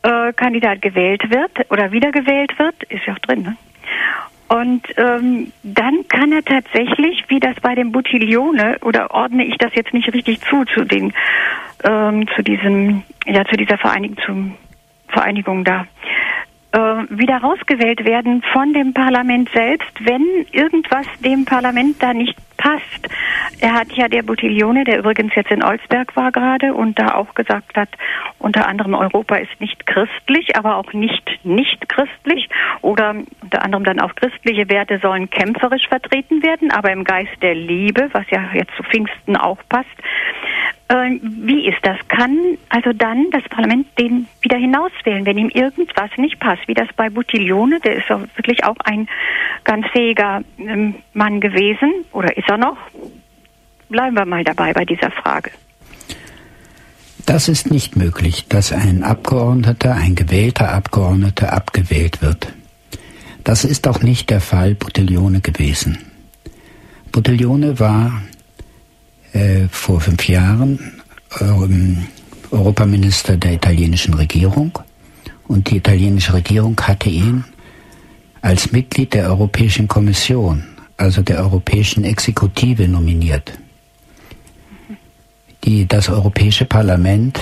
äh, 0.04 0.32
Kandidat 0.34 0.82
gewählt 0.82 1.30
wird 1.30 1.70
oder 1.70 1.90
wiedergewählt 1.90 2.56
wird, 2.58 2.82
ist 2.84 3.04
ja 3.06 3.14
auch 3.14 3.18
drin, 3.18 3.42
ne? 3.42 3.56
Und 4.46 4.82
ähm, 4.98 5.52
dann 5.62 6.06
kann 6.08 6.30
er 6.30 6.44
tatsächlich, 6.44 7.24
wie 7.28 7.40
das 7.40 7.56
bei 7.62 7.74
dem 7.74 7.92
Buttiglione, 7.92 8.76
oder 8.82 9.10
ordne 9.12 9.46
ich 9.46 9.56
das 9.56 9.74
jetzt 9.74 9.94
nicht 9.94 10.12
richtig 10.12 10.42
zu, 10.42 10.64
zu 10.66 10.84
den, 10.84 11.14
ähm, 11.82 12.28
zu 12.36 12.42
diesem, 12.42 13.02
ja, 13.24 13.44
zu 13.46 13.56
dieser 13.56 13.78
Vereinigung, 13.78 14.18
zum 14.24 14.54
Vereinigung 15.08 15.64
da, 15.64 15.86
wieder 16.74 17.38
rausgewählt 17.38 18.04
werden 18.04 18.42
von 18.52 18.72
dem 18.72 18.92
Parlament 18.92 19.48
selbst, 19.54 19.92
wenn 20.04 20.24
irgendwas 20.50 21.06
dem 21.20 21.44
Parlament 21.44 22.02
da 22.02 22.12
nicht 22.12 22.36
passt. 22.56 23.08
Er 23.60 23.74
hat 23.74 23.92
ja 23.92 24.08
der 24.08 24.22
Buttiglione, 24.22 24.84
der 24.84 24.98
übrigens 24.98 25.34
jetzt 25.34 25.50
in 25.50 25.62
Olsberg 25.62 26.16
war 26.16 26.32
gerade 26.32 26.74
und 26.74 26.98
da 26.98 27.14
auch 27.14 27.34
gesagt 27.34 27.76
hat, 27.76 27.88
unter 28.38 28.66
anderem 28.66 28.94
Europa 28.94 29.36
ist 29.36 29.60
nicht 29.60 29.86
christlich, 29.86 30.56
aber 30.56 30.76
auch 30.76 30.92
nicht 30.92 31.24
nicht 31.44 31.88
christlich 31.88 32.48
oder 32.80 33.14
unter 33.42 33.62
anderem 33.62 33.84
dann 33.84 34.00
auch 34.00 34.14
christliche 34.14 34.68
Werte 34.68 34.98
sollen 34.98 35.30
kämpferisch 35.30 35.88
vertreten 35.88 36.42
werden, 36.42 36.70
aber 36.70 36.90
im 36.90 37.04
Geist 37.04 37.42
der 37.42 37.54
Liebe, 37.54 38.08
was 38.12 38.24
ja 38.30 38.40
jetzt 38.52 38.74
zu 38.76 38.82
Pfingsten 38.82 39.36
auch 39.36 39.58
passt. 39.68 39.88
Äh, 40.88 41.18
wie 41.22 41.66
ist 41.66 41.78
das? 41.82 41.96
Kann 42.08 42.58
also 42.68 42.92
dann 42.92 43.30
das 43.30 43.42
Parlament 43.44 43.86
den 43.98 44.26
wieder 44.42 44.58
hinauswählen, 44.58 45.24
wenn 45.24 45.38
ihm 45.38 45.48
irgendwas 45.48 46.10
nicht 46.18 46.38
passt, 46.40 46.66
wie 46.68 46.74
das 46.74 46.88
bei 46.96 47.08
Buttiglione, 47.08 47.80
der 47.80 47.96
ist 47.96 48.08
ja 48.08 48.20
wirklich 48.36 48.64
auch 48.64 48.76
ein 48.84 49.08
ganz 49.64 49.86
fähiger 49.92 50.42
ähm, 50.58 50.96
Mann 51.14 51.40
gewesen 51.40 52.04
oder 52.12 52.36
ist 52.36 52.48
er 52.48 52.58
noch? 52.58 52.76
Bleiben 53.88 54.16
wir 54.16 54.26
mal 54.26 54.44
dabei 54.44 54.72
bei 54.72 54.84
dieser 54.84 55.10
Frage. 55.10 55.50
Das 57.26 57.48
ist 57.48 57.70
nicht 57.70 57.96
möglich, 57.96 58.46
dass 58.48 58.70
ein 58.70 59.02
Abgeordneter, 59.02 59.94
ein 59.94 60.14
gewählter 60.14 60.72
Abgeordneter 60.72 61.54
abgewählt 61.54 62.20
wird. 62.20 62.52
Das 63.44 63.64
ist 63.64 63.88
auch 63.88 64.02
nicht 64.02 64.28
der 64.28 64.40
Fall 64.40 64.74
Buttiglione 64.74 65.40
gewesen. 65.40 65.98
Buttiglione 67.12 67.78
war 67.80 68.22
äh, 69.34 69.68
vor 69.70 70.00
fünf 70.00 70.26
Jahren 70.28 70.78
ähm, 71.40 72.06
Europaminister 72.50 73.36
der 73.36 73.54
italienischen 73.54 74.14
Regierung 74.14 74.78
und 75.48 75.70
die 75.70 75.76
italienische 75.76 76.32
Regierung 76.32 76.80
hatte 76.80 77.10
ihn 77.10 77.44
als 78.40 78.72
Mitglied 78.72 79.14
der 79.14 79.28
Europäischen 79.28 79.88
Kommission, 79.88 80.64
also 80.96 81.22
der 81.22 81.38
Europäischen 81.40 82.04
Exekutive, 82.04 82.86
nominiert. 82.88 83.58
Die, 85.64 85.86
das 85.86 86.08
Europäische 86.08 86.66
Parlament 86.66 87.40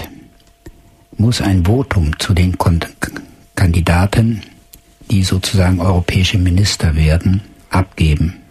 muss 1.16 1.40
ein 1.40 1.64
Votum 1.64 2.18
zu 2.18 2.32
den 2.32 2.56
Kandidaten, 3.54 4.42
die 5.10 5.22
sozusagen 5.24 5.80
europäische 5.80 6.38
Minister 6.38 6.94
werden, 6.94 7.42
abgeben. 7.70 8.41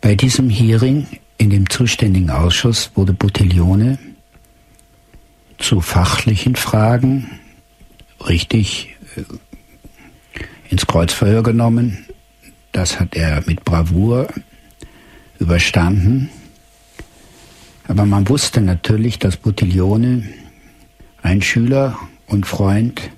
Bei 0.00 0.14
diesem 0.14 0.48
Hearing 0.48 1.06
in 1.38 1.50
dem 1.50 1.68
zuständigen 1.68 2.30
Ausschuss 2.30 2.90
wurde 2.94 3.12
Buttiglione 3.12 3.98
zu 5.58 5.80
fachlichen 5.80 6.56
Fragen 6.56 7.40
richtig 8.26 8.94
äh, 9.16 9.22
ins 10.70 10.86
Kreuzverhör 10.86 11.42
genommen. 11.42 12.06
Das 12.72 13.00
hat 13.00 13.16
er 13.16 13.42
mit 13.46 13.64
Bravour 13.64 14.28
überstanden. 15.38 16.30
Aber 17.88 18.04
man 18.04 18.28
wusste 18.28 18.60
natürlich, 18.60 19.18
dass 19.18 19.36
Buttiglione 19.36 20.28
ein 21.22 21.42
Schüler 21.42 21.98
und 22.26 22.46
Freund 22.46 23.10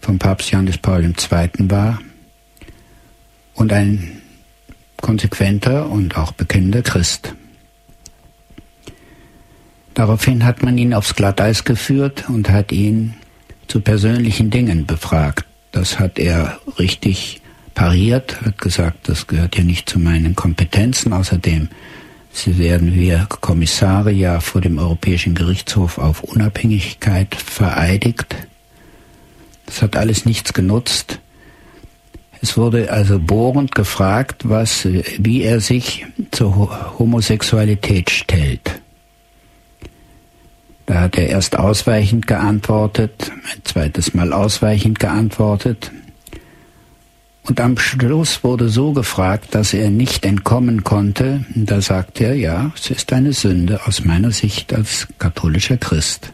von 0.00 0.18
Papst 0.18 0.50
Johannes 0.50 0.78
Paul 0.78 1.04
II. 1.04 1.70
war 1.70 2.00
und 3.54 3.72
ein 3.72 4.22
konsequenter 5.04 5.90
und 5.90 6.16
auch 6.16 6.32
bekennender 6.32 6.80
Christ. 6.80 7.34
Daraufhin 9.92 10.46
hat 10.46 10.62
man 10.62 10.78
ihn 10.78 10.94
aufs 10.94 11.14
Glatteis 11.14 11.64
geführt 11.64 12.24
und 12.28 12.48
hat 12.48 12.72
ihn 12.72 13.12
zu 13.68 13.80
persönlichen 13.80 14.48
Dingen 14.48 14.86
befragt. 14.86 15.44
Das 15.72 15.98
hat 15.98 16.18
er 16.18 16.58
richtig 16.78 17.42
pariert, 17.74 18.40
hat 18.46 18.56
gesagt, 18.56 19.10
das 19.10 19.26
gehört 19.26 19.58
ja 19.58 19.62
nicht 19.62 19.90
zu 19.90 19.98
meinen 19.98 20.34
Kompetenzen. 20.34 21.12
Außerdem 21.12 21.68
Sie 22.32 22.58
werden 22.58 22.94
wir 22.94 23.28
Kommissare 23.28 24.10
ja 24.10 24.40
vor 24.40 24.62
dem 24.62 24.78
Europäischen 24.78 25.34
Gerichtshof 25.34 25.98
auf 25.98 26.22
Unabhängigkeit 26.22 27.34
vereidigt. 27.34 28.34
Das 29.66 29.82
hat 29.82 29.96
alles 29.96 30.24
nichts 30.24 30.54
genutzt. 30.54 31.20
Es 32.44 32.58
wurde 32.58 32.92
also 32.92 33.18
bohrend 33.18 33.74
gefragt, 33.74 34.46
was, 34.46 34.84
wie 34.84 35.40
er 35.40 35.60
sich 35.60 36.04
zur 36.30 36.98
Homosexualität 36.98 38.10
stellt. 38.10 38.82
Da 40.84 41.00
hat 41.00 41.16
er 41.16 41.28
erst 41.28 41.58
ausweichend 41.58 42.26
geantwortet, 42.26 43.32
ein 43.32 43.64
zweites 43.64 44.12
Mal 44.12 44.34
ausweichend 44.34 45.00
geantwortet. 45.00 45.90
Und 47.44 47.62
am 47.62 47.78
Schluss 47.78 48.44
wurde 48.44 48.68
so 48.68 48.92
gefragt, 48.92 49.54
dass 49.54 49.72
er 49.72 49.88
nicht 49.88 50.26
entkommen 50.26 50.84
konnte. 50.84 51.46
Da 51.54 51.80
sagte 51.80 52.24
er, 52.24 52.34
ja, 52.34 52.72
es 52.76 52.90
ist 52.90 53.10
eine 53.14 53.32
Sünde 53.32 53.86
aus 53.86 54.04
meiner 54.04 54.32
Sicht 54.32 54.74
als 54.74 55.08
katholischer 55.18 55.78
Christ. 55.78 56.30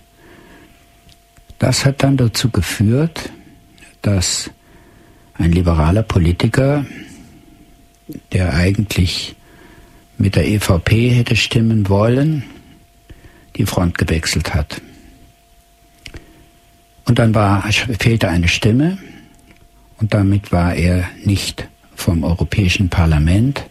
Das 1.60 1.84
hat 1.84 2.02
dann 2.02 2.16
dazu 2.16 2.50
geführt, 2.50 3.30
dass 4.02 4.50
ein 5.40 5.52
liberaler 5.52 6.02
Politiker, 6.02 6.84
der 8.32 8.54
eigentlich 8.54 9.34
mit 10.18 10.36
der 10.36 10.46
EVP 10.46 11.10
hätte 11.10 11.36
stimmen 11.36 11.88
wollen, 11.88 12.44
die 13.56 13.66
Front 13.66 13.96
gewechselt 13.96 14.54
hat. 14.54 14.80
Und 17.06 17.18
dann 17.18 17.34
war, 17.34 17.62
fehlte 17.72 18.28
eine 18.28 18.48
Stimme 18.48 18.98
und 19.98 20.14
damit 20.14 20.52
war 20.52 20.74
er 20.74 21.08
nicht 21.24 21.66
vom 21.96 22.22
Europäischen 22.22 22.88
Parlament 22.88 23.64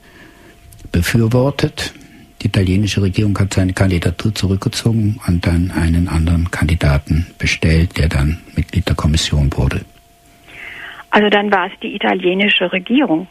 befürwortet. 0.91 1.93
Die 2.41 2.47
italienische 2.47 3.01
Regierung 3.01 3.37
hat 3.37 3.53
seine 3.53 3.73
Kandidatur 3.73 4.33
zurückgezogen 4.33 5.19
und 5.27 5.45
dann 5.45 5.71
einen 5.71 6.07
anderen 6.07 6.49
Kandidaten 6.51 7.27
bestellt, 7.37 7.97
der 7.97 8.09
dann 8.09 8.39
Mitglied 8.55 8.87
der 8.87 8.95
Kommission 8.95 9.51
wurde. 9.55 9.81
Also 11.11 11.29
dann 11.29 11.51
war 11.51 11.67
es 11.67 11.73
die 11.81 11.95
italienische 11.95 12.71
Regierung. 12.71 13.27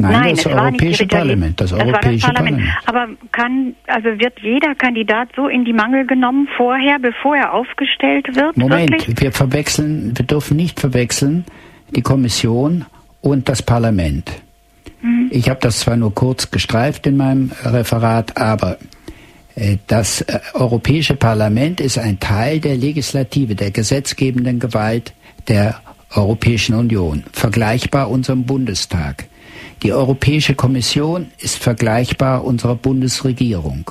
Nein, 0.00 0.12
Nein 0.12 0.36
das 0.36 0.46
Europäische 0.46 1.06
Parlament. 1.06 1.60
Das, 1.60 1.70
das 1.70 1.80
Europäische 1.80 2.26
das 2.26 2.34
Parlament. 2.34 2.68
Parlament. 2.84 3.18
Aber 3.18 3.28
kann, 3.32 3.74
also 3.88 4.08
wird 4.20 4.38
jeder 4.40 4.76
Kandidat 4.76 5.30
so 5.34 5.48
in 5.48 5.64
die 5.64 5.72
Mangel 5.72 6.06
genommen 6.06 6.48
vorher, 6.56 7.00
bevor 7.00 7.36
er 7.36 7.52
aufgestellt 7.52 8.28
wird? 8.36 8.56
Moment, 8.56 8.92
wirklich? 8.92 9.20
wir 9.20 9.32
verwechseln, 9.32 10.16
wir 10.16 10.24
dürfen 10.24 10.56
nicht 10.56 10.78
verwechseln 10.78 11.44
die 11.96 12.02
Kommission 12.02 12.84
und 13.22 13.48
das 13.48 13.62
Parlament. 13.62 14.30
Mhm. 15.02 15.28
Ich 15.30 15.48
habe 15.50 15.58
das 15.60 15.80
zwar 15.80 15.96
nur 15.96 16.14
kurz 16.14 16.50
gestreift 16.50 17.06
in 17.08 17.16
meinem 17.16 17.50
Referat, 17.64 18.36
aber 18.36 18.78
äh, 19.56 19.78
das 19.88 20.20
äh, 20.20 20.38
Europäische 20.54 21.16
Parlament 21.16 21.80
ist 21.80 21.98
ein 21.98 22.20
Teil 22.20 22.60
der 22.60 22.76
Legislative, 22.76 23.56
der 23.56 23.72
gesetzgebenden 23.72 24.60
Gewalt 24.60 25.12
der 25.48 25.80
Europäischen 26.14 26.74
Union, 26.74 27.24
vergleichbar 27.32 28.10
unserem 28.10 28.44
Bundestag. 28.44 29.26
Die 29.82 29.92
Europäische 29.92 30.54
Kommission 30.54 31.28
ist 31.38 31.58
vergleichbar 31.58 32.44
unserer 32.44 32.74
Bundesregierung. 32.74 33.90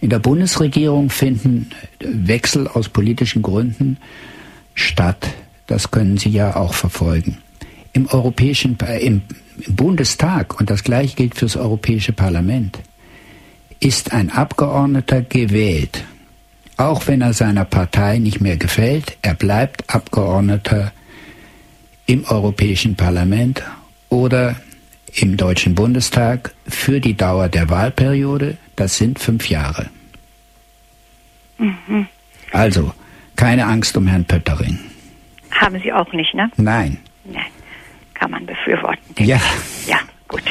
In 0.00 0.10
der 0.10 0.18
Bundesregierung 0.18 1.10
finden 1.10 1.70
Wechsel 2.00 2.68
aus 2.68 2.88
politischen 2.88 3.42
Gründen 3.42 3.98
statt. 4.74 5.28
Das 5.66 5.90
können 5.90 6.18
Sie 6.18 6.30
ja 6.30 6.56
auch 6.56 6.74
verfolgen. 6.74 7.38
Im 7.92 8.06
Europäischen, 8.08 8.78
äh, 8.80 8.98
im, 8.98 9.22
im 9.60 9.76
Bundestag, 9.76 10.60
und 10.60 10.70
das 10.70 10.84
gleiche 10.84 11.16
gilt 11.16 11.36
fürs 11.36 11.56
Europäische 11.56 12.12
Parlament, 12.12 12.80
ist 13.80 14.12
ein 14.12 14.30
Abgeordneter 14.30 15.22
gewählt. 15.22 16.04
Auch 16.76 17.06
wenn 17.06 17.20
er 17.20 17.32
seiner 17.32 17.64
Partei 17.64 18.18
nicht 18.18 18.40
mehr 18.40 18.56
gefällt, 18.56 19.16
er 19.22 19.34
bleibt 19.34 19.94
Abgeordneter 19.94 20.92
im 22.06 22.24
Europäischen 22.24 22.96
Parlament 22.96 23.62
oder 24.08 24.56
im 25.14 25.36
Deutschen 25.36 25.74
Bundestag 25.74 26.52
für 26.66 27.00
die 27.00 27.16
Dauer 27.16 27.48
der 27.48 27.70
Wahlperiode. 27.70 28.56
Das 28.76 28.96
sind 28.96 29.18
fünf 29.18 29.48
Jahre. 29.48 29.88
Mhm. 31.58 32.06
Also, 32.52 32.92
keine 33.36 33.66
Angst 33.66 33.96
um 33.96 34.06
Herrn 34.06 34.24
Pöttering. 34.24 34.78
Haben 35.52 35.80
Sie 35.80 35.92
auch 35.92 36.12
nicht, 36.12 36.34
ne? 36.34 36.50
Nein. 36.56 36.98
Nein. 37.24 37.46
Kann 38.14 38.30
man 38.30 38.46
befürworten. 38.46 39.02
Ja. 39.18 39.40
Ja, 39.86 39.98
gut. 40.28 40.42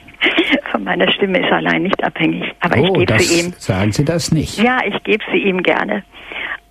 Von 0.70 0.84
meiner 0.84 1.10
Stimme 1.12 1.38
ist 1.38 1.52
allein 1.52 1.82
nicht 1.82 2.02
abhängig. 2.02 2.44
Aber 2.60 2.78
oh, 2.78 3.00
ich 3.00 3.06
gebe 3.06 3.20
sie 3.20 3.40
ihm. 3.40 3.54
Sagen 3.58 3.92
Sie 3.92 4.04
das 4.04 4.32
nicht. 4.32 4.58
Ja, 4.58 4.80
ich 4.86 5.02
gebe 5.04 5.22
sie 5.32 5.38
ihm 5.38 5.62
gerne. 5.62 6.02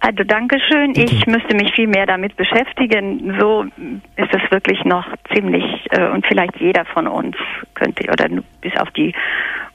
Also 0.01 0.23
Dankeschön. 0.23 0.93
Bitte. 0.93 1.13
Ich 1.13 1.27
müsste 1.27 1.55
mich 1.55 1.73
viel 1.73 1.87
mehr 1.87 2.07
damit 2.07 2.35
beschäftigen. 2.35 3.37
So 3.39 3.65
ist 4.15 4.33
es 4.33 4.51
wirklich 4.51 4.83
noch 4.83 5.05
ziemlich 5.33 5.63
äh, 5.91 6.09
und 6.09 6.25
vielleicht 6.25 6.59
jeder 6.59 6.85
von 6.85 7.07
uns 7.07 7.35
könnte 7.75 8.09
oder 8.11 8.27
bis 8.61 8.75
auf 8.77 8.89
die 8.91 9.13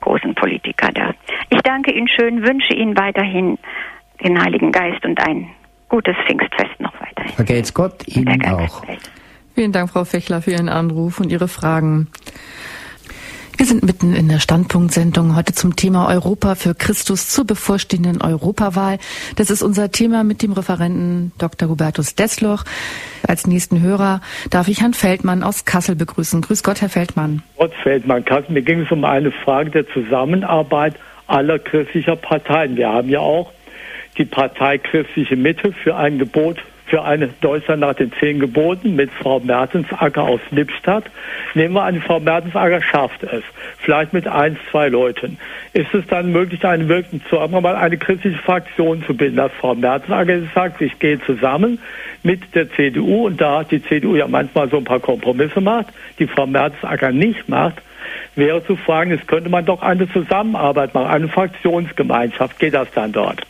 großen 0.00 0.34
Politiker 0.34 0.90
da. 0.92 1.12
Ich 1.50 1.60
danke 1.62 1.92
Ihnen 1.92 2.08
schön, 2.08 2.44
wünsche 2.44 2.74
Ihnen 2.74 2.96
weiterhin 2.98 3.56
den 4.22 4.42
Heiligen 4.42 4.72
Geist 4.72 5.04
und 5.04 5.18
ein 5.26 5.48
gutes 5.88 6.16
Pfingstfest 6.26 6.80
noch 6.80 6.92
weiterhin. 7.00 7.32
Vergelt's 7.32 7.72
Gott 7.72 8.06
Ihnen 8.08 8.44
auch. 8.46 8.82
Vielen 9.54 9.72
Dank, 9.72 9.90
Frau 9.90 10.04
Fechler, 10.04 10.42
für 10.42 10.50
Ihren 10.50 10.68
Anruf 10.68 11.20
und 11.20 11.30
Ihre 11.30 11.48
Fragen. 11.48 12.08
Wir 13.56 13.64
sind 13.64 13.84
mitten 13.84 14.14
in 14.14 14.28
der 14.28 14.38
Standpunktsendung 14.38 15.34
heute 15.34 15.54
zum 15.54 15.76
Thema 15.76 16.08
Europa 16.08 16.56
für 16.56 16.74
Christus 16.74 17.30
zur 17.30 17.46
bevorstehenden 17.46 18.20
Europawahl. 18.20 18.98
Das 19.36 19.48
ist 19.48 19.62
unser 19.62 19.90
Thema 19.90 20.24
mit 20.24 20.42
dem 20.42 20.52
Referenten 20.52 21.32
Dr. 21.38 21.70
Hubertus 21.70 22.14
Desloch. 22.14 22.64
Als 23.26 23.46
nächsten 23.46 23.80
Hörer 23.80 24.20
darf 24.50 24.68
ich 24.68 24.82
Herrn 24.82 24.92
Feldmann 24.92 25.42
aus 25.42 25.64
Kassel 25.64 25.96
begrüßen. 25.96 26.42
Grüß 26.42 26.62
Gott, 26.64 26.82
Herr 26.82 26.90
Feldmann. 26.90 27.42
Gott 27.56 27.72
Feldmann, 27.82 28.26
Kassel. 28.26 28.52
Mir 28.52 28.62
ging 28.62 28.82
es 28.82 28.90
um 28.90 29.06
eine 29.06 29.32
Frage 29.32 29.70
der 29.70 29.88
Zusammenarbeit 29.88 30.96
aller 31.26 31.58
christlicher 31.58 32.16
Parteien. 32.16 32.76
Wir 32.76 32.90
haben 32.90 33.08
ja 33.08 33.20
auch 33.20 33.52
die 34.18 34.26
Partei 34.26 34.76
Christliche 34.76 35.36
Mitte 35.36 35.72
für 35.72 35.96
ein 35.96 36.18
Gebot 36.18 36.58
für 36.86 37.04
eine 37.04 37.28
Deutschland 37.40 37.80
nach 37.80 37.94
den 37.94 38.12
zehn 38.20 38.38
Geboten 38.38 38.94
mit 38.94 39.10
Frau 39.10 39.40
Mertensacker 39.40 40.22
aus 40.22 40.40
Lippstadt. 40.50 41.04
Nehmen 41.54 41.74
wir 41.74 41.82
an, 41.82 42.00
Frau 42.00 42.20
Mertensacker 42.20 42.80
schafft 42.80 43.22
es, 43.24 43.42
vielleicht 43.78 44.12
mit 44.12 44.28
ein, 44.28 44.56
zwei 44.70 44.88
Leuten. 44.88 45.38
Ist 45.72 45.92
es 45.92 46.06
dann 46.06 46.30
möglich, 46.30 46.64
eine 46.64 46.88
wirklich 46.88 47.22
zu 47.28 47.36
mal 47.36 47.76
eine 47.76 47.96
christliche 47.96 48.38
Fraktion 48.38 49.04
zu 49.04 49.14
bilden, 49.14 49.36
dass 49.36 49.52
Frau 49.60 49.74
Mertensacker 49.74 50.42
sagt, 50.54 50.80
ich 50.80 50.98
gehe 50.98 51.20
zusammen 51.20 51.78
mit 52.22 52.54
der 52.54 52.70
CDU 52.72 53.26
und 53.26 53.40
da 53.40 53.64
die 53.64 53.82
CDU 53.82 54.14
ja 54.14 54.28
manchmal 54.28 54.68
so 54.70 54.78
ein 54.78 54.84
paar 54.84 55.00
Kompromisse 55.00 55.60
macht, 55.60 55.88
die 56.18 56.26
Frau 56.26 56.46
Mertensacker 56.46 57.10
nicht 57.10 57.48
macht, 57.48 57.82
wäre 58.36 58.64
zu 58.64 58.76
fragen, 58.76 59.10
es 59.10 59.26
könnte 59.26 59.50
man 59.50 59.64
doch 59.64 59.82
eine 59.82 60.10
Zusammenarbeit 60.12 60.94
machen, 60.94 61.08
eine 61.08 61.28
Fraktionsgemeinschaft. 61.28 62.58
Geht 62.58 62.74
das 62.74 62.88
dann 62.94 63.12
dort? 63.12 63.42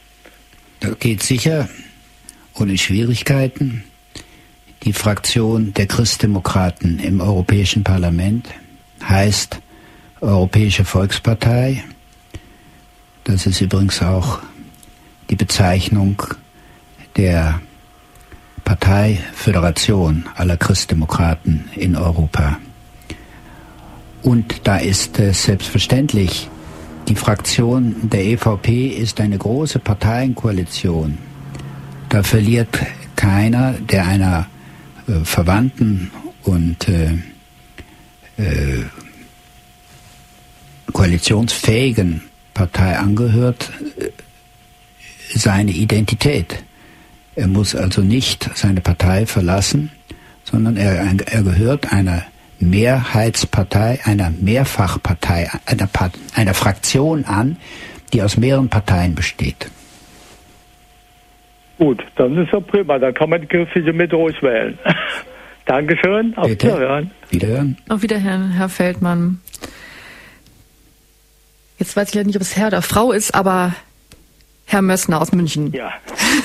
Das 0.81 0.99
geht 0.99 1.23
sicher 1.23 1.69
ohne 2.59 2.79
Schwierigkeiten. 2.79 3.85
Die 4.83 4.93
Fraktion 4.93 5.73
der 5.75 5.87
Christdemokraten 5.87 6.99
im 6.99 7.21
Europäischen 7.21 7.85
Parlament 7.85 8.49
heißt 9.03 9.61
Europäische 10.21 10.85
Volkspartei. 10.85 11.85
Das 13.25 13.47
ist 13.47 13.61
übrigens 13.61 14.01
auch 14.03 14.39
die 15.29 15.37
Bezeichnung 15.37 16.23
der 17.17 17.61
Parteiföderation 18.65 20.27
aller 20.35 20.57
Christdemokraten 20.57 21.69
in 21.75 21.97
Europa. 21.97 22.59
Und 24.23 24.67
da 24.67 24.77
ist 24.79 25.19
es 25.19 25.45
selbstverständlich, 25.45 26.49
die 27.09 27.15
Fraktion 27.15 28.09
der 28.09 28.25
EVP 28.25 28.89
ist 28.89 29.21
eine 29.21 29.39
große 29.39 29.79
Parteienkoalition 29.79 31.19
da 32.09 32.23
verliert 32.23 32.69
keiner, 33.17 33.73
der 33.73 34.07
einer 34.07 34.47
äh, 35.09 35.25
Verwandten 35.25 36.11
und 36.45 36.89
äh, 36.89 37.13
äh, 38.37 38.85
koalitionsfähigen 40.93 42.23
Partei 42.55 42.99
angehört, 42.99 43.71
äh, 43.99 44.11
seine 45.35 45.73
Identität. 45.73 46.63
Er 47.35 47.49
muss 47.49 47.75
also 47.75 48.01
nicht 48.01 48.49
seine 48.55 48.81
Partei 48.81 49.27
verlassen, 49.27 49.91
sondern 50.45 50.77
er, 50.77 50.95
er 51.27 51.43
gehört 51.43 51.93
einer 51.93 52.25
Mehrheitspartei, 52.59 54.01
einer 54.05 54.31
Mehrfachpartei, 54.31 55.51
einer, 55.67 55.89
einer 56.35 56.55
Fraktion 56.55 57.25
an, 57.25 57.59
die 58.13 58.23
aus 58.23 58.37
mehreren 58.37 58.69
Parteien 58.69 59.15
besteht. 59.15 59.69
Gut, 61.79 62.03
dann 62.17 62.37
ist 62.39 62.53
ja 62.53 62.61
prima. 62.61 62.99
Dann 62.99 63.13
kann 63.15 63.31
man 63.31 63.41
die 63.41 63.47
christliche 63.47 63.93
Mitte 63.93 64.17
ruhig 64.17 64.43
wählen. 64.43 64.79
Dankeschön. 65.67 66.37
Auf 66.37 66.49
Bitte. 66.49 66.69
Wiederhören. 66.69 67.11
Wiederhören. 67.31 67.79
Auf 67.89 68.03
Wiederhören, 68.03 68.53
Herr 68.53 68.69
Feldmann. 68.69 69.41
Jetzt 71.79 71.97
weiß 71.97 72.09
ich 72.09 72.15
ja 72.15 72.25
nicht, 72.25 72.37
ob 72.37 72.43
es 72.43 72.57
Herr 72.57 72.69
oder 72.69 72.83
Frau 72.83 73.13
ist, 73.13 73.35
aber 73.35 73.75
Herr 74.67 74.83
Mössner 74.83 75.21
aus 75.21 75.33
München. 75.33 75.73
Ja. 75.73 75.93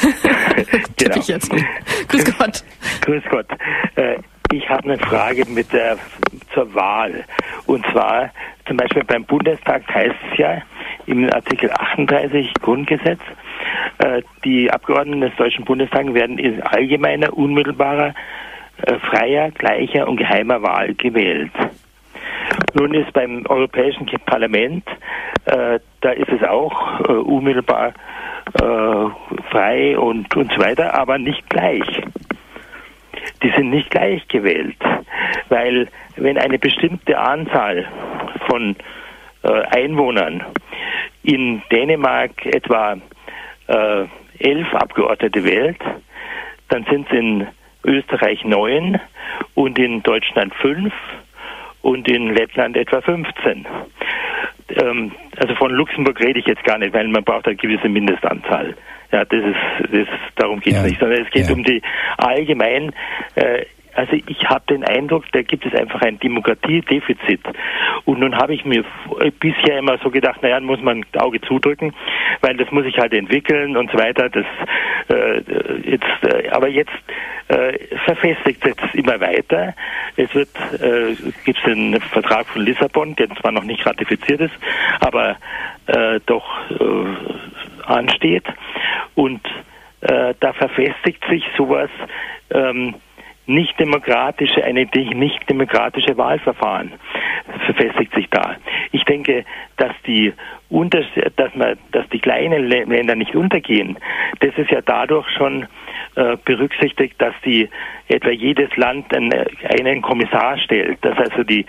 genau. 0.98 1.16
ich 1.18 1.28
jetzt. 1.28 1.52
Grüß 2.10 2.26
Gott. 2.38 2.64
Grüß 3.02 3.24
Gott. 3.30 3.48
Äh, 3.96 4.18
ich 4.52 4.68
habe 4.70 4.84
eine 4.84 4.98
Frage 5.00 5.46
mit 5.46 5.72
der, 5.72 5.98
zur 6.54 6.74
Wahl. 6.76 7.24
Und 7.68 7.86
zwar 7.92 8.32
zum 8.68 8.78
Beispiel 8.78 9.04
beim 9.04 9.24
Bundestag 9.24 9.88
heißt 9.88 10.16
es 10.32 10.38
ja 10.38 10.62
im 11.06 11.32
Artikel 11.32 11.72
38 11.72 12.54
Grundgesetz, 12.62 13.22
die 14.44 14.72
Abgeordneten 14.72 15.22
des 15.22 15.36
Deutschen 15.36 15.66
Bundestags 15.66 16.14
werden 16.14 16.38
in 16.38 16.62
allgemeiner, 16.62 17.36
unmittelbarer, 17.38 18.14
äh, 18.84 18.96
freier, 19.00 19.52
gleicher 19.52 20.08
und 20.08 20.18
geheimer 20.18 20.62
Wahl 20.62 20.94
gewählt. 20.96 21.52
Nun 22.74 22.94
ist 22.94 23.14
beim 23.14 23.46
Europäischen 23.48 24.08
Parlament, 24.26 24.84
äh, 25.46 25.80
da 26.02 26.12
ist 26.12 26.30
es 26.30 26.44
auch 26.44 27.00
äh, 27.02 27.14
unmittelbar 27.14 27.94
äh, 28.54 29.42
frei 29.52 29.98
und, 29.98 30.36
und 30.36 30.52
so 30.52 30.60
weiter, 30.60 30.94
aber 30.94 31.18
nicht 31.18 31.48
gleich. 31.50 31.86
Die 33.44 33.50
sind 33.56 33.70
nicht 33.70 33.92
gleich 33.92 34.28
gewählt, 34.28 34.78
weil 35.50 35.88
wenn 36.16 36.38
eine 36.38 36.58
bestimmte 36.58 37.18
Anzahl 37.18 37.86
von 38.50 38.76
äh, 39.44 39.62
Einwohnern 39.76 40.44
in 41.24 41.62
Dänemark 41.72 42.46
etwa 42.46 42.98
äh, 43.72 44.06
elf 44.40 44.74
Abgeordnete 44.74 45.44
wählt, 45.44 45.80
dann 46.70 46.86
sind 46.90 47.08
es 47.08 47.18
in 47.18 47.48
Österreich 47.84 48.44
neun 48.46 49.00
und 49.56 49.80
in 49.80 50.04
Deutschland 50.04 50.54
fünf 50.56 50.94
und 51.82 52.08
in 52.08 52.34
Lettland 52.34 52.78
etwa 52.78 53.02
15. 53.02 53.66
Ähm, 54.82 55.12
also 55.38 55.56
von 55.56 55.72
Luxemburg 55.72 56.20
rede 56.20 56.40
ich 56.40 56.46
jetzt 56.46 56.64
gar 56.64 56.78
nicht, 56.78 56.94
weil 56.94 57.08
man 57.08 57.24
braucht 57.24 57.48
eine 57.48 57.56
gewisse 57.56 57.90
Mindestanzahl. 57.90 58.76
Ja, 59.12 59.26
das 59.26 59.44
ist, 59.44 59.92
das, 59.92 60.08
darum 60.36 60.60
geht 60.60 60.74
es 60.74 60.82
ja. 60.82 60.88
nicht, 60.88 61.00
sondern 61.00 61.24
es 61.24 61.32
geht 61.32 61.48
ja. 61.48 61.54
um 61.54 61.64
die 61.64 61.82
allgemein 62.18 62.94
äh, 63.36 63.66
also 63.96 64.14
ich 64.14 64.50
habe 64.50 64.64
den 64.70 64.84
Eindruck, 64.84 65.26
da 65.32 65.42
gibt 65.42 65.66
es 65.66 65.74
einfach 65.74 66.02
ein 66.02 66.20
Demokratiedefizit. 66.20 67.42
Und 68.06 68.20
nun 68.20 68.36
habe 68.38 68.54
ich 68.54 68.66
mir 68.66 68.84
bisher 69.40 69.80
immer 69.80 69.98
so 70.00 70.10
gedacht, 70.10 70.42
naja, 70.42 70.60
muss 70.60 70.82
man 70.82 71.04
ein 71.14 71.20
Auge 71.20 71.42
zudrücken, 71.42 71.94
weil 72.42 72.56
das 72.58 72.72
muss 72.72 72.86
ich 72.86 72.98
halt 72.98 73.14
entwickeln 73.14 73.76
und 73.78 73.92
so 73.92 73.98
weiter. 73.98 74.30
Das 74.30 74.46
äh, 75.10 75.42
jetzt, 75.84 76.06
äh, 76.24 76.50
aber 76.50 76.68
jetzt 76.68 76.92
äh, 77.48 77.78
verfestigt 78.06 78.66
es 78.66 78.94
immer 78.94 79.20
weiter. 79.20 79.74
Es 80.16 80.34
wird 80.34 80.50
äh, 80.80 81.16
gibt 81.44 81.66
den 81.66 82.00
Vertrag 82.00 82.48
von 82.48 82.64
Lissabon, 82.64 83.16
der 83.16 83.30
zwar 83.36 83.52
noch 83.52 83.64
nicht 83.64 83.86
ratifiziert 83.86 84.42
ist, 84.42 84.54
aber 85.00 85.38
äh, 85.88 86.20
doch 86.26 86.46
äh, 86.70 87.86
ansteht 87.86 88.46
und 89.16 89.42
äh, 90.02 90.34
da 90.40 90.54
verfestigt 90.54 91.24
sich 91.30 91.44
sowas 91.58 91.90
ähm, 92.52 92.96
nicht 93.48 93.80
demokratische, 93.80 94.64
eine 94.64 94.88
nicht 94.94 95.50
demokratische 95.50 96.18
Wahlverfahren 96.18 96.94
verfestigt 97.66 98.14
sich 98.14 98.30
da. 98.30 98.56
Ich 98.92 99.04
denke, 99.04 99.46
dass 99.78 99.94
die 100.06 100.34
unter, 100.70 101.02
dass 101.36 101.54
man, 101.56 101.78
dass 101.92 102.08
die 102.10 102.20
kleinen 102.20 102.68
Länder 102.68 103.16
nicht 103.16 103.36
untergehen, 103.36 103.98
das 104.40 104.58
ist 104.58 104.72
ja 104.72 104.82
dadurch 104.82 105.28
schon 105.32 105.68
äh, 106.16 106.38
berücksichtigt, 106.44 107.16
dass 107.22 107.34
die 107.44 107.70
etwa 108.08 108.30
jedes 108.30 108.76
Land 108.78 109.14
einen, 109.16 109.34
einen 109.80 110.02
Kommissar 110.02 110.58
stellt, 110.60 111.04
dass 111.04 111.18
also 111.18 111.44
die 111.44 111.66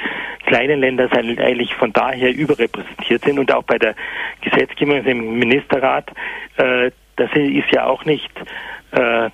kleinen 0.46 0.80
Länder 0.80 1.08
eigentlich 1.12 1.74
von 1.74 1.92
daher 1.92 2.34
überrepräsentiert 2.34 3.24
sind 3.24 3.38
und 3.38 3.52
auch 3.52 3.64
bei 3.64 3.78
der 3.78 3.94
Gesetzgebung 4.40 5.04
im 5.04 5.38
Ministerrat, 5.38 6.10
äh, 6.56 6.90
das 7.16 7.30
ist 7.34 7.70
ja 7.72 7.86
auch 7.86 8.04
nicht 8.04 8.30
äh, 8.92 9.30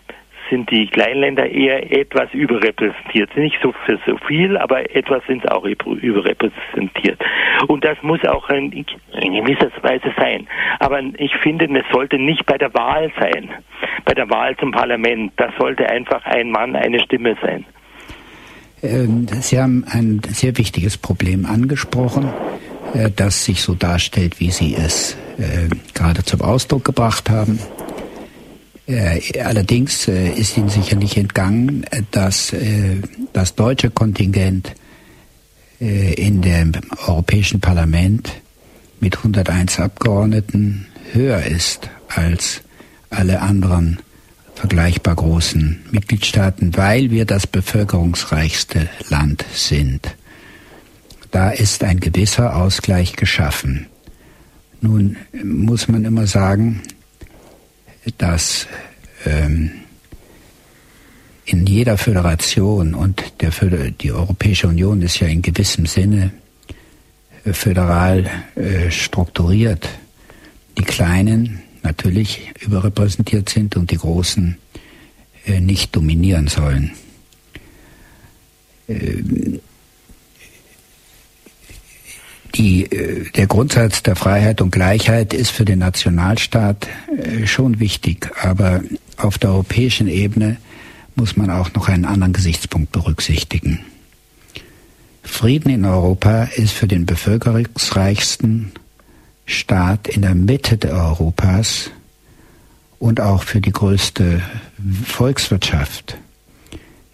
sind 0.51 0.70
die 0.70 0.86
Kleinländer 0.86 1.46
eher 1.46 1.92
etwas 1.92 2.32
überrepräsentiert. 2.32 3.36
Nicht 3.36 3.59
so 3.62 3.72
für 3.84 3.99
so 4.07 4.16
viel, 4.26 4.57
aber 4.57 4.94
etwas 4.94 5.22
sind 5.26 5.51
auch 5.51 5.64
überrepräsentiert. 5.64 7.20
Und 7.66 7.84
das 7.84 7.96
muss 8.03 8.24
auch 8.24 8.49
in, 8.51 8.72
in 8.72 9.34
gewisser 9.34 9.70
Weise 9.82 10.12
sein. 10.16 10.46
Aber 10.78 11.01
ich 11.18 11.34
finde, 11.42 11.66
es 11.66 11.84
sollte 11.92 12.18
nicht 12.18 12.46
bei 12.46 12.59
der 12.59 12.72
Wahl 12.74 13.11
sein, 13.18 13.51
bei 14.05 14.14
der 14.14 14.28
Wahl 14.30 14.57
zum 14.57 14.72
Parlament. 14.72 15.32
Das 15.36 15.53
sollte 15.59 15.88
einfach 15.88 16.24
ein 16.24 16.51
Mann, 16.51 16.76
eine 16.76 17.01
Stimme 17.01 17.36
sein. 17.42 17.64
Ähm, 18.82 19.26
sie 19.40 19.59
haben 19.59 19.84
ein 19.88 20.20
sehr 20.28 20.57
wichtiges 20.57 20.96
Problem 20.96 21.46
angesprochen, 21.46 22.30
äh, 22.94 23.11
das 23.14 23.44
sich 23.44 23.62
so 23.62 23.74
darstellt, 23.74 24.38
wie 24.38 24.51
Sie 24.51 24.74
es 24.74 25.16
äh, 25.38 25.68
gerade 25.94 26.24
zum 26.24 26.42
Ausdruck 26.42 26.84
gebracht 26.84 27.28
haben. 27.28 27.59
Äh, 28.89 29.43
allerdings 29.43 30.09
äh, 30.09 30.30
ist 30.30 30.57
Ihnen 30.57 30.70
sicherlich 30.70 31.18
entgangen, 31.18 31.84
dass 32.11 32.55
äh, 32.55 32.97
das 33.32 33.55
deutsche 33.55 33.91
Kontingent 33.91 34.72
in 35.80 36.43
dem 36.43 36.72
Europäischen 37.07 37.61
Parlament 37.61 38.32
mit 38.99 39.16
101 39.18 39.78
Abgeordneten 39.78 40.89
höher 41.12 41.41
ist 41.45 41.89
als 42.09 42.62
alle 43.11 43.41
anderen 43.43 44.01
vergleichbar 44.57 45.14
großen 45.14 45.78
Mitgliedstaaten, 45.93 46.76
weil 46.76 47.12
wir 47.12 47.26
das 47.26 47.47
bevölkerungsreichste 47.47 48.89
Land 49.09 49.45
sind. 49.55 50.16
Da 51.30 51.51
ist 51.51 51.84
ein 51.84 52.01
gewisser 52.01 52.57
Ausgleich 52.57 53.12
geschaffen. 53.14 53.86
Nun 54.80 55.16
muss 55.45 55.86
man 55.86 56.05
immer 56.05 56.26
sagen, 56.26 56.82
dass 58.16 58.66
ähm, 59.24 59.70
in 61.44 61.66
jeder 61.66 61.96
Föderation 61.96 62.94
und 62.94 63.22
der, 63.40 63.50
die 63.90 64.12
Europäische 64.12 64.68
Union 64.68 65.02
ist 65.02 65.20
ja 65.20 65.26
in 65.26 65.42
gewissem 65.42 65.86
Sinne 65.86 66.32
äh, 67.44 67.52
föderal 67.52 68.30
äh, 68.54 68.90
strukturiert, 68.90 69.88
die 70.76 70.82
Kleinen 70.82 71.61
natürlich 71.82 72.52
überrepräsentiert 72.61 73.48
sind 73.48 73.76
und 73.76 73.90
die 73.90 73.96
Großen 73.96 74.59
äh, 75.46 75.61
nicht 75.61 75.96
dominieren 75.96 76.48
sollen. 76.48 76.92
Ähm, 78.88 79.61
die, 82.55 82.90
äh, 82.90 83.30
der 83.30 83.46
Grundsatz 83.46 84.03
der 84.03 84.16
Freiheit 84.16 84.61
und 84.61 84.70
Gleichheit 84.70 85.34
ist 85.34 85.51
für 85.51 85.64
den 85.64 85.80
Nationalstaat 85.80 86.88
äh, 87.16 87.46
schon 87.46 87.80
wichtig, 87.80 88.30
aber 88.42 88.82
auf 89.16 89.38
der 89.38 89.51
europäischen 89.51 90.09
Ebene 90.09 90.57
muss 91.14 91.36
man 91.36 91.51
auch 91.51 91.72
noch 91.74 91.88
einen 91.88 92.05
anderen 92.05 92.32
Gesichtspunkt 92.32 92.92
berücksichtigen. 92.92 93.80
Frieden 95.22 95.70
in 95.70 95.84
Europa 95.84 96.44
ist 96.44 96.72
für 96.72 96.88
den 96.88 97.05
bevölkerungsreichsten 97.05 98.72
Staat 99.44 100.09
in 100.09 100.22
der 100.22 100.34
Mitte 100.34 100.78
Europas 100.90 101.90
und 102.99 103.20
auch 103.20 103.42
für 103.42 103.61
die 103.61 103.72
größte 103.72 104.42
Volkswirtschaft 105.05 106.16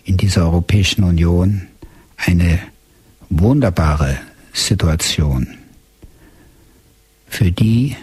in 0.05 0.17
dieser 0.17 0.43
Europäischen 0.43 1.05
Union 1.05 1.63
eine 2.17 2.59
wunderbare 3.31 4.19
Situation. 4.55 5.59
Für 7.27 7.53
die 7.53 7.97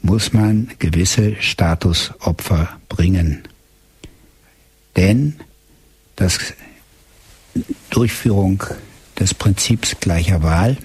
muss 0.00 0.32
man 0.32 0.70
gewisse 0.78 1.36
Statusopfer 1.40 2.80
bringen. 2.88 3.42
Denn 4.96 5.36
das 6.16 6.54
Durchführung 7.90 8.64
des 9.18 9.34
Prinzips 9.34 9.96
gleicher 10.00 10.42
Wahl 10.42 10.76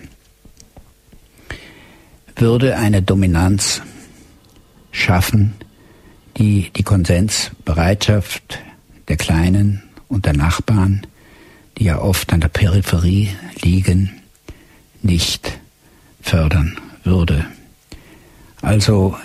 würde 2.36 2.78
eine 2.78 3.02
Dominanz 3.02 3.82
schaffen, 4.92 5.56
die 6.38 6.70
die 6.76 6.84
Konsensbereitschaft 6.84 8.60
der 9.08 9.18
Kleinen 9.18 9.84
und 10.08 10.26
der 10.26 10.34
Nachbarn, 10.34 11.08
die 11.78 11.86
ja 11.86 12.00
oft 12.00 12.32
an 12.34 12.42
der 12.42 12.50
Peripherie 12.50 13.30
liegen, 13.62 14.12
nicht 15.04 15.60
fördern 16.22 16.78
würde. 17.04 17.46
Also 18.62 19.18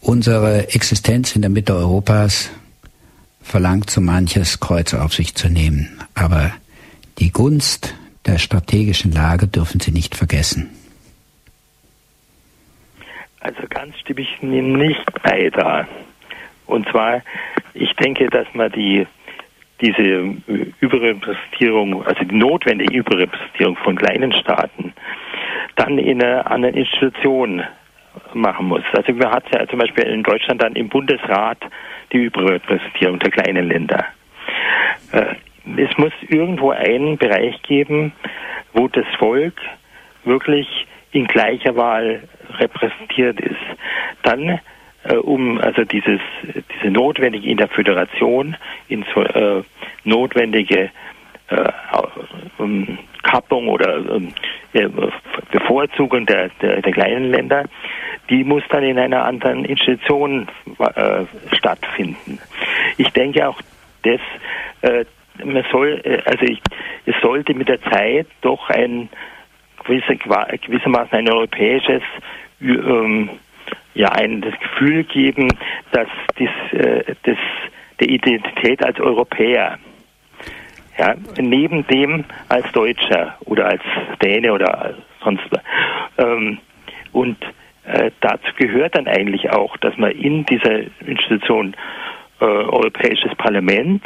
unsere 0.00 0.68
Existenz 0.74 1.34
in 1.34 1.42
der 1.42 1.50
Mitte 1.50 1.74
Europas 1.74 2.50
verlangt 3.42 3.90
so 3.90 4.00
manches 4.00 4.60
Kreuz 4.60 4.94
auf 4.94 5.14
sich 5.14 5.34
zu 5.34 5.48
nehmen. 5.48 6.00
Aber 6.14 6.52
die 7.18 7.30
Gunst 7.30 7.94
der 8.26 8.38
strategischen 8.38 9.12
Lage 9.12 9.46
dürfen 9.46 9.80
Sie 9.80 9.92
nicht 9.92 10.16
vergessen. 10.16 10.70
Also 13.40 13.62
ganz 13.68 13.96
stimme 13.98 14.22
ich 14.22 14.42
nicht 14.42 15.22
bei 15.22 15.50
da. 15.50 15.86
Und 16.66 16.88
zwar, 16.88 17.22
ich 17.74 17.92
denke, 17.94 18.28
dass 18.28 18.46
man 18.54 18.72
die 18.72 19.06
diese 19.80 20.36
Überrepräsentierung, 20.80 22.04
also 22.06 22.24
die 22.24 22.34
notwendige 22.34 22.96
Überrepräsentierung 22.96 23.76
von 23.76 23.96
kleinen 23.96 24.32
Staaten, 24.32 24.94
dann 25.76 25.98
in 25.98 26.22
einer 26.22 26.50
anderen 26.50 26.76
Institution 26.76 27.62
machen 28.32 28.66
muss. 28.66 28.82
Also 28.92 29.12
man 29.12 29.30
hat 29.30 29.44
ja 29.52 29.66
zum 29.68 29.78
Beispiel 29.78 30.04
in 30.04 30.22
Deutschland 30.22 30.62
dann 30.62 30.74
im 30.74 30.88
Bundesrat 30.88 31.58
die 32.12 32.24
Überrepräsentierung 32.24 33.18
der 33.18 33.30
kleinen 33.30 33.68
Länder. 33.68 34.06
Äh, 35.12 35.34
es 35.76 35.98
muss 35.98 36.12
irgendwo 36.28 36.70
einen 36.70 37.18
Bereich 37.18 37.60
geben, 37.62 38.12
wo 38.72 38.88
das 38.88 39.06
Volk 39.18 39.54
wirklich 40.24 40.86
in 41.12 41.26
gleicher 41.26 41.76
Wahl 41.76 42.22
repräsentiert 42.58 43.40
ist. 43.40 43.56
Dann 44.22 44.48
äh, 44.48 44.58
um 45.14 45.58
also 45.58 45.84
dieses, 45.84 46.20
diese 46.74 46.90
notwendige 46.90 47.48
in 47.48 47.56
der 47.56 47.68
Föderation, 47.68 48.56
in 48.88 49.04
so, 49.14 49.22
äh, 49.22 49.62
notwendige 50.04 50.90
äh, 51.48 51.72
um, 52.58 52.98
Kappung 53.22 53.68
oder 53.68 53.98
um, 54.10 54.32
Bevorzugung 55.50 56.26
der, 56.26 56.50
der, 56.60 56.82
der, 56.82 56.92
kleinen 56.92 57.30
Länder, 57.30 57.64
die 58.28 58.44
muss 58.44 58.62
dann 58.68 58.82
in 58.82 58.98
einer 58.98 59.24
anderen 59.24 59.64
Institution 59.64 60.48
äh, 60.78 61.24
stattfinden. 61.56 62.38
Ich 62.96 63.10
denke 63.10 63.48
auch, 63.48 63.60
dass 64.02 64.20
äh, 64.82 65.04
man 65.44 65.64
soll, 65.70 66.00
äh, 66.04 66.20
also 66.24 66.44
ich, 66.44 66.60
es 67.06 67.14
sollte 67.22 67.54
mit 67.54 67.68
der 67.68 67.80
Zeit 67.82 68.26
doch 68.40 68.68
ein 68.70 69.08
gewisse, 69.84 70.16
gewissermaßen 70.16 71.18
ein 71.18 71.28
europäisches 71.28 72.02
ähm, 72.60 73.30
ja 73.96 74.10
ein 74.10 74.40
das 74.40 74.54
Gefühl 74.60 75.04
geben, 75.04 75.48
dass 75.92 76.08
das, 76.38 76.80
äh, 76.80 77.14
das 77.22 77.36
der 77.98 78.08
Identität 78.08 78.84
als 78.84 79.00
Europäer 79.00 79.78
ja, 80.98 81.14
neben 81.38 81.86
dem 81.86 82.24
als 82.48 82.70
Deutscher 82.72 83.36
oder 83.44 83.66
als 83.66 83.82
Däne 84.22 84.52
oder 84.52 84.94
sonst 85.22 85.44
was. 85.50 85.60
Ähm, 86.18 86.58
und 87.12 87.38
äh, 87.84 88.10
dazu 88.20 88.52
gehört 88.56 88.96
dann 88.96 89.06
eigentlich 89.06 89.50
auch, 89.50 89.76
dass 89.78 89.96
man 89.96 90.10
in 90.10 90.44
dieser 90.44 90.80
Institution 91.06 91.74
äh, 92.40 92.44
Europäisches 92.44 93.34
Parlament 93.36 94.02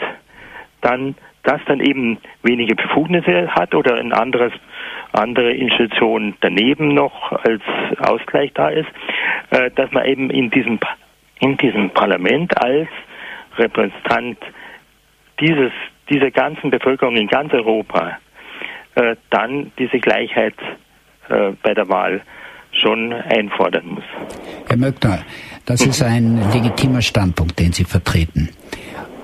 dann 0.81 1.15
das 1.43 1.61
dann 1.67 1.81
eben 1.81 2.19
wenige 2.43 2.75
Befugnisse 2.75 3.49
hat 3.55 3.75
oder 3.75 3.97
ein 3.97 4.13
anderes 4.13 4.53
andere 5.13 5.53
Institution 5.53 6.35
daneben 6.41 6.95
noch 6.95 7.33
als 7.33 7.63
Ausgleich 7.99 8.53
da 8.55 8.69
ist, 8.69 8.89
äh, 9.51 9.71
dass 9.71 9.91
man 9.93 10.05
eben 10.05 10.31
in 10.31 10.51
diesem 10.51 10.79
in 11.41 11.57
diesem 11.57 11.91
Parlament 11.91 12.57
als 12.63 12.89
Repräsentant 13.57 14.39
dieses 15.41 15.73
dieser 16.09 16.31
ganzen 16.31 16.71
Bevölkerung 16.71 17.17
in 17.17 17.29
ganz 17.29 17.53
Europa 17.53 18.19
äh, 18.95 19.17
dann 19.31 19.73
diese 19.79 19.99
Gleichheit 19.99 20.55
äh, 21.29 21.53
bei 21.63 21.75
der 21.75 21.89
Wahl 21.89 22.23
schon 22.73 23.13
einfordern 23.13 23.87
muss. 23.87 24.05
Herr 24.69 24.77
Möckner, 24.77 25.25
das 25.67 25.81
ist 25.81 26.03
ein 26.03 26.41
legitimer 26.53 27.03
Standpunkt, 27.03 27.59
den 27.59 27.73
Sie 27.73 27.85
vertreten. 27.85 28.49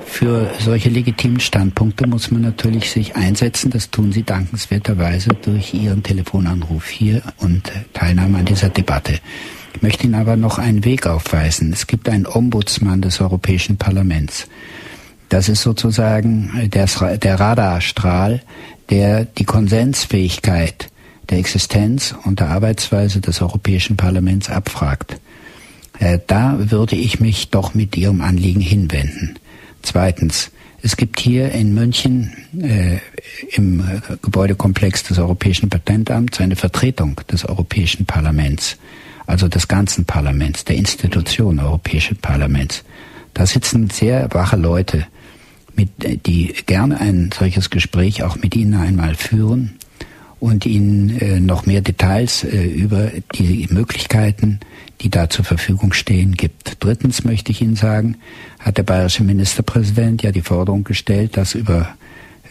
Für 0.04 0.50
solche 0.58 0.88
legitimen 0.88 1.40
Standpunkte 1.40 2.06
muss 2.08 2.30
man 2.30 2.42
natürlich 2.42 2.90
sich 2.90 3.16
einsetzen. 3.16 3.70
Das 3.70 3.90
tun 3.90 4.12
Sie 4.12 4.22
dankenswerterweise 4.22 5.30
durch 5.44 5.74
Ihren 5.74 6.02
Telefonanruf 6.02 6.86
hier 6.86 7.22
und 7.38 7.70
Teilnahme 7.92 8.38
an 8.38 8.44
dieser 8.44 8.68
Debatte. 8.68 9.18
Ich 9.76 9.82
möchte 9.82 10.04
Ihnen 10.04 10.14
aber 10.14 10.36
noch 10.36 10.58
einen 10.58 10.86
Weg 10.86 11.06
aufweisen. 11.06 11.70
Es 11.70 11.86
gibt 11.86 12.08
einen 12.08 12.26
Ombudsmann 12.26 13.02
des 13.02 13.20
Europäischen 13.20 13.76
Parlaments. 13.76 14.48
Das 15.28 15.50
ist 15.50 15.60
sozusagen 15.60 16.70
der, 16.72 16.86
der 17.18 17.38
Radarstrahl, 17.38 18.40
der 18.88 19.26
die 19.26 19.44
Konsensfähigkeit 19.44 20.88
der 21.28 21.38
Existenz 21.38 22.14
und 22.24 22.40
der 22.40 22.48
Arbeitsweise 22.48 23.20
des 23.20 23.42
Europäischen 23.42 23.98
Parlaments 23.98 24.48
abfragt. 24.48 25.20
Äh, 25.98 26.20
da 26.26 26.56
würde 26.58 26.96
ich 26.96 27.20
mich 27.20 27.50
doch 27.50 27.74
mit 27.74 27.98
Ihrem 27.98 28.22
Anliegen 28.22 28.62
hinwenden. 28.62 29.38
Zweitens, 29.82 30.52
es 30.80 30.96
gibt 30.96 31.20
hier 31.20 31.52
in 31.52 31.74
München 31.74 32.32
äh, 32.62 32.98
im 33.52 33.84
Gebäudekomplex 34.22 35.02
des 35.02 35.18
Europäischen 35.18 35.68
Patentamts 35.68 36.40
eine 36.40 36.56
Vertretung 36.56 37.20
des 37.30 37.44
Europäischen 37.44 38.06
Parlaments, 38.06 38.78
also 39.26 39.48
des 39.48 39.68
ganzen 39.68 40.04
Parlaments, 40.04 40.64
der 40.64 40.76
Institution 40.76 41.58
Europäischen 41.58 42.16
Parlaments. 42.16 42.84
Da 43.34 43.46
sitzen 43.46 43.90
sehr 43.90 44.28
wache 44.32 44.56
Leute, 44.56 45.06
mit, 45.74 45.90
die 46.26 46.54
gerne 46.66 47.00
ein 47.00 47.30
solches 47.36 47.70
Gespräch 47.70 48.22
auch 48.22 48.36
mit 48.36 48.56
Ihnen 48.56 48.74
einmal 48.74 49.14
führen 49.14 49.76
und 50.40 50.64
Ihnen 50.66 51.18
äh, 51.20 51.40
noch 51.40 51.66
mehr 51.66 51.80
Details 51.80 52.44
äh, 52.44 52.64
über 52.64 53.10
die 53.34 53.68
Möglichkeiten, 53.70 54.60
die 55.00 55.10
da 55.10 55.28
zur 55.28 55.44
Verfügung 55.44 55.92
stehen, 55.92 56.32
gibt. 56.32 56.76
Drittens 56.80 57.24
möchte 57.24 57.52
ich 57.52 57.60
Ihnen 57.60 57.76
sagen, 57.76 58.16
hat 58.58 58.78
der 58.78 58.82
bayerische 58.82 59.24
Ministerpräsident 59.24 60.22
ja 60.22 60.32
die 60.32 60.42
Forderung 60.42 60.84
gestellt, 60.84 61.36
dass 61.36 61.54
über 61.54 61.88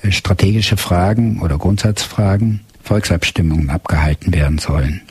äh, 0.03 0.11
strategische 0.11 0.77
Fragen 0.77 1.41
oder 1.41 1.57
Grundsatzfragen 1.57 2.61
Volksabstimmungen 2.83 3.71
abgehalten 3.71 4.33
werden 4.33 4.59
sollen. 4.59 5.01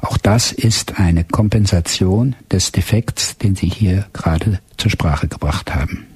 Auch 0.00 0.18
das 0.18 0.52
ist 0.52 0.98
eine 0.98 1.24
Kompensation 1.24 2.36
des 2.50 2.72
Defekts, 2.72 3.38
den 3.38 3.54
Sie 3.56 3.68
hier 3.68 4.06
gerade 4.12 4.60
zur 4.76 4.90
Sprache 4.90 5.28
gebracht 5.28 5.74
haben. 5.74 6.06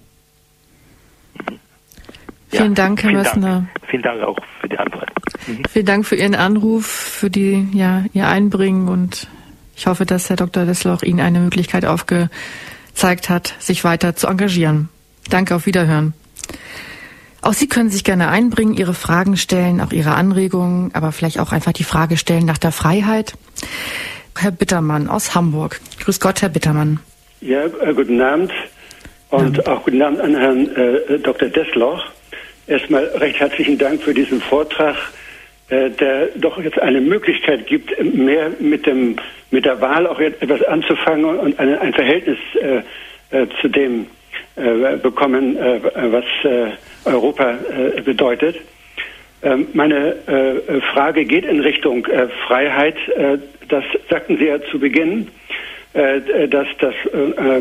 Vielen 2.50 2.74
Dank, 2.74 3.02
Herr 3.02 3.12
Mössner. 3.12 3.66
Vielen 3.88 4.02
Dank 4.02 4.22
auch 4.22 4.36
für 4.60 4.68
die 4.68 4.78
Antwort. 4.78 5.10
Mhm. 5.46 5.62
Vielen 5.70 5.86
Dank 5.86 6.06
für 6.06 6.16
Ihren 6.16 6.34
Anruf, 6.34 6.86
für 6.86 7.30
die, 7.30 7.68
ja, 7.72 8.04
Ihr 8.12 8.28
Einbringen 8.28 8.88
und 8.88 9.28
ich 9.76 9.86
hoffe, 9.86 10.04
dass 10.04 10.28
Herr 10.28 10.36
Dr. 10.36 10.66
Dessloch 10.66 11.02
Ihnen 11.02 11.20
eine 11.20 11.40
Möglichkeit 11.40 11.86
aufgezeigt 11.86 13.30
hat, 13.30 13.54
sich 13.60 13.84
weiter 13.84 14.14
zu 14.14 14.26
engagieren. 14.26 14.88
Danke, 15.30 15.54
auf 15.54 15.66
Wiederhören. 15.66 16.12
Auch 17.42 17.54
Sie 17.54 17.68
können 17.68 17.90
sich 17.90 18.04
gerne 18.04 18.28
einbringen, 18.28 18.74
Ihre 18.74 18.94
Fragen 18.94 19.36
stellen, 19.36 19.80
auch 19.80 19.92
Ihre 19.92 20.14
Anregungen, 20.14 20.90
aber 20.94 21.12
vielleicht 21.12 21.40
auch 21.40 21.52
einfach 21.52 21.72
die 21.72 21.84
Frage 21.84 22.16
stellen 22.16 22.44
nach 22.44 22.58
der 22.58 22.72
Freiheit. 22.72 23.34
Herr 24.38 24.50
Bittermann 24.50 25.08
aus 25.08 25.34
Hamburg. 25.34 25.80
Grüß 26.00 26.20
Gott, 26.20 26.42
Herr 26.42 26.48
Bittermann. 26.48 27.00
Ja, 27.40 27.64
äh, 27.64 27.94
guten 27.94 28.20
Abend 28.20 28.52
und 29.30 29.58
ja. 29.58 29.66
auch 29.66 29.84
guten 29.84 30.02
Abend 30.02 30.20
an 30.20 30.36
Herrn 30.36 30.76
äh, 30.76 31.18
Dr. 31.18 31.48
Dessloch. 31.48 32.04
Erstmal 32.66 33.04
recht 33.04 33.40
herzlichen 33.40 33.78
Dank 33.78 34.02
für 34.02 34.14
diesen 34.14 34.40
Vortrag, 34.40 34.96
äh, 35.68 35.90
der 35.90 36.28
doch 36.36 36.60
jetzt 36.62 36.78
eine 36.78 37.00
Möglichkeit 37.00 37.66
gibt, 37.66 37.92
mehr 38.02 38.50
mit, 38.60 38.86
dem, 38.86 39.16
mit 39.50 39.64
der 39.64 39.80
Wahl 39.80 40.06
auch 40.06 40.20
etwas 40.20 40.62
anzufangen 40.64 41.24
und 41.24 41.58
eine, 41.58 41.80
ein 41.80 41.94
Verhältnis 41.94 42.38
äh, 42.60 42.82
äh, 43.30 43.46
zu 43.60 43.68
dem 43.68 44.06
bekommen, 45.02 45.56
äh, 45.56 45.80
was 47.04 47.12
äh, 47.12 47.16
Europa 47.16 47.58
bedeutet. 48.04 48.56
Ähm, 49.42 49.68
meine 49.72 50.16
Frage 50.92 51.24
geht 51.24 51.44
in 51.44 51.60
Richtung 51.60 52.06
Freiheit. 52.46 52.96
das 53.68 53.84
sagten 54.10 54.36
Sie 54.36 54.46
ja 54.46 54.60
zu 54.70 54.78
Beginn, 54.78 55.28
dass, 55.94 56.66
dass, 56.78 56.94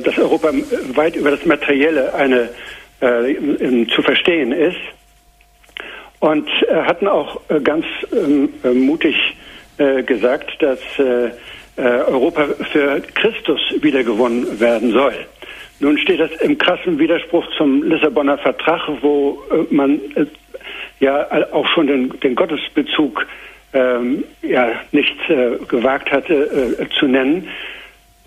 dass 0.03 0.17
Europa 0.17 0.51
weit 0.93 1.15
über 1.15 1.31
das 1.31 1.45
Materielle 1.45 2.13
eine 2.13 2.49
zu 2.99 4.01
verstehen 4.01 4.51
ist 4.51 4.75
und 6.19 6.49
äh, 6.67 6.75
hatten 6.83 7.07
auch 7.07 7.41
äh, 7.49 7.59
ganz 7.61 7.85
ähm, 8.11 8.49
äh, 8.63 8.69
mutig 8.71 9.15
äh, 9.77 10.03
gesagt, 10.03 10.61
dass 10.61 10.79
äh, 10.97 11.31
äh, 11.77 11.81
Europa 11.81 12.47
für 12.71 13.01
Christus 13.15 13.61
wiedergewonnen 13.81 14.59
werden 14.59 14.91
soll. 14.91 15.13
Nun 15.79 15.97
steht 15.97 16.19
das 16.19 16.31
im 16.41 16.57
krassen 16.57 16.99
Widerspruch 16.99 17.45
zum 17.57 17.83
Lissabonner 17.83 18.37
Vertrag, 18.37 18.81
wo 19.01 19.41
man 19.69 19.99
ja 20.99 21.27
auch 21.53 21.67
schon 21.67 21.87
den, 21.87 22.19
den 22.19 22.35
Gottesbezug 22.35 23.25
ähm, 23.71 24.23
ja 24.41 24.71
nicht 24.91 25.15
gewagt 25.69 26.11
hatte 26.11 26.77
zu 26.97 27.07
nennen. 27.07 27.47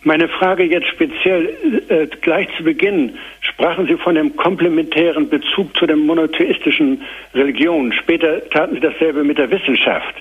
Meine 0.05 0.27
Frage 0.27 0.65
jetzt 0.65 0.89
speziell 0.89 1.85
äh, 1.89 2.07
gleich 2.23 2.49
zu 2.57 2.65
Beginn 2.65 3.17
sprachen 3.41 3.87
Sie 3.87 3.97
von 3.97 4.17
dem 4.17 4.35
komplementären 4.35 5.29
Bezug 5.29 5.77
zu 5.77 5.87
den 5.87 6.01
monotheistischen 6.01 7.03
Religionen. 7.35 7.93
Später 7.93 8.49
taten 8.51 8.75
Sie 8.75 8.81
dasselbe 8.81 9.23
mit 9.23 9.39
der 9.39 9.49
Wissenschaft. 9.53 10.17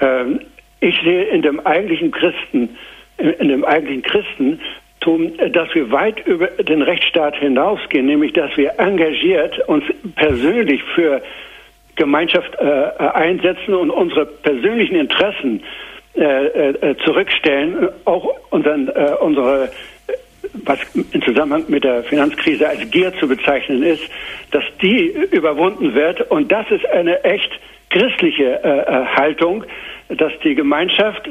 Ähm, 0.00 0.40
ich 0.80 1.00
sehe 1.02 1.24
in 1.24 1.40
dem 1.40 1.58
eigentlichen 1.60 2.10
Christen, 2.10 2.76
in 3.16 3.48
dem 3.48 3.64
eigentlichen 3.64 4.02
Christentum, 5.00 5.32
dass 5.52 5.74
wir 5.74 5.90
weit 5.90 6.26
über 6.26 6.46
den 6.46 6.82
Rechtsstaat 6.82 7.36
hinausgehen, 7.36 8.06
nämlich 8.06 8.32
dass 8.32 8.56
wir 8.56 8.78
engagiert 8.78 9.58
uns 9.68 9.84
persönlich 10.16 10.82
für 10.94 11.22
Gemeinschaft 11.96 12.54
äh, 12.58 12.64
einsetzen 13.14 13.74
und 13.74 13.90
unsere 13.90 14.26
persönlichen 14.26 14.96
Interessen 14.96 15.62
äh, 16.14 16.68
äh, 16.70 16.96
zurückstellen, 17.04 17.88
auch 18.04 18.34
unseren, 18.50 18.88
äh, 18.88 19.14
unsere 19.20 19.70
was 20.64 20.78
im 20.94 21.22
Zusammenhang 21.22 21.64
mit 21.68 21.84
der 21.84 22.04
Finanzkrise 22.04 22.68
als 22.68 22.90
Gier 22.90 23.12
zu 23.18 23.28
bezeichnen 23.28 23.82
ist, 23.82 24.02
dass 24.50 24.64
die 24.80 25.08
überwunden 25.30 25.94
wird. 25.94 26.30
Und 26.30 26.50
das 26.50 26.70
ist 26.70 26.86
eine 26.86 27.22
echt 27.24 27.50
christliche 27.90 28.62
äh, 28.62 29.06
Haltung, 29.16 29.64
dass 30.08 30.32
die 30.42 30.54
Gemeinschaft 30.54 31.28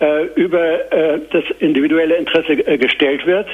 äh, 0.00 0.26
über 0.34 0.92
äh, 0.92 1.20
das 1.30 1.44
individuelle 1.58 2.16
Interesse 2.16 2.56
gestellt 2.78 3.26
wird. 3.26 3.48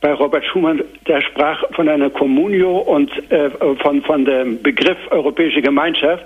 Bei 0.00 0.12
Robert 0.12 0.44
Schumann, 0.44 0.82
der 1.06 1.22
sprach 1.22 1.64
von 1.72 1.88
einer 1.88 2.10
Communio 2.10 2.78
und 2.78 3.10
von, 3.82 4.02
von 4.02 4.24
dem 4.26 4.62
Begriff 4.62 4.98
europäische 5.10 5.62
Gemeinschaft. 5.62 6.22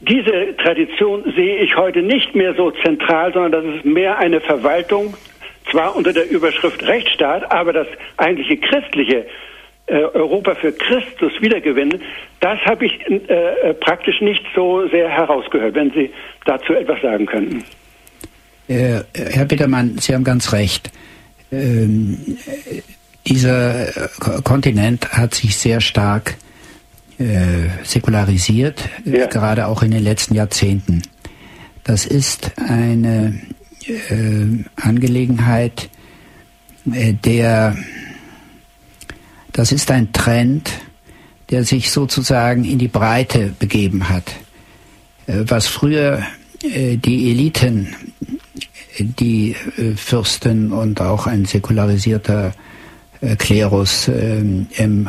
Diese 0.00 0.56
Tradition 0.56 1.22
sehe 1.36 1.58
ich 1.58 1.76
heute 1.76 2.02
nicht 2.02 2.34
mehr 2.34 2.54
so 2.54 2.72
zentral, 2.72 3.32
sondern 3.32 3.52
das 3.64 3.76
ist 3.76 3.84
mehr 3.84 4.18
eine 4.18 4.40
Verwaltung, 4.40 5.14
zwar 5.70 5.96
unter 5.96 6.12
der 6.12 6.28
Überschrift 6.30 6.86
Rechtsstaat, 6.86 7.50
aber 7.50 7.72
das 7.72 7.86
eigentliche 8.16 8.56
christliche 8.58 9.26
äh, 9.86 9.94
Europa 9.94 10.54
für 10.56 10.72
Christus 10.72 11.32
wiedergewinnen, 11.40 12.02
das 12.40 12.58
habe 12.66 12.86
ich 12.86 12.98
äh, 13.08 13.72
praktisch 13.74 14.20
nicht 14.20 14.44
so 14.54 14.86
sehr 14.88 15.08
herausgehört, 15.08 15.74
wenn 15.74 15.90
Sie 15.92 16.10
dazu 16.44 16.74
etwas 16.74 17.00
sagen 17.00 17.26
könnten. 17.26 17.64
Äh, 18.68 19.02
Herr 19.14 19.44
Bittermann, 19.44 19.98
Sie 19.98 20.14
haben 20.14 20.24
ganz 20.24 20.52
recht. 20.52 20.90
Ähm, 21.52 22.38
dieser 23.26 23.86
Kontinent 24.44 25.10
hat 25.12 25.34
sich 25.34 25.56
sehr 25.56 25.80
stark 25.80 26.36
äh, 27.18 27.68
säkularisiert, 27.84 28.88
ja. 29.04 29.26
gerade 29.26 29.66
auch 29.66 29.82
in 29.82 29.90
den 29.90 30.02
letzten 30.02 30.34
Jahrzehnten. 30.34 31.02
Das 31.84 32.04
ist 32.04 32.52
eine 32.56 33.40
äh, 33.86 34.64
Angelegenheit, 34.76 35.88
äh, 36.92 37.14
der, 37.14 37.76
das 39.52 39.72
ist 39.72 39.90
ein 39.90 40.12
Trend, 40.12 40.70
der 41.50 41.64
sich 41.64 41.90
sozusagen 41.90 42.64
in 42.64 42.78
die 42.78 42.88
Breite 42.88 43.54
begeben 43.58 44.08
hat. 44.08 44.34
Äh, 45.26 45.44
was 45.46 45.66
früher 45.66 46.22
äh, 46.62 46.96
die 46.96 47.30
Eliten, 47.30 47.94
die 48.98 49.54
Fürsten 49.96 50.72
und 50.72 51.00
auch 51.00 51.26
ein 51.26 51.44
säkularisierter 51.44 52.52
Klerus 53.38 54.08
ähm, 54.08 54.66
im 54.76 55.08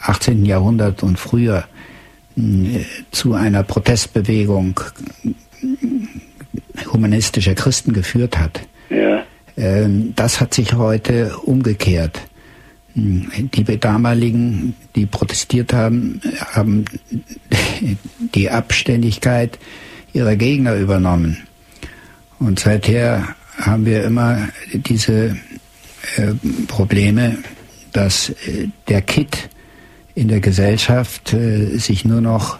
18. 0.00 0.44
Jahrhundert 0.44 1.02
und 1.02 1.18
früher 1.18 1.64
äh, 2.36 2.84
zu 3.10 3.34
einer 3.34 3.62
Protestbewegung 3.62 4.80
humanistischer 6.92 7.54
Christen 7.54 7.92
geführt 7.92 8.38
hat. 8.38 8.60
Ja. 8.90 9.22
Ähm, 9.56 10.12
das 10.14 10.40
hat 10.40 10.54
sich 10.54 10.74
heute 10.74 11.36
umgekehrt. 11.38 12.20
Die 12.94 13.78
damaligen, 13.78 14.74
die 14.96 15.06
protestiert 15.06 15.72
haben, 15.72 16.20
haben 16.52 16.84
die 18.34 18.50
Abständigkeit 18.50 19.58
ihrer 20.12 20.36
Gegner 20.36 20.74
übernommen. 20.74 21.47
Und 22.38 22.60
seither 22.60 23.34
haben 23.60 23.84
wir 23.86 24.04
immer 24.04 24.48
diese 24.72 25.36
äh, 26.16 26.34
Probleme, 26.68 27.38
dass 27.92 28.30
äh, 28.30 28.68
der 28.88 29.02
Kit 29.02 29.48
in 30.14 30.28
der 30.28 30.40
Gesellschaft 30.40 31.32
äh, 31.32 31.78
sich 31.78 32.04
nur 32.04 32.20
noch 32.20 32.58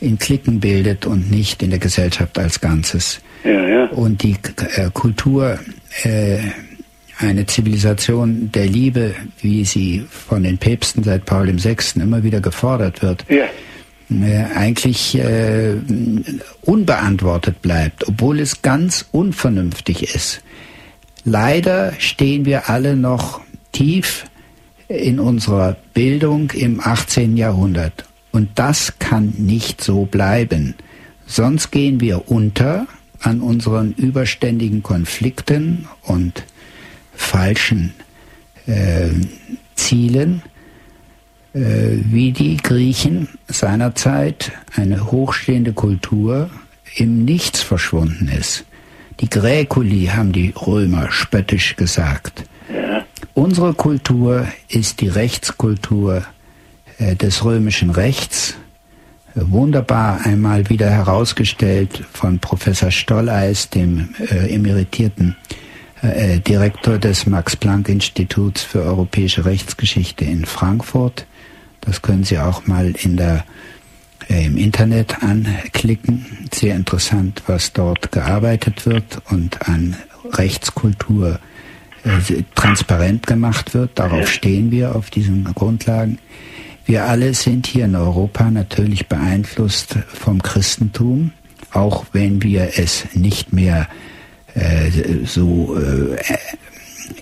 in 0.00 0.18
Klicken 0.18 0.60
bildet 0.60 1.06
und 1.06 1.30
nicht 1.30 1.62
in 1.62 1.70
der 1.70 1.78
Gesellschaft 1.78 2.38
als 2.38 2.60
Ganzes. 2.60 3.20
Ja, 3.44 3.66
ja. 3.66 3.84
Und 3.86 4.22
die 4.22 4.36
äh, 4.76 4.90
Kultur, 4.92 5.58
äh, 6.02 6.38
eine 7.18 7.46
Zivilisation 7.46 8.50
der 8.52 8.66
Liebe, 8.66 9.14
wie 9.40 9.64
sie 9.64 10.04
von 10.10 10.42
den 10.42 10.58
Päpsten 10.58 11.02
seit 11.02 11.24
Paul 11.24 11.48
VI. 11.48 11.76
immer 12.00 12.22
wieder 12.22 12.40
gefordert 12.40 13.02
wird, 13.02 13.24
ja. 13.28 13.46
Äh, 14.10 14.44
eigentlich 14.54 15.16
äh, 15.16 15.74
unbeantwortet 16.62 17.62
bleibt, 17.62 18.06
obwohl 18.08 18.40
es 18.40 18.62
ganz 18.62 19.06
unvernünftig 19.12 20.14
ist. 20.14 20.42
Leider 21.24 21.92
stehen 21.98 22.44
wir 22.44 22.70
alle 22.70 22.96
noch 22.96 23.40
tief 23.72 24.26
in 24.88 25.18
unserer 25.18 25.76
Bildung 25.92 26.50
im 26.52 26.80
18. 26.80 27.36
Jahrhundert. 27.36 28.04
Und 28.30 28.50
das 28.54 28.98
kann 28.98 29.34
nicht 29.36 29.82
so 29.82 30.04
bleiben. 30.04 30.74
Sonst 31.26 31.70
gehen 31.72 32.00
wir 32.00 32.30
unter 32.30 32.86
an 33.20 33.40
unseren 33.40 33.92
überständigen 33.92 34.82
Konflikten 34.82 35.88
und 36.02 36.44
falschen 37.14 37.94
äh, 38.66 39.08
Zielen, 39.74 40.42
wie 41.58 42.32
die 42.32 42.58
Griechen 42.58 43.28
seinerzeit 43.48 44.52
eine 44.74 45.10
hochstehende 45.10 45.72
Kultur 45.72 46.50
im 46.96 47.24
Nichts 47.24 47.62
verschwunden 47.62 48.28
ist. 48.28 48.64
Die 49.20 49.30
Gräkuli 49.30 50.06
haben 50.06 50.32
die 50.32 50.52
Römer 50.54 51.10
spöttisch 51.10 51.76
gesagt. 51.76 52.44
Ja. 52.70 53.04
Unsere 53.32 53.72
Kultur 53.72 54.46
ist 54.68 55.00
die 55.00 55.08
Rechtskultur 55.08 56.24
äh, 56.98 57.16
des 57.16 57.44
römischen 57.44 57.90
Rechts, 57.90 58.56
wunderbar 59.34 60.24
einmal 60.24 60.68
wieder 60.70 60.90
herausgestellt 60.90 62.04
von 62.12 62.38
Professor 62.38 62.90
Stolleis, 62.90 63.68
dem 63.68 64.14
äh, 64.30 64.54
emeritierten 64.54 65.36
äh, 66.02 66.38
Direktor 66.40 66.98
des 66.98 67.26
Max-Planck-Instituts 67.26 68.62
für 68.62 68.82
europäische 68.82 69.44
Rechtsgeschichte 69.44 70.24
in 70.24 70.46
Frankfurt. 70.46 71.26
Das 71.86 72.02
können 72.02 72.24
Sie 72.24 72.38
auch 72.38 72.66
mal 72.66 72.94
in 73.02 73.16
der, 73.16 73.44
äh, 74.28 74.46
im 74.46 74.56
Internet 74.56 75.22
anklicken. 75.22 76.48
Sehr 76.52 76.74
interessant, 76.74 77.42
was 77.46 77.72
dort 77.72 78.12
gearbeitet 78.12 78.84
wird 78.86 79.22
und 79.30 79.68
an 79.68 79.96
Rechtskultur 80.32 81.38
äh, 82.04 82.42
transparent 82.54 83.26
gemacht 83.26 83.72
wird. 83.72 83.98
Darauf 83.98 84.28
stehen 84.28 84.70
wir, 84.70 84.96
auf 84.96 85.10
diesen 85.10 85.44
Grundlagen. 85.54 86.18
Wir 86.84 87.04
alle 87.06 87.34
sind 87.34 87.66
hier 87.66 87.86
in 87.86 87.96
Europa 87.96 88.50
natürlich 88.50 89.08
beeinflusst 89.08 89.96
vom 90.06 90.42
Christentum, 90.42 91.32
auch 91.72 92.06
wenn 92.12 92.42
wir 92.42 92.72
es 92.76 93.06
nicht 93.14 93.52
mehr 93.52 93.88
äh, 94.54 94.90
so 95.24 95.76
äh, 95.76 96.16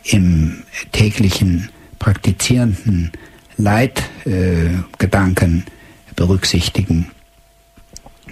im 0.04 0.64
täglichen 0.92 1.70
praktizierenden 1.98 3.12
Leitgedanken 3.56 5.64
berücksichtigen, 6.16 7.10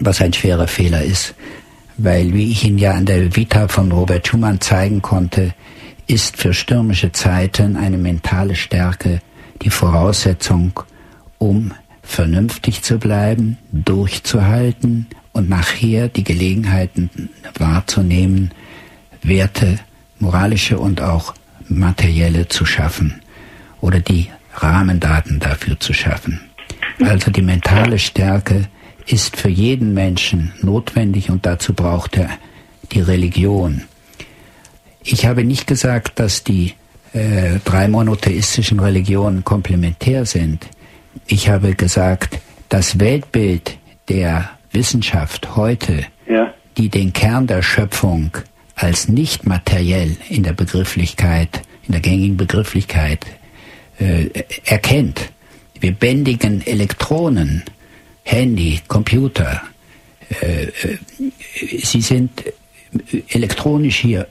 was 0.01 0.21
ein 0.21 0.33
schwerer 0.33 0.69
Fehler 0.69 1.03
ist, 1.03 1.35
weil, 1.97 2.33
wie 2.33 2.51
ich 2.51 2.65
Ihnen 2.65 2.79
ja 2.79 2.93
an 2.93 3.07
der 3.07 3.37
Vita 3.37 3.69
von 3.69 3.93
Robert 3.93 4.27
Schumann 4.27 4.61
zeigen 4.61 5.03
konnte, 5.03 5.55
ist 6.07 6.37
für 6.37 6.55
stürmische 6.55 7.13
Zeiten 7.13 7.77
eine 7.77 7.99
mentale 7.99 8.55
Stärke 8.55 9.21
die 9.63 9.71
Voraussetzung, 9.71 10.81
um 11.39 11.73
vernünftig 12.03 12.83
zu 12.83 12.99
bleiben, 12.99 13.59
durchzuhalten 13.71 15.07
und 15.33 15.49
nachher 15.49 16.09
die 16.09 16.25
Gelegenheiten 16.25 17.31
wahrzunehmen, 17.57 18.51
Werte, 19.23 19.79
moralische 20.19 20.79
und 20.79 21.01
auch 21.01 21.35
materielle 21.69 22.49
zu 22.49 22.67
schaffen 22.67 23.23
oder 23.81 24.01
die 24.01 24.29
Rahmendaten 24.55 25.41
dafür 25.41 25.79
zu 25.81 25.93
schaffen. 25.93 26.41
Also 27.01 27.31
die 27.31 27.43
mentale 27.43 27.99
Stärke 27.99 28.69
ist 29.07 29.37
für 29.37 29.49
jeden 29.49 29.95
Menschen 29.95 30.53
notwendig 30.61 31.31
und 31.31 31.47
dazu 31.47 31.75
braucht 31.75 32.17
er 32.17 32.31
die 32.93 33.01
Religion. 33.01 33.83
Ich 35.03 35.27
habe 35.27 35.45
nicht 35.45 35.67
gesagt, 35.67 36.19
dass 36.21 36.45
die 36.45 36.75
äh, 37.13 37.59
drei 37.65 37.89
monotheistischen 37.89 38.79
Religionen 38.79 39.45
komplementär 39.45 40.27
sind. 40.27 40.67
Ich 41.27 41.49
habe 41.49 41.75
gesagt, 41.75 42.39
das 42.69 43.01
Weltbild 43.01 43.79
der 44.09 44.51
Wissenschaft 44.71 45.57
heute, 45.57 46.07
ja. 46.29 46.55
die 46.77 46.89
den 46.89 47.13
Kern 47.13 47.47
der 47.47 47.63
Schöpfung 47.63 48.31
als 48.75 49.09
nicht 49.09 49.47
materiell 49.47 50.17
in 50.29 50.43
der 50.43 50.53
Begrifflichkeit, 50.53 51.63
in 51.87 51.93
der 51.93 52.01
gängigen 52.01 52.37
Begrifflichkeit 52.37 53.27
äh, 53.99 54.29
erkennt. 54.65 55.31
Wir 55.81 55.93
bändigen 55.93 56.65
Elektronen, 56.67 57.65
Handy, 58.25 58.81
Computer. 58.89 59.63
Äh, 60.41 60.65
äh 60.65 60.99
sie 61.83 62.01
sind 62.01 62.31
elektronisch 63.29 63.99
hier 63.99 64.27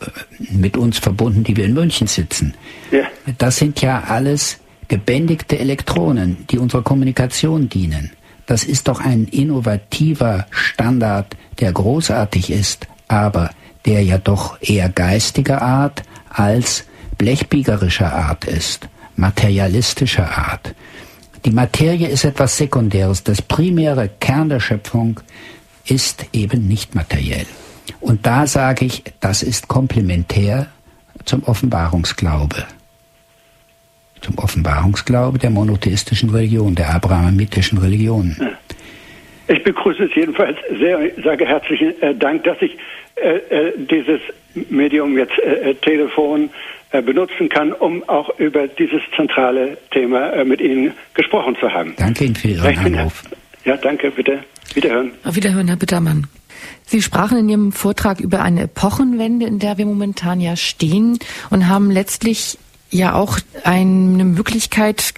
mit 0.51 0.77
uns 0.77 0.99
verbunden, 0.99 1.43
die 1.43 1.57
wir 1.57 1.65
in 1.65 1.73
München 1.73 2.07
sitzen. 2.07 2.53
Ja. 2.91 3.07
Das 3.37 3.57
sind 3.57 3.81
ja 3.81 4.03
alles 4.07 4.59
gebändigte 4.87 5.57
Elektronen, 5.57 6.45
die 6.49 6.57
unserer 6.57 6.83
Kommunikation 6.83 7.69
dienen. 7.69 8.11
Das 8.45 8.63
ist 8.63 8.87
doch 8.87 8.99
ein 8.99 9.25
innovativer 9.25 10.45
Standard, 10.51 11.37
der 11.59 11.71
großartig 11.71 12.51
ist, 12.51 12.87
aber 13.07 13.51
der 13.85 14.03
ja 14.03 14.17
doch 14.17 14.61
eher 14.61 14.89
geistiger 14.89 15.61
Art 15.61 16.03
als 16.29 16.85
blechbiegerischer 17.17 18.13
Art 18.13 18.45
ist, 18.45 18.89
materialistischer 19.21 20.29
Art. 20.37 20.75
Die 21.45 21.51
Materie 21.51 22.07
ist 22.07 22.25
etwas 22.25 22.57
Sekundäres. 22.57 23.23
Das 23.23 23.41
primäre 23.41 24.09
Kern 24.19 24.49
der 24.49 24.59
Schöpfung 24.59 25.19
ist 25.85 26.25
eben 26.33 26.67
nicht 26.67 26.93
materiell. 26.95 27.47
Und 27.99 28.25
da 28.25 28.45
sage 28.45 28.85
ich, 28.85 29.03
das 29.19 29.41
ist 29.43 29.67
komplementär 29.67 30.67
zum 31.25 31.43
Offenbarungsglaube 31.43 32.65
zum 34.21 34.37
Offenbarungsglaube 34.37 35.39
der 35.39 35.49
monotheistischen 35.49 36.29
Religion, 36.29 36.75
der 36.75 36.93
abrahamitischen 36.93 37.79
Religion. 37.79 38.35
Ich 39.47 39.63
begrüße 39.63 40.03
es 40.03 40.15
jedenfalls 40.15 40.57
sehr, 40.79 40.99
sage 41.23 41.45
herzlichen 41.45 41.99
äh, 42.01 42.15
Dank, 42.15 42.43
dass 42.43 42.61
ich 42.61 42.77
äh, 43.15 43.37
äh 43.49 43.73
dieses 43.77 44.21
Medium 44.69 45.17
jetzt 45.17 45.37
äh, 45.39 45.71
äh 45.71 45.73
Telefon 45.75 46.49
benutzen 46.91 47.47
kann, 47.47 47.71
um 47.71 48.03
auch 48.09 48.37
über 48.37 48.67
dieses 48.67 49.01
zentrale 49.15 49.77
Thema 49.91 50.43
mit 50.43 50.59
Ihnen 50.59 50.93
gesprochen 51.13 51.55
zu 51.59 51.71
haben. 51.71 51.93
Danke 51.97 52.25
Ihnen 52.25 52.35
für 52.35 52.49
Ihren 52.49 52.61
Recht 52.61 52.79
Anruf. 52.79 53.23
Ja, 53.63 53.77
danke, 53.77 54.11
bitte. 54.11 54.43
Wiederhören. 54.73 55.11
Auf 55.23 55.35
Wiederhören, 55.35 55.67
Herr 55.67 55.77
Bittermann. 55.77 56.27
Sie 56.85 57.01
sprachen 57.01 57.37
in 57.37 57.49
Ihrem 57.49 57.71
Vortrag 57.71 58.19
über 58.19 58.41
eine 58.41 58.63
Epochenwende, 58.63 59.45
in 59.45 59.59
der 59.59 59.77
wir 59.77 59.85
momentan 59.85 60.41
ja 60.41 60.55
stehen 60.55 61.19
und 61.49 61.67
haben 61.67 61.89
letztlich 61.89 62.57
ja 62.89 63.13
auch 63.13 63.39
eine 63.63 64.25
Möglichkeit 64.25 65.13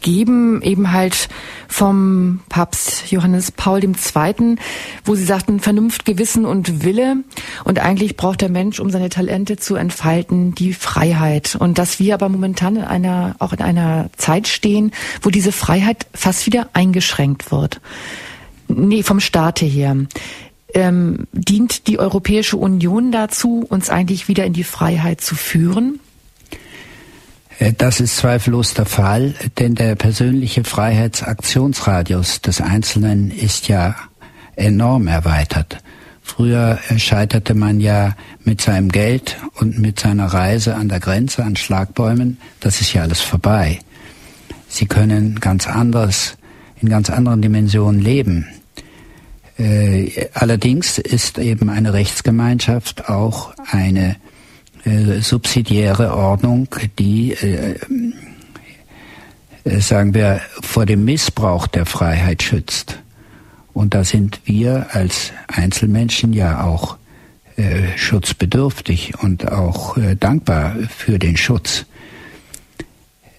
gegeben, 0.00 0.62
eben 0.62 0.92
halt 0.92 1.28
vom 1.68 2.40
Papst 2.48 3.10
Johannes 3.10 3.52
Paul 3.52 3.82
II., 3.84 4.56
wo 5.04 5.14
sie 5.14 5.24
sagten, 5.24 5.60
Vernunft, 5.60 6.04
Gewissen 6.04 6.44
und 6.44 6.82
Wille. 6.84 7.16
Und 7.64 7.78
eigentlich 7.78 8.16
braucht 8.16 8.40
der 8.40 8.48
Mensch, 8.48 8.80
um 8.80 8.90
seine 8.90 9.08
Talente 9.08 9.56
zu 9.56 9.76
entfalten, 9.76 10.54
die 10.54 10.72
Freiheit. 10.72 11.56
Und 11.58 11.78
dass 11.78 11.98
wir 11.98 12.14
aber 12.14 12.28
momentan 12.28 12.76
in 12.76 12.82
einer, 12.82 13.36
auch 13.38 13.52
in 13.52 13.60
einer 13.60 14.10
Zeit 14.16 14.48
stehen, 14.48 14.92
wo 15.22 15.30
diese 15.30 15.52
Freiheit 15.52 16.06
fast 16.14 16.46
wieder 16.46 16.68
eingeschränkt 16.72 17.52
wird. 17.52 17.80
Nee, 18.68 19.02
vom 19.02 19.20
Staate 19.20 19.66
her. 19.66 19.96
Ähm, 20.72 21.26
dient 21.32 21.88
die 21.88 21.98
Europäische 21.98 22.56
Union 22.56 23.10
dazu, 23.10 23.66
uns 23.68 23.90
eigentlich 23.90 24.28
wieder 24.28 24.44
in 24.44 24.52
die 24.52 24.64
Freiheit 24.64 25.20
zu 25.20 25.34
führen? 25.34 25.98
Äh, 27.60 27.74
das 27.74 28.00
ist 28.00 28.16
zweifellos 28.16 28.74
der 28.74 28.86
Fall, 28.86 29.34
denn 29.58 29.76
der 29.76 29.94
persönliche 29.94 30.64
Freiheitsaktionsradius 30.64 32.40
des 32.40 32.60
Einzelnen 32.60 33.30
ist 33.30 33.68
ja 33.68 33.94
enorm 34.56 35.06
erweitert. 35.06 35.78
Früher 36.22 36.78
scheiterte 36.96 37.54
man 37.54 37.80
ja 37.80 38.14
mit 38.44 38.60
seinem 38.60 38.90
Geld 38.90 39.36
und 39.54 39.78
mit 39.78 39.98
seiner 39.98 40.26
Reise 40.26 40.76
an 40.76 40.88
der 40.88 41.00
Grenze 41.00 41.44
an 41.44 41.56
Schlagbäumen. 41.56 42.38
Das 42.60 42.80
ist 42.80 42.92
ja 42.92 43.02
alles 43.02 43.20
vorbei. 43.20 43.80
Sie 44.68 44.86
können 44.86 45.40
ganz 45.40 45.66
anders, 45.66 46.36
in 46.80 46.88
ganz 46.88 47.10
anderen 47.10 47.42
Dimensionen 47.42 48.00
leben. 48.00 48.46
Äh, 49.58 50.28
allerdings 50.32 50.98
ist 50.98 51.38
eben 51.38 51.68
eine 51.68 51.92
Rechtsgemeinschaft 51.92 53.08
auch 53.08 53.52
eine 53.70 54.16
äh, 54.84 55.20
subsidiäre 55.20 56.14
Ordnung, 56.14 56.68
die, 56.98 57.32
äh, 57.32 57.76
äh, 59.64 59.80
sagen 59.80 60.14
wir, 60.14 60.40
vor 60.62 60.86
dem 60.86 61.04
Missbrauch 61.04 61.66
der 61.66 61.84
Freiheit 61.84 62.42
schützt. 62.42 62.98
Und 63.74 63.92
da 63.92 64.04
sind 64.04 64.40
wir 64.44 64.86
als 64.92 65.32
Einzelmenschen 65.48 66.32
ja 66.32 66.64
auch 66.64 66.96
äh, 67.56 67.96
schutzbedürftig 67.96 69.22
und 69.22 69.52
auch 69.52 69.98
dankbar 70.18 70.76
für 70.88 71.18
den 71.18 71.36
Schutz. 71.36 71.84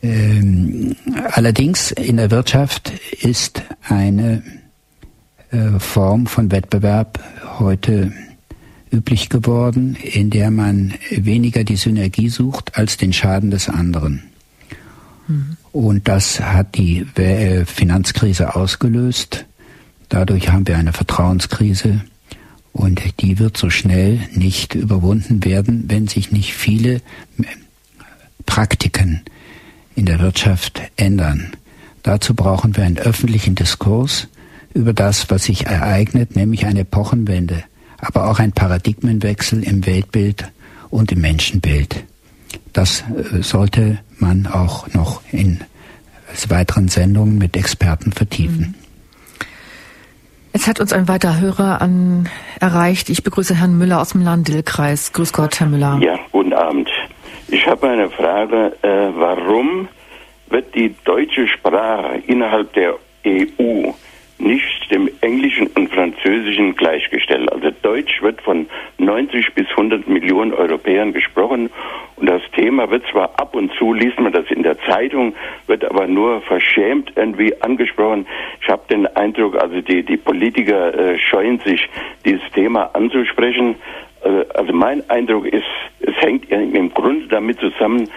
Ähm, 0.04 0.96
allerdings 1.32 1.92
in 1.92 2.18
der 2.18 2.30
Wirtschaft 2.32 2.92
ist 3.22 3.64
eine 3.88 4.44
Form 5.80 6.28
von 6.28 6.50
Wettbewerb 6.50 7.20
heute 7.60 8.14
üblich 8.92 9.30
geworden, 9.30 9.96
in 9.96 10.30
der 10.30 10.52
man 10.52 10.94
weniger 11.10 11.64
die 11.64 11.76
Synergie 11.76 12.30
sucht 12.30 12.78
als 12.78 12.98
den 12.98 13.14
Schaden 13.14 13.52
des 13.52 13.70
anderen. 13.70 14.24
Mhm. 15.28 15.58
Und 15.72 16.08
das 16.08 16.40
hat 16.40 16.76
die 16.76 17.06
äh, 17.16 17.66
Finanzkrise 17.66 18.56
ausgelöst. 18.56 19.46
Dadurch 20.10 20.50
haben 20.52 20.68
wir 20.68 20.78
eine 20.78 20.92
Vertrauenskrise 20.92 22.02
und 22.74 23.02
die 23.22 23.40
wird 23.40 23.58
so 23.58 23.70
schnell 23.70 24.20
nicht 24.34 24.76
überwunden 24.76 25.44
werden, 25.46 25.86
wenn 25.88 26.08
sich 26.08 26.32
nicht 26.32 26.54
viele 26.54 26.96
äh, 26.96 27.02
Praktiken 28.46 29.22
in 29.96 30.06
der 30.06 30.20
Wirtschaft 30.20 30.82
ändern. 30.98 31.54
Dazu 32.04 32.34
brauchen 32.34 32.76
wir 32.76 32.84
einen 32.84 32.98
öffentlichen 32.98 33.56
Diskurs 33.56 34.28
über 34.74 34.94
das, 34.94 35.30
was 35.30 35.46
sich 35.46 35.66
ereignet, 35.68 36.36
nämlich 36.36 36.66
eine 36.66 36.82
Epochenwende 36.82 37.64
aber 38.02 38.30
auch 38.30 38.40
ein 38.40 38.52
Paradigmenwechsel 38.52 39.64
im 39.64 39.86
Weltbild 39.86 40.52
und 40.90 41.12
im 41.12 41.22
Menschenbild. 41.22 42.04
Das 42.74 43.04
äh, 43.16 43.42
sollte 43.42 44.00
man 44.20 44.48
auch 44.48 44.88
noch 44.94 45.22
in 45.32 45.62
weiteren 46.48 46.88
Sendungen 46.88 47.38
mit 47.38 47.56
Experten 47.58 48.12
vertiefen. 48.12 48.76
Jetzt 50.54 50.68
hat 50.68 50.80
uns 50.80 50.92
ein 50.92 51.08
weiterer 51.08 51.40
Hörer 51.40 51.82
an, 51.82 52.30
erreicht. 52.60 53.10
Ich 53.10 53.24
begrüße 53.24 53.56
Herrn 53.56 53.78
Müller 53.78 54.02
aus 54.02 54.10
dem 54.10 54.22
Lahn-Dill-Kreis. 54.22 55.14
Grüß 55.14 55.32
Gott, 55.32 55.60
Herr 55.60 55.68
Müller. 55.68 56.00
Ja, 56.02 56.20
guten 56.32 56.54
Abend. 56.54 56.90
Ich 57.48 57.66
habe 57.68 57.90
eine 57.90 58.10
Frage. 58.10 58.76
Äh, 58.82 59.12
warum 59.16 59.88
wird 60.50 60.76
die 60.76 60.94
deutsche 61.06 61.48
Sprache 61.48 62.22
innerhalb 62.28 62.74
der 62.74 62.96
EU 63.26 63.92
nicht 64.42 64.92
dem 64.92 65.10
Englischen 65.22 65.68
und 65.68 65.94
Französischen 65.94 66.76
gleichgestellt. 66.76 67.52
Also 67.52 67.72
Deutsch 67.82 68.22
wird 68.22 68.42
von 68.42 68.68
90 68.98 69.54
bis 69.54 69.68
100 69.70 70.08
Millionen 70.08 70.54
Europäern 70.54 71.14
gesprochen 71.14 71.70
und 72.18 72.28
das 72.28 72.42
Thema 72.56 72.90
wird 72.90 73.04
zwar 73.12 73.40
ab 73.40 73.56
und 73.56 73.72
zu, 73.80 73.94
liest 73.94 74.20
man 74.20 74.32
das 74.32 74.46
in 74.52 74.64
der 74.64 74.78
Zeitung, 74.82 75.34
wird 75.68 75.84
aber 75.86 76.08
nur 76.08 76.42
verschämt 76.42 77.12
irgendwie 77.16 77.60
angesprochen. 77.62 78.28
Ich 78.62 78.70
habe 78.70 78.84
den 78.90 79.08
Eindruck, 79.08 79.56
also 79.56 79.82
die, 79.82 80.04
die 80.04 80.18
Politiker 80.18 80.94
äh, 80.94 81.18
scheuen 81.18 81.60
sich, 81.60 81.90
dieses 82.26 82.48
Thema 82.52 82.92
anzusprechen. 82.94 83.76
Äh, 84.24 84.46
also 84.54 84.72
mein 84.74 85.10
Eindruck 85.10 85.48
ist, 85.48 85.66
es 86.00 86.16
hängt 86.18 86.50
im 86.52 86.94
Grunde 86.94 87.28
damit 87.28 87.60
zusammen, 87.60 88.10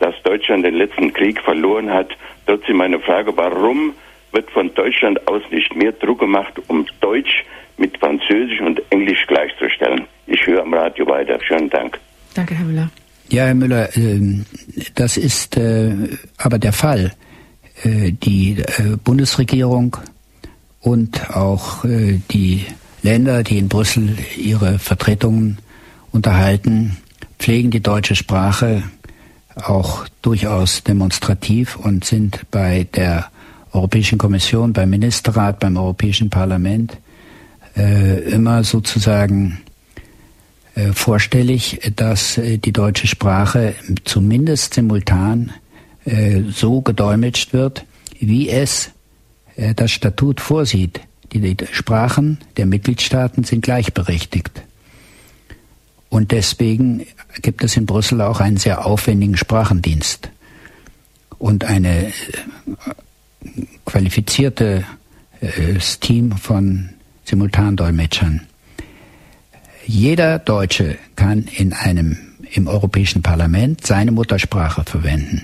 dass 0.00 0.20
Deutschland 0.24 0.64
den 0.64 0.74
letzten 0.74 1.12
Krieg 1.12 1.40
verloren 1.40 1.92
hat. 1.92 2.08
Trotzdem 2.46 2.78
meine 2.78 2.98
Frage, 2.98 3.36
warum 3.36 3.94
wird 4.32 4.50
von 4.50 4.72
Deutschland 4.74 5.26
aus 5.28 5.42
nicht 5.50 5.74
mehr 5.74 5.92
Druck 5.92 6.20
gemacht, 6.20 6.54
um 6.68 6.86
Deutsch 7.00 7.44
mit 7.76 7.96
Französisch 7.98 8.60
und 8.60 8.80
Englisch 8.90 9.26
gleichzustellen. 9.26 10.06
Ich 10.26 10.46
höre 10.46 10.62
am 10.62 10.74
Radio 10.74 11.06
weiter. 11.06 11.38
Schönen 11.42 11.70
Dank. 11.70 11.98
Danke, 12.34 12.54
Herr 12.54 12.64
Müller. 12.64 12.90
Ja, 13.28 13.46
Herr 13.46 13.54
Müller, 13.54 13.96
ähm, 13.96 14.44
das 14.94 15.16
ist 15.16 15.56
äh, 15.56 15.92
aber 16.38 16.58
der 16.58 16.72
Fall. 16.72 17.12
Äh, 17.82 18.12
die 18.12 18.58
äh, 18.58 18.96
Bundesregierung 19.02 19.96
und 20.80 21.30
auch 21.30 21.84
die 21.84 22.66
Länder, 23.02 23.44
die 23.44 23.58
in 23.58 23.68
Brüssel 23.68 24.16
ihre 24.36 24.80
Vertretungen 24.80 25.58
unterhalten, 26.10 26.96
pflegen 27.38 27.70
die 27.70 27.80
deutsche 27.80 28.16
Sprache 28.16 28.82
auch 29.54 30.06
durchaus 30.22 30.82
demonstrativ 30.82 31.76
und 31.76 32.04
sind 32.04 32.50
bei 32.50 32.86
der 32.94 33.31
Europäischen 33.72 34.18
Kommission, 34.18 34.72
beim 34.72 34.90
Ministerrat, 34.90 35.58
beim 35.60 35.76
Europäischen 35.76 36.30
Parlament 36.30 36.96
äh, 37.76 38.20
immer 38.30 38.64
sozusagen 38.64 39.60
äh, 40.74 40.92
vorstellig, 40.92 41.92
dass 41.96 42.38
äh, 42.38 42.58
die 42.58 42.72
deutsche 42.72 43.06
Sprache 43.06 43.74
zumindest 44.04 44.74
simultan 44.74 45.52
äh, 46.04 46.42
so 46.50 46.80
gedolmetscht 46.80 47.52
wird, 47.52 47.84
wie 48.18 48.48
es 48.48 48.90
äh, 49.56 49.74
das 49.74 49.90
Statut 49.90 50.40
vorsieht. 50.40 51.00
Die, 51.32 51.40
die 51.40 51.56
Sprachen 51.72 52.38
der 52.56 52.66
Mitgliedstaaten 52.66 53.44
sind 53.44 53.62
gleichberechtigt. 53.62 54.62
Und 56.10 56.30
deswegen 56.30 57.06
gibt 57.40 57.64
es 57.64 57.76
in 57.76 57.86
Brüssel 57.86 58.20
auch 58.20 58.40
einen 58.40 58.58
sehr 58.58 58.84
aufwendigen 58.84 59.38
Sprachendienst 59.38 60.28
und 61.38 61.64
eine 61.64 62.08
äh, 62.08 62.12
qualifiziertes 63.84 64.84
äh, 65.40 65.78
Team 66.00 66.32
von 66.32 66.90
Simultandolmetschern. 67.24 68.42
Jeder 69.86 70.38
Deutsche 70.38 70.98
kann 71.16 71.44
in 71.44 71.72
einem 71.72 72.16
im 72.52 72.68
Europäischen 72.68 73.22
Parlament 73.22 73.86
seine 73.86 74.12
Muttersprache 74.12 74.84
verwenden. 74.84 75.42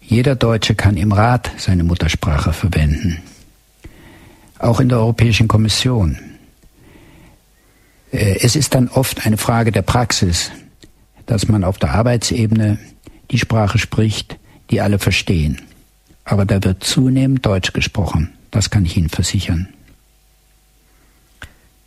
Jeder 0.00 0.36
Deutsche 0.36 0.74
kann 0.74 0.96
im 0.96 1.12
Rat 1.12 1.50
seine 1.56 1.82
Muttersprache 1.82 2.52
verwenden. 2.52 3.18
Auch 4.58 4.80
in 4.80 4.88
der 4.88 4.98
Europäischen 4.98 5.48
Kommission. 5.48 6.16
Äh, 8.12 8.38
es 8.40 8.56
ist 8.56 8.74
dann 8.74 8.88
oft 8.88 9.26
eine 9.26 9.36
Frage 9.36 9.72
der 9.72 9.82
Praxis, 9.82 10.50
dass 11.26 11.48
man 11.48 11.64
auf 11.64 11.78
der 11.78 11.90
Arbeitsebene 11.90 12.78
die 13.32 13.38
Sprache 13.38 13.78
spricht, 13.78 14.38
die 14.70 14.80
alle 14.80 14.98
verstehen 14.98 15.60
aber 16.26 16.44
da 16.44 16.62
wird 16.62 16.84
zunehmend 16.84 17.46
Deutsch 17.46 17.72
gesprochen. 17.72 18.32
Das 18.50 18.68
kann 18.68 18.84
ich 18.84 18.96
Ihnen 18.96 19.08
versichern. 19.08 19.68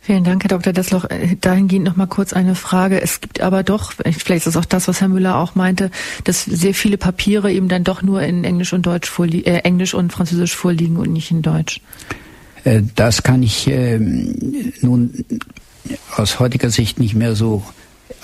Vielen 0.00 0.24
Dank, 0.24 0.42
Herr 0.42 0.48
Dr. 0.48 0.72
Desloch. 0.72 1.04
Äh, 1.04 1.36
dahingehend 1.40 1.84
noch 1.84 1.94
mal 1.94 2.06
kurz 2.06 2.32
eine 2.32 2.54
Frage. 2.54 3.00
Es 3.00 3.20
gibt 3.20 3.40
aber 3.42 3.62
doch, 3.62 3.92
vielleicht 3.92 4.46
ist 4.46 4.46
das 4.46 4.56
auch 4.56 4.64
das, 4.64 4.88
was 4.88 5.00
Herr 5.02 5.08
Müller 5.08 5.36
auch 5.36 5.54
meinte, 5.54 5.90
dass 6.24 6.44
sehr 6.44 6.74
viele 6.74 6.96
Papiere 6.96 7.52
eben 7.52 7.68
dann 7.68 7.84
doch 7.84 8.02
nur 8.02 8.22
in 8.22 8.42
Englisch 8.42 8.72
und 8.72 8.86
Deutsch 8.86 9.12
äh, 9.20 9.58
Englisch 9.58 9.92
und 9.92 10.10
Französisch 10.12 10.56
vorliegen 10.56 10.96
und 10.96 11.12
nicht 11.12 11.30
in 11.30 11.42
Deutsch. 11.42 11.82
Äh, 12.64 12.82
das 12.96 13.22
kann 13.22 13.42
ich 13.42 13.68
äh, 13.68 13.98
nun 13.98 15.24
aus 16.16 16.40
heutiger 16.40 16.70
Sicht 16.70 16.98
nicht 16.98 17.14
mehr 17.14 17.34
so 17.36 17.62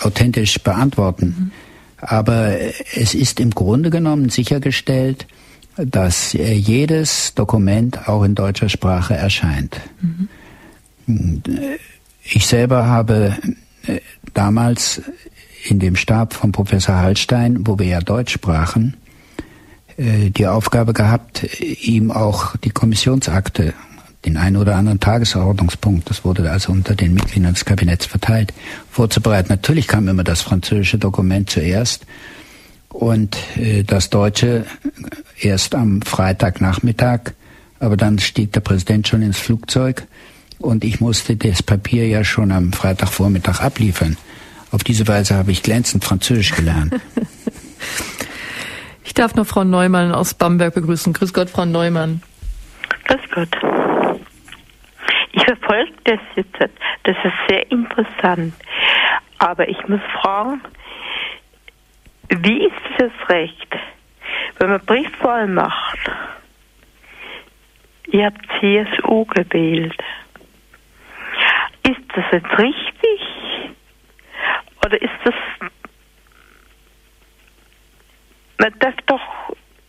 authentisch 0.01 0.59
beantworten. 0.61 1.27
Mhm. 1.39 1.51
Aber 1.99 2.57
es 2.95 3.15
ist 3.15 3.39
im 3.39 3.51
Grunde 3.51 3.91
genommen 3.91 4.31
sichergestellt, 4.31 5.27
dass 5.77 6.35
äh, 6.35 6.53
jedes 6.55 7.35
Dokument 7.35 8.09
auch 8.09 8.23
in 8.25 8.35
deutscher 8.35 8.69
Sprache 8.69 9.15
erscheint. 9.15 9.81
Mhm. 11.07 11.41
Ich 12.25 12.47
selber 12.47 12.87
habe 12.87 13.37
äh, 13.87 14.01
damals 14.35 15.03
in 15.65 15.79
dem 15.79 15.97
Stab 15.97 16.35
von 16.35 16.53
Professor 16.53 16.97
Hallstein, 16.97 17.67
wo 17.67 17.79
wir 17.79 17.87
ja 17.87 18.01
Deutsch 18.01 18.33
sprachen, 18.33 18.97
äh, 19.97 20.31
die 20.31 20.47
Aufgabe 20.47 20.93
gehabt, 20.93 21.45
ihm 21.61 22.11
auch 22.11 22.57
die 22.57 22.71
Kommissionsakte, 22.71 23.75
den 24.25 24.37
einen 24.37 24.57
oder 24.57 24.77
anderen 24.77 24.99
Tagesordnungspunkt, 24.99 26.11
das 26.11 26.25
wurde 26.25 26.51
also 26.51 26.73
unter 26.73 26.97
den 26.97 27.15
Mitgliedern 27.15 27.55
des 27.55 27.65
Kabinetts 27.65 28.07
verteilt, 28.07 28.53
vorzubereiten. 28.91 29.49
Natürlich 29.51 29.87
kam 29.87 30.09
immer 30.09 30.25
das 30.25 30.43
französische 30.43 30.99
Dokument 30.99 31.49
zuerst 31.49 32.07
und 32.89 33.37
das 33.87 34.11
deutsche 34.11 34.65
erst 35.39 35.75
am 35.75 36.03
Freitagnachmittag, 36.03 37.33
aber 37.81 37.97
dann 37.97 38.19
stieg 38.19 38.53
der 38.53 38.61
Präsident 38.61 39.09
schon 39.09 39.23
ins 39.23 39.39
Flugzeug 39.39 40.07
und 40.59 40.85
ich 40.85 41.01
musste 41.01 41.37
das 41.37 41.63
Papier 41.63 42.07
ja 42.09 42.25
schon 42.25 42.53
am 42.53 42.73
Freitagvormittag 42.73 43.61
abliefern. 43.61 44.17
Auf 44.73 44.83
diese 44.83 45.07
Weise 45.07 45.35
habe 45.35 45.53
ich 45.53 45.63
glänzend 45.63 46.05
Französisch 46.05 46.55
gelernt. 46.55 46.95
Ich 49.07 49.15
darf 49.15 49.35
noch 49.37 49.47
Frau 49.47 49.65
Neumann 49.65 50.13
aus 50.13 50.35
Bamberg 50.35 50.75
begrüßen. 50.75 51.13
Grüß 51.13 51.33
Gott, 51.33 51.49
Frau 51.49 51.65
Neumann. 51.65 52.23
Grüß 53.05 53.21
Gott. 53.33 53.49
Ich 55.33 55.45
verfolge 55.45 55.93
das 56.05 56.19
jetzt. 56.35 56.59
Das 57.05 57.17
ist 57.25 57.33
sehr 57.49 57.71
interessant. 57.71 58.53
Aber 59.39 59.69
ich 59.69 59.79
muss 59.87 60.01
fragen, 60.21 60.61
wie 62.31 62.67
ist 62.67 62.75
das 62.99 63.13
Recht, 63.29 63.77
wenn 64.59 64.71
man 64.71 64.81
Briefwahl 64.85 65.47
macht? 65.47 66.11
Ihr 68.09 68.27
habt 68.27 68.47
CSU 68.61 69.25
gewählt. 69.27 70.03
Ist 71.83 72.01
das 72.15 72.25
jetzt 72.33 72.59
richtig? 72.59 73.21
Oder 74.85 75.01
ist 75.01 75.13
das. 75.25 75.35
Man 78.59 78.79
darf 78.79 78.95
doch 79.07 79.21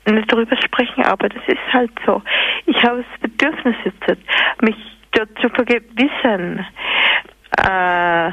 nicht 0.06 0.32
darüber 0.32 0.58
sprechen, 0.58 1.04
aber 1.06 1.30
das 1.30 1.44
ist 1.48 1.74
halt 1.74 1.92
so. 2.06 2.22
Ich 2.66 2.84
habe 2.84 3.04
das 3.04 3.20
Bedürfnis 3.22 3.76
jetzt, 3.86 4.22
mich 4.62 4.76
dort 5.12 5.30
zu 5.40 5.50
vergewissen. 5.50 6.66
Äh, 7.58 8.30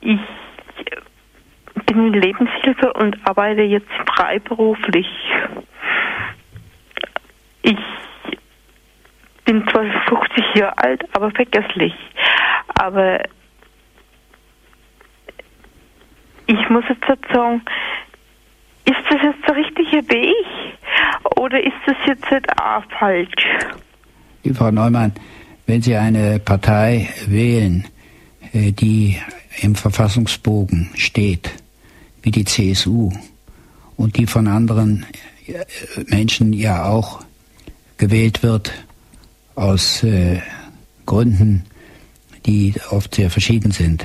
ich 0.00 0.20
in 1.96 2.12
Lebenshilfe 2.12 2.92
und 2.94 3.16
arbeite 3.24 3.62
jetzt 3.62 3.90
freiberuflich. 4.06 5.06
Ich 7.62 7.78
bin 9.44 9.66
zwar 9.68 9.84
50 10.08 10.54
Jahre 10.54 10.78
alt, 10.78 11.04
aber 11.14 11.30
vergesslich. 11.30 11.94
Aber 12.74 13.20
ich 16.46 16.68
muss 16.68 16.84
jetzt 16.88 17.32
sagen, 17.32 17.62
ist 18.84 18.96
das 19.08 19.22
jetzt 19.22 19.48
der 19.48 19.56
richtige 19.56 20.08
Weg 20.08 20.78
oder 21.38 21.62
ist 21.62 21.76
das 21.86 21.96
jetzt 22.06 22.30
nicht 22.30 22.60
auch 22.60 22.82
falsch? 22.98 23.46
Frau 24.54 24.70
Neumann, 24.70 25.12
wenn 25.66 25.80
Sie 25.80 25.96
eine 25.96 26.40
Partei 26.40 27.08
wählen, 27.26 27.86
äh, 28.52 28.72
die 28.72 29.18
im 29.60 29.74
Verfassungsbogen 29.74 30.90
steht, 30.94 31.61
wie 32.22 32.30
die 32.30 32.44
CSU, 32.44 33.10
und 33.96 34.16
die 34.16 34.26
von 34.26 34.48
anderen 34.48 35.06
äh, 35.46 35.64
Menschen 36.08 36.52
ja 36.52 36.84
auch 36.84 37.22
gewählt 37.98 38.42
wird, 38.42 38.72
aus 39.54 40.02
äh, 40.02 40.40
Gründen, 41.06 41.64
die 42.46 42.74
oft 42.90 43.14
sehr 43.14 43.30
verschieden 43.30 43.70
sind, 43.70 44.04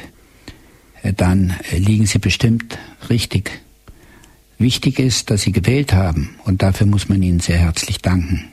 äh, 1.02 1.14
dann 1.14 1.56
äh, 1.72 1.77
liegen 1.77 2.06
Sie 2.06 2.19
bestimmt 2.19 2.77
richtig. 3.10 3.61
Wichtig 4.60 4.99
ist, 4.99 5.30
dass 5.30 5.41
Sie 5.41 5.52
gewählt 5.52 5.94
haben 5.94 6.35
und 6.45 6.61
dafür 6.61 6.88
muss 6.88 7.10
man 7.10 7.22
Ihnen 7.22 7.39
sehr 7.39 7.57
herzlich 7.57 8.02
danken. 8.02 8.45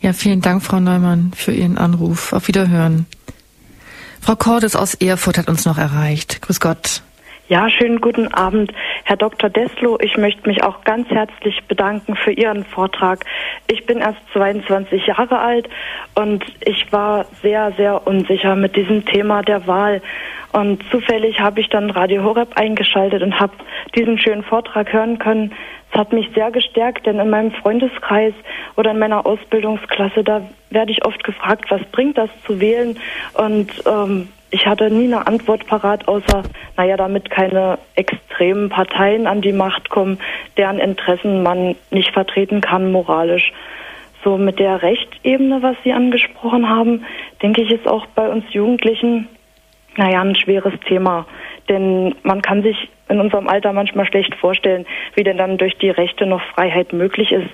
Ja, 0.00 0.12
vielen 0.12 0.40
Dank, 0.40 0.62
Frau 0.62 0.80
Neumann, 0.80 1.32
für 1.34 1.52
Ihren 1.52 1.78
Anruf. 1.78 2.32
Auf 2.32 2.48
Wiederhören. 2.48 3.06
Frau 4.20 4.36
Cordes 4.36 4.76
aus 4.76 4.94
Erfurt 4.94 5.38
hat 5.38 5.48
uns 5.48 5.64
noch 5.64 5.78
erreicht. 5.78 6.42
Grüß 6.42 6.60
Gott. 6.60 7.02
Ja, 7.46 7.68
schönen 7.68 8.00
guten 8.00 8.32
Abend, 8.32 8.72
Herr 9.04 9.18
Dr. 9.18 9.50
Deslo. 9.50 9.98
Ich 10.00 10.16
möchte 10.16 10.48
mich 10.48 10.64
auch 10.64 10.82
ganz 10.82 11.10
herzlich 11.10 11.62
bedanken 11.68 12.16
für 12.16 12.32
Ihren 12.32 12.64
Vortrag. 12.64 13.22
Ich 13.70 13.84
bin 13.84 13.98
erst 13.98 14.20
22 14.32 15.06
Jahre 15.08 15.40
alt 15.40 15.68
und 16.14 16.42
ich 16.64 16.90
war 16.90 17.26
sehr, 17.42 17.72
sehr 17.76 18.06
unsicher 18.06 18.56
mit 18.56 18.76
diesem 18.76 19.04
Thema 19.04 19.42
der 19.42 19.66
Wahl. 19.66 20.00
Und 20.52 20.82
zufällig 20.90 21.38
habe 21.40 21.60
ich 21.60 21.68
dann 21.68 21.90
Radio 21.90 22.22
Horeb 22.22 22.56
eingeschaltet 22.56 23.22
und 23.22 23.38
habe 23.38 23.52
diesen 23.94 24.18
schönen 24.18 24.42
Vortrag 24.42 24.90
hören 24.94 25.18
können. 25.18 25.52
Es 25.92 25.98
hat 25.98 26.14
mich 26.14 26.30
sehr 26.34 26.50
gestärkt, 26.50 27.04
denn 27.04 27.18
in 27.18 27.28
meinem 27.28 27.52
Freundeskreis 27.52 28.32
oder 28.76 28.92
in 28.92 28.98
meiner 28.98 29.26
Ausbildungsklasse, 29.26 30.24
da 30.24 30.48
werde 30.70 30.92
ich 30.92 31.04
oft 31.04 31.22
gefragt, 31.22 31.66
was 31.70 31.82
bringt 31.92 32.16
das 32.16 32.30
zu 32.46 32.58
wählen? 32.58 32.98
Und 33.34 33.70
ähm, 33.86 34.28
ich 34.54 34.66
hatte 34.68 34.88
nie 34.88 35.06
eine 35.06 35.26
Antwort 35.26 35.66
parat, 35.66 36.06
außer, 36.06 36.44
naja, 36.76 36.96
damit 36.96 37.28
keine 37.28 37.76
extremen 37.96 38.68
Parteien 38.68 39.26
an 39.26 39.40
die 39.40 39.52
Macht 39.52 39.90
kommen, 39.90 40.18
deren 40.56 40.78
Interessen 40.78 41.42
man 41.42 41.74
nicht 41.90 42.12
vertreten 42.12 42.60
kann 42.60 42.92
moralisch. 42.92 43.52
So 44.22 44.38
mit 44.38 44.60
der 44.60 44.80
Rechtsebene, 44.80 45.60
was 45.62 45.76
Sie 45.82 45.92
angesprochen 45.92 46.68
haben, 46.68 47.04
denke 47.42 47.62
ich, 47.62 47.72
ist 47.72 47.88
auch 47.88 48.06
bei 48.14 48.28
uns 48.28 48.44
Jugendlichen, 48.50 49.26
naja, 49.96 50.20
ein 50.20 50.36
schweres 50.36 50.74
Thema. 50.86 51.26
Denn 51.68 52.14
man 52.22 52.40
kann 52.40 52.62
sich 52.62 52.88
in 53.08 53.18
unserem 53.18 53.48
Alter 53.48 53.72
manchmal 53.72 54.06
schlecht 54.06 54.36
vorstellen, 54.36 54.86
wie 55.16 55.24
denn 55.24 55.36
dann 55.36 55.58
durch 55.58 55.76
die 55.78 55.90
Rechte 55.90 56.26
noch 56.26 56.42
Freiheit 56.54 56.92
möglich 56.92 57.32
ist. 57.32 57.50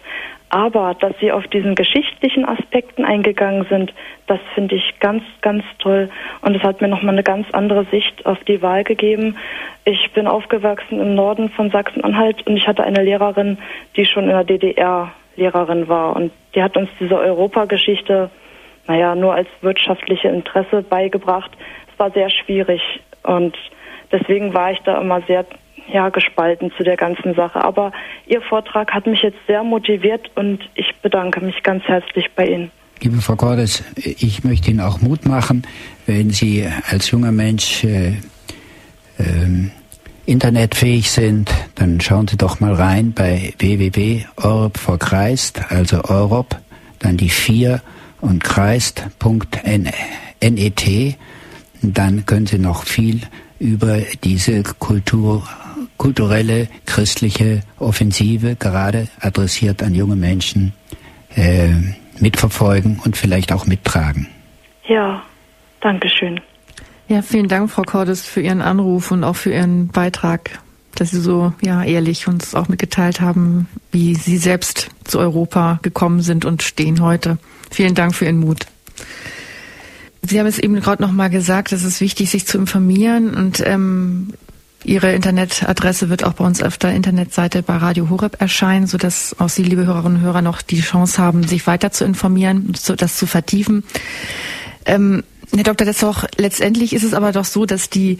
Aber 0.50 0.94
dass 0.98 1.12
Sie 1.20 1.30
auf 1.30 1.46
diesen 1.46 1.76
geschichtlichen 1.76 2.44
Aspekten 2.44 3.04
eingegangen 3.04 3.66
sind, 3.70 3.94
das 4.26 4.40
finde 4.54 4.74
ich 4.74 4.98
ganz, 4.98 5.22
ganz 5.42 5.62
toll. 5.78 6.10
Und 6.42 6.56
es 6.56 6.62
hat 6.62 6.80
mir 6.80 6.88
nochmal 6.88 7.14
eine 7.14 7.22
ganz 7.22 7.46
andere 7.52 7.84
Sicht 7.86 8.26
auf 8.26 8.38
die 8.44 8.60
Wahl 8.60 8.82
gegeben. 8.82 9.36
Ich 9.84 10.10
bin 10.12 10.26
aufgewachsen 10.26 11.00
im 11.00 11.14
Norden 11.14 11.50
von 11.50 11.70
Sachsen-Anhalt 11.70 12.46
und 12.48 12.56
ich 12.56 12.66
hatte 12.66 12.82
eine 12.82 13.02
Lehrerin, 13.02 13.58
die 13.96 14.04
schon 14.04 14.24
in 14.24 14.30
der 14.30 14.44
DDR 14.44 15.12
Lehrerin 15.36 15.88
war. 15.88 16.16
Und 16.16 16.32
die 16.56 16.62
hat 16.62 16.76
uns 16.76 16.90
diese 16.98 17.16
Europageschichte, 17.16 18.28
naja, 18.88 19.14
nur 19.14 19.34
als 19.34 19.48
wirtschaftliche 19.60 20.28
Interesse 20.28 20.82
beigebracht. 20.82 21.52
Es 21.92 21.98
war 21.98 22.10
sehr 22.10 22.28
schwierig. 22.28 22.82
Und 23.22 23.56
deswegen 24.10 24.52
war 24.52 24.72
ich 24.72 24.80
da 24.80 25.00
immer 25.00 25.22
sehr 25.22 25.46
ja, 25.92 26.08
gespalten 26.08 26.72
zu 26.76 26.84
der 26.84 26.96
ganzen 26.96 27.34
Sache. 27.34 27.62
Aber 27.62 27.92
Ihr 28.26 28.40
Vortrag 28.42 28.92
hat 28.92 29.06
mich 29.06 29.22
jetzt 29.22 29.38
sehr 29.46 29.62
motiviert 29.62 30.30
und 30.34 30.60
ich 30.74 30.94
bedanke 31.02 31.40
mich 31.40 31.62
ganz 31.62 31.84
herzlich 31.84 32.26
bei 32.34 32.46
Ihnen. 32.46 32.70
Liebe 33.02 33.20
Frau 33.22 33.34
Cordes, 33.34 33.82
ich 33.96 34.44
möchte 34.44 34.70
Ihnen 34.70 34.80
auch 34.80 35.00
Mut 35.00 35.24
machen, 35.26 35.62
wenn 36.06 36.30
Sie 36.30 36.68
als 36.90 37.10
junger 37.10 37.32
Mensch 37.32 37.82
äh, 37.84 38.08
äh, 38.08 39.70
internetfähig 40.26 41.10
sind, 41.10 41.50
dann 41.76 42.00
schauen 42.00 42.28
Sie 42.28 42.36
doch 42.36 42.60
mal 42.60 42.74
rein 42.74 43.12
bei 43.12 43.54
www.europe 43.58 44.78
for 44.78 44.98
Christ, 44.98 45.62
also 45.70 46.04
Europe, 46.04 46.56
dann 46.98 47.16
die 47.16 47.30
4 47.30 47.80
und 48.20 48.44
Christ.net. 48.44 49.06
Dann 51.82 52.26
können 52.26 52.46
Sie 52.46 52.58
noch 52.58 52.84
viel 52.84 53.22
über 53.58 53.98
diese 54.22 54.62
Kultur 54.62 55.42
kulturelle 56.00 56.66
christliche 56.86 57.60
Offensive, 57.78 58.56
gerade 58.56 59.08
adressiert 59.20 59.82
an 59.82 59.94
junge 59.94 60.16
Menschen, 60.16 60.72
äh, 61.36 61.74
mitverfolgen 62.18 62.98
und 63.04 63.18
vielleicht 63.18 63.52
auch 63.52 63.66
mittragen. 63.66 64.26
Ja, 64.88 65.22
danke 65.82 66.08
schön. 66.08 66.40
Ja, 67.08 67.20
vielen 67.20 67.48
Dank, 67.48 67.70
Frau 67.70 67.82
Cordes, 67.82 68.26
für 68.26 68.40
Ihren 68.40 68.62
Anruf 68.62 69.10
und 69.10 69.24
auch 69.24 69.36
für 69.36 69.52
Ihren 69.52 69.88
Beitrag, 69.88 70.58
dass 70.94 71.10
Sie 71.10 71.20
so 71.20 71.52
ja 71.60 71.84
ehrlich 71.84 72.26
uns 72.26 72.54
auch 72.54 72.68
mitgeteilt 72.68 73.20
haben, 73.20 73.68
wie 73.92 74.14
Sie 74.14 74.38
selbst 74.38 74.88
zu 75.04 75.18
Europa 75.18 75.80
gekommen 75.82 76.22
sind 76.22 76.46
und 76.46 76.62
stehen 76.62 77.02
heute. 77.02 77.36
Vielen 77.70 77.94
Dank 77.94 78.14
für 78.14 78.24
Ihren 78.24 78.40
Mut. 78.40 78.64
Sie 80.22 80.40
haben 80.40 80.46
es 80.46 80.58
eben 80.58 80.80
gerade 80.80 81.02
noch 81.02 81.12
mal 81.12 81.28
gesagt, 81.28 81.72
es 81.72 81.84
ist 81.84 82.00
wichtig, 82.00 82.30
sich 82.30 82.46
zu 82.46 82.56
informieren 82.56 83.34
und 83.34 83.62
ähm, 83.66 84.32
Ihre 84.84 85.12
Internetadresse 85.12 86.08
wird 86.08 86.24
auch 86.24 86.32
bei 86.32 86.44
uns 86.44 86.62
auf 86.62 86.78
der 86.78 86.94
Internetseite 86.94 87.62
bei 87.62 87.76
Radio 87.76 88.08
Horeb 88.08 88.40
erscheinen, 88.40 88.86
sodass 88.86 89.36
auch 89.38 89.50
Sie, 89.50 89.62
liebe 89.62 89.84
Hörerinnen 89.84 90.18
und 90.18 90.24
Hörer, 90.24 90.40
noch 90.40 90.62
die 90.62 90.80
Chance 90.80 91.20
haben, 91.20 91.46
sich 91.46 91.66
weiter 91.66 91.90
zu 91.90 92.04
informieren, 92.04 92.72
das 92.96 93.16
zu 93.16 93.26
vertiefen. 93.26 93.84
Ähm, 94.86 95.22
Herr 95.54 95.64
Dr. 95.64 95.84
Dessoch, 95.84 96.24
letztendlich 96.36 96.94
ist 96.94 97.02
es 97.02 97.12
aber 97.12 97.32
doch 97.32 97.44
so, 97.44 97.66
dass 97.66 97.90
die 97.90 98.18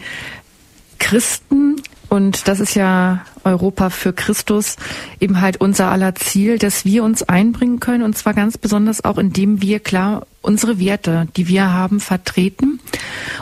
Christen, 0.99 1.81
und 2.09 2.47
das 2.47 2.59
ist 2.59 2.75
ja 2.75 3.25
Europa 3.43 3.89
für 3.89 4.13
Christus, 4.13 4.75
eben 5.19 5.41
halt 5.41 5.57
unser 5.57 5.89
aller 5.89 6.13
Ziel, 6.13 6.59
dass 6.59 6.85
wir 6.85 7.03
uns 7.03 7.23
einbringen 7.23 7.79
können, 7.79 8.03
und 8.03 8.15
zwar 8.15 8.35
ganz 8.35 8.59
besonders 8.59 9.03
auch, 9.03 9.17
indem 9.17 9.61
wir 9.61 9.79
klar 9.79 10.27
unsere 10.41 10.79
Werte, 10.79 11.27
die 11.35 11.47
wir 11.47 11.71
haben, 11.71 11.99
vertreten 11.99 12.79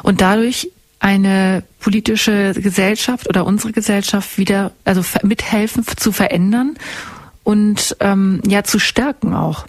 und 0.03 0.21
dadurch 0.21 0.71
eine 0.99 1.63
politische 1.79 2.53
Gesellschaft 2.53 3.27
oder 3.27 3.45
unsere 3.45 3.71
Gesellschaft 3.71 4.37
wieder, 4.37 4.71
also 4.83 5.01
mithelfen 5.23 5.85
zu 5.95 6.11
verändern 6.11 6.75
und 7.43 7.95
ähm, 7.99 8.41
ja 8.45 8.63
zu 8.63 8.79
stärken 8.79 9.33
auch. 9.33 9.65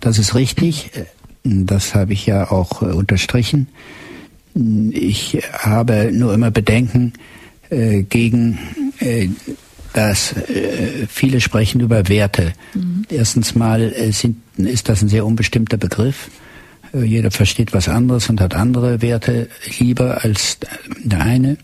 Das 0.00 0.18
ist 0.18 0.34
richtig. 0.34 0.90
Das 1.44 1.94
habe 1.94 2.12
ich 2.12 2.26
ja 2.26 2.50
auch 2.50 2.82
äh, 2.82 2.86
unterstrichen. 2.86 3.68
Ich 4.54 5.38
habe 5.52 6.10
nur 6.12 6.32
immer 6.32 6.50
Bedenken 6.50 7.12
äh, 7.68 8.02
gegen 8.02 8.58
äh, 9.00 9.28
dass 9.96 10.32
äh, 10.32 11.06
viele 11.08 11.40
sprechen 11.40 11.80
über 11.80 12.08
Werte. 12.08 12.52
Mhm. 12.74 13.06
Erstens 13.08 13.54
mal 13.54 13.80
äh, 13.80 14.12
sind, 14.12 14.36
ist 14.58 14.90
das 14.90 15.00
ein 15.00 15.08
sehr 15.08 15.24
unbestimmter 15.24 15.78
Begriff. 15.78 16.28
Äh, 16.96 17.04
jeder 17.04 17.30
versteht 17.30 17.72
was 17.72 17.88
anderes 17.88 18.28
und 18.28 18.40
hat 18.40 18.54
andere 18.54 19.02
Werte 19.02 19.48
lieber 19.78 20.24
als 20.24 20.58
der 21.04 21.20
eine, 21.20 21.58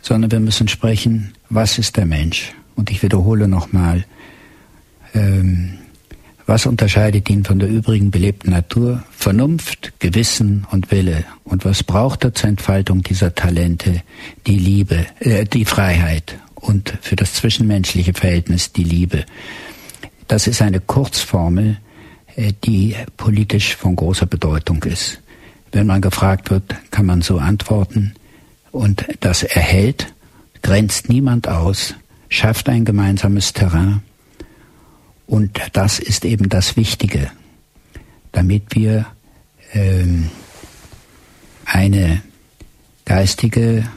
sondern 0.00 0.30
wir 0.30 0.40
müssen 0.40 0.68
sprechen 0.68 1.32
was 1.50 1.78
ist 1.78 1.96
der 1.96 2.06
Mensch? 2.06 2.52
Und 2.76 2.90
ich 2.90 3.02
wiederhole 3.02 3.48
nochmal, 3.48 4.04
ähm, 5.14 5.78
was 6.46 6.64
unterscheidet 6.64 7.28
ihn 7.28 7.44
von 7.44 7.58
der 7.58 7.68
übrigen 7.68 8.10
belebten 8.10 8.52
Natur? 8.52 9.02
Vernunft, 9.10 9.92
Gewissen 9.98 10.66
und 10.70 10.90
Wille. 10.90 11.24
Und 11.44 11.64
was 11.64 11.82
braucht 11.82 12.24
er 12.24 12.34
zur 12.34 12.48
Entfaltung 12.48 13.02
dieser 13.02 13.34
Talente? 13.34 14.02
Die 14.46 14.56
Liebe, 14.56 15.06
äh, 15.18 15.44
die 15.44 15.64
Freiheit 15.64 16.38
und 16.54 16.94
für 17.02 17.16
das 17.16 17.34
zwischenmenschliche 17.34 18.14
Verhältnis 18.14 18.72
die 18.72 18.84
Liebe. 18.84 19.24
Das 20.28 20.46
ist 20.46 20.62
eine 20.62 20.80
Kurzformel, 20.80 21.78
die 22.36 22.96
politisch 23.16 23.76
von 23.76 23.96
großer 23.96 24.26
Bedeutung 24.26 24.82
ist. 24.84 25.20
Wenn 25.72 25.86
man 25.86 26.00
gefragt 26.00 26.50
wird, 26.50 26.74
kann 26.90 27.06
man 27.06 27.22
so 27.22 27.38
antworten. 27.38 28.14
Und 28.72 29.04
das 29.20 29.42
erhält, 29.42 30.12
grenzt 30.62 31.08
niemand 31.08 31.48
aus, 31.48 31.94
schafft 32.28 32.68
ein 32.68 32.84
gemeinsames 32.84 33.52
Terrain 33.52 34.02
und 35.30 35.60
das 35.74 36.00
ist 36.00 36.24
eben 36.24 36.48
das 36.48 36.76
Wichtige, 36.76 37.30
damit 38.32 38.74
wir 38.74 39.06
ähm, 39.72 40.28
eine 41.64 42.20
geistige 43.04 43.88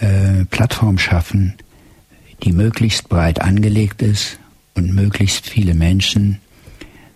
äh, 0.00 0.44
Plattform 0.46 0.98
schaffen, 0.98 1.54
die 2.42 2.50
möglichst 2.50 3.08
breit 3.08 3.40
angelegt 3.40 4.02
ist 4.02 4.40
und 4.74 4.92
möglichst 4.92 5.48
viele 5.48 5.74
Menschen 5.74 6.40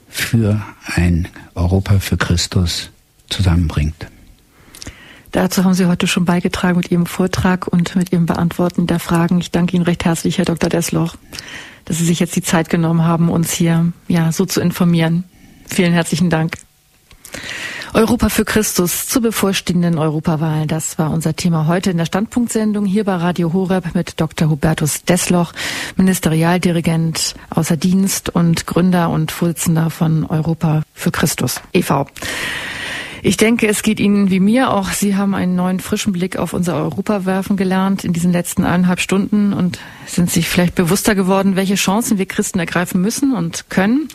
für 0.09 0.63
ein 0.95 1.29
Europa 1.55 1.99
für 1.99 2.17
Christus 2.17 2.91
zusammenbringt. 3.29 4.09
Dazu 5.33 5.65
haben 5.65 5.75
Sie 5.75 5.87
heute 5.87 6.07
schon 6.07 6.25
beigetragen 6.25 6.79
mit 6.79 6.91
Ihrem 6.91 7.07
Vortrag 7.07 7.67
und 7.69 7.95
mit 7.97 8.13
Ihrem 8.13 8.27
Beantworten 8.27 8.87
der 8.87 8.99
Fragen. 8.99 9.41
Ich 9.41 9.51
danke 9.51 9.77
Ihnen 9.77 9.85
recht 9.85 10.05
herzlich, 10.05 10.39
Herr 10.39 10.47
Dr. 10.47 10.71
Desloch 10.71 11.17
dass 11.89 11.97
Sie 11.97 12.05
sich 12.05 12.21
jetzt 12.21 12.37
die 12.37 12.43
Zeit 12.43 12.69
genommen 12.69 13.03
haben, 13.03 13.31
uns 13.31 13.53
hier 13.53 13.93
ja 14.09 14.31
so 14.31 14.45
zu 14.45 14.61
informieren. 14.61 15.25
Vielen 15.67 15.95
herzlichen 15.95 16.29
Dank. 16.29 16.59
Europa 17.95 18.29
für 18.29 18.45
Christus 18.45 19.09
zur 19.09 19.23
bevorstehenden 19.23 19.99
Europawahl. 19.99 20.67
Das 20.67 20.99
war 20.99 21.11
unser 21.11 21.35
Thema 21.35 21.67
heute 21.67 21.91
in 21.91 21.97
der 21.97 22.05
Standpunktsendung 22.05 22.85
hier 22.85 23.05
bei 23.05 23.15
Radio 23.15 23.53
Horeb 23.53 23.95
mit 23.95 24.21
Dr. 24.21 24.51
Hubertus 24.51 25.05
Desloch, 25.05 25.53
Ministerialdirigent 25.97 27.35
außer 27.51 27.77
Dienst 27.77 28.29
und 28.29 28.67
Gründer 28.67 29.11
und 29.11 29.33
Vorsitzender 29.33 29.91
von 29.91 30.25
Europa 30.25 30.83
für 30.95 31.11
Christus 31.11 31.61
e.V. 31.73 32.07
Ich 33.23 33.37
denke, 33.37 33.67
es 33.67 33.83
geht 33.83 34.01
Ihnen 34.01 34.31
wie 34.31 34.41
mir 34.41 34.71
auch. 34.73 34.91
Sie 34.91 35.17
haben 35.17 35.35
einen 35.35 35.57
neuen 35.57 35.81
frischen 35.81 36.13
Blick 36.13 36.37
auf 36.37 36.53
unser 36.53 36.77
Europa 36.77 37.25
werfen 37.25 37.57
gelernt 37.57 38.05
in 38.05 38.13
diesen 38.13 38.33
letzten 38.33 38.65
eineinhalb 38.65 39.01
Stunden 39.01 39.53
und 39.53 39.79
sind 40.07 40.31
sich 40.31 40.49
vielleicht 40.49 40.75
bewusster 40.75 41.15
geworden, 41.15 41.57
welche 41.57 41.75
Chancen 41.75 42.19
wir 42.19 42.27
Christen 42.27 42.59
ergreifen 42.59 43.01
müssen 43.01 43.35
und 43.35 43.71
können, 43.71 44.09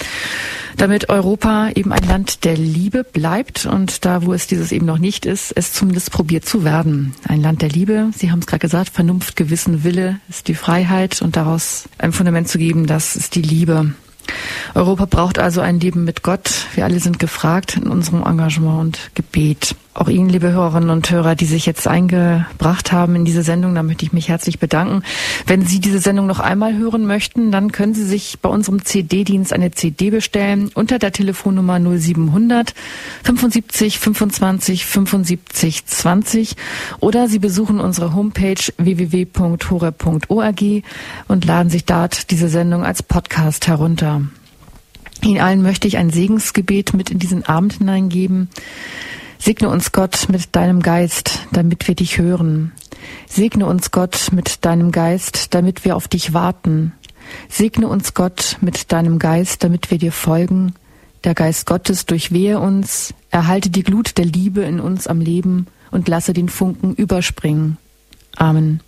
damit 0.77 1.09
Europa 1.09 1.69
eben 1.75 1.91
ein 1.91 2.07
Land 2.07 2.45
der 2.45 2.55
Liebe 2.55 3.03
bleibt 3.03 3.65
und 3.65 4.05
da, 4.05 4.25
wo 4.25 4.33
es 4.33 4.47
dieses 4.47 4.71
eben 4.71 4.85
noch 4.85 4.97
nicht 4.97 5.25
ist, 5.25 5.51
es 5.55 5.73
zumindest 5.73 6.11
probiert 6.11 6.45
zu 6.45 6.63
werden. 6.63 7.13
Ein 7.27 7.41
Land 7.41 7.61
der 7.61 7.69
Liebe, 7.69 8.09
Sie 8.15 8.31
haben 8.31 8.39
es 8.39 8.47
gerade 8.47 8.61
gesagt, 8.61 8.89
Vernunft, 8.89 9.35
Gewissen, 9.35 9.83
Wille 9.83 10.19
ist 10.29 10.47
die 10.47 10.55
Freiheit 10.55 11.21
und 11.21 11.35
daraus 11.35 11.89
ein 11.97 12.13
Fundament 12.13 12.47
zu 12.47 12.57
geben, 12.57 12.87
das 12.87 13.15
ist 13.15 13.35
die 13.35 13.41
Liebe. 13.41 13.93
Europa 14.73 15.05
braucht 15.05 15.39
also 15.39 15.61
ein 15.61 15.79
Leben 15.79 16.03
mit 16.03 16.23
Gott. 16.23 16.49
Wir 16.75 16.85
alle 16.85 16.99
sind 16.99 17.19
gefragt 17.19 17.75
in 17.75 17.87
unserem 17.87 18.23
Engagement 18.23 18.79
und 18.79 19.11
Gebet. 19.15 19.75
Auch 19.95 20.09
Ihnen, 20.09 20.27
liebe 20.27 20.51
Hörerinnen 20.51 20.89
und 20.89 21.11
Hörer, 21.11 21.35
die 21.35 21.45
sich 21.45 21.67
jetzt 21.67 21.87
eingebracht 21.87 22.91
haben 22.91 23.15
in 23.15 23.25
diese 23.25 23.43
Sendung, 23.43 23.75
da 23.75 23.83
möchte 23.83 24.03
ich 24.03 24.11
mich 24.11 24.27
herzlich 24.27 24.57
bedanken. 24.57 25.03
Wenn 25.45 25.67
Sie 25.67 25.79
diese 25.79 25.99
Sendung 25.99 26.25
noch 26.25 26.39
einmal 26.39 26.75
hören 26.75 27.05
möchten, 27.05 27.51
dann 27.51 27.71
können 27.71 27.93
Sie 27.93 28.03
sich 28.03 28.39
bei 28.41 28.49
unserem 28.49 28.83
CD-Dienst 28.83 29.53
eine 29.53 29.69
CD 29.69 30.09
bestellen 30.09 30.71
unter 30.73 30.97
der 30.97 31.11
Telefonnummer 31.11 31.79
0700 31.79 32.73
75 33.23 33.99
25 33.99 34.85
75 34.87 35.85
20 35.85 36.55
oder 36.99 37.27
Sie 37.27 37.37
besuchen 37.37 37.79
unsere 37.79 38.15
Homepage 38.15 38.55
www.hore.org 38.77 40.61
und 41.27 41.45
laden 41.45 41.69
sich 41.69 41.85
dort 41.85 42.31
diese 42.31 42.49
Sendung 42.49 42.83
als 42.83 43.03
Podcast 43.03 43.67
herunter. 43.67 44.23
Ihnen 45.21 45.39
allen 45.39 45.61
möchte 45.61 45.87
ich 45.87 45.97
ein 45.97 46.09
Segensgebet 46.09 46.95
mit 46.95 47.11
in 47.11 47.19
diesen 47.19 47.45
Abend 47.45 47.73
hineingeben. 47.73 48.49
Segne 49.43 49.67
uns 49.67 49.91
Gott 49.91 50.29
mit 50.29 50.55
deinem 50.55 50.81
Geist, 50.81 51.41
damit 51.51 51.85
wir 51.89 51.95
dich 51.95 52.17
hören. 52.17 52.71
Segne 53.27 53.65
uns 53.65 53.91
Gott 53.91 54.29
mit 54.31 54.63
deinem 54.63 54.93
Geist, 54.93 55.53
damit 55.53 55.83
wir 55.83 55.97
auf 55.97 56.07
dich 56.07 56.31
warten. 56.31 56.93
Segne 57.49 57.89
uns 57.89 58.13
Gott 58.13 58.55
mit 58.61 58.93
deinem 58.93 59.19
Geist, 59.19 59.61
damit 59.65 59.91
wir 59.91 59.97
dir 59.97 60.13
folgen. 60.13 60.75
Der 61.25 61.33
Geist 61.33 61.65
Gottes 61.65 62.05
durchwehe 62.05 62.57
uns, 62.57 63.13
erhalte 63.31 63.69
die 63.69 63.83
Glut 63.83 64.17
der 64.17 64.23
Liebe 64.23 64.61
in 64.61 64.79
uns 64.79 65.07
am 65.07 65.19
Leben 65.19 65.67
und 65.91 66.07
lasse 66.07 66.31
den 66.31 66.47
Funken 66.47 66.93
überspringen. 66.93 67.77
Amen. 68.37 68.79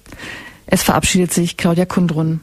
Es 0.67 0.83
verabschiedet 0.83 1.33
sich 1.33 1.57
Claudia 1.57 1.85
Kundrun. 1.85 2.39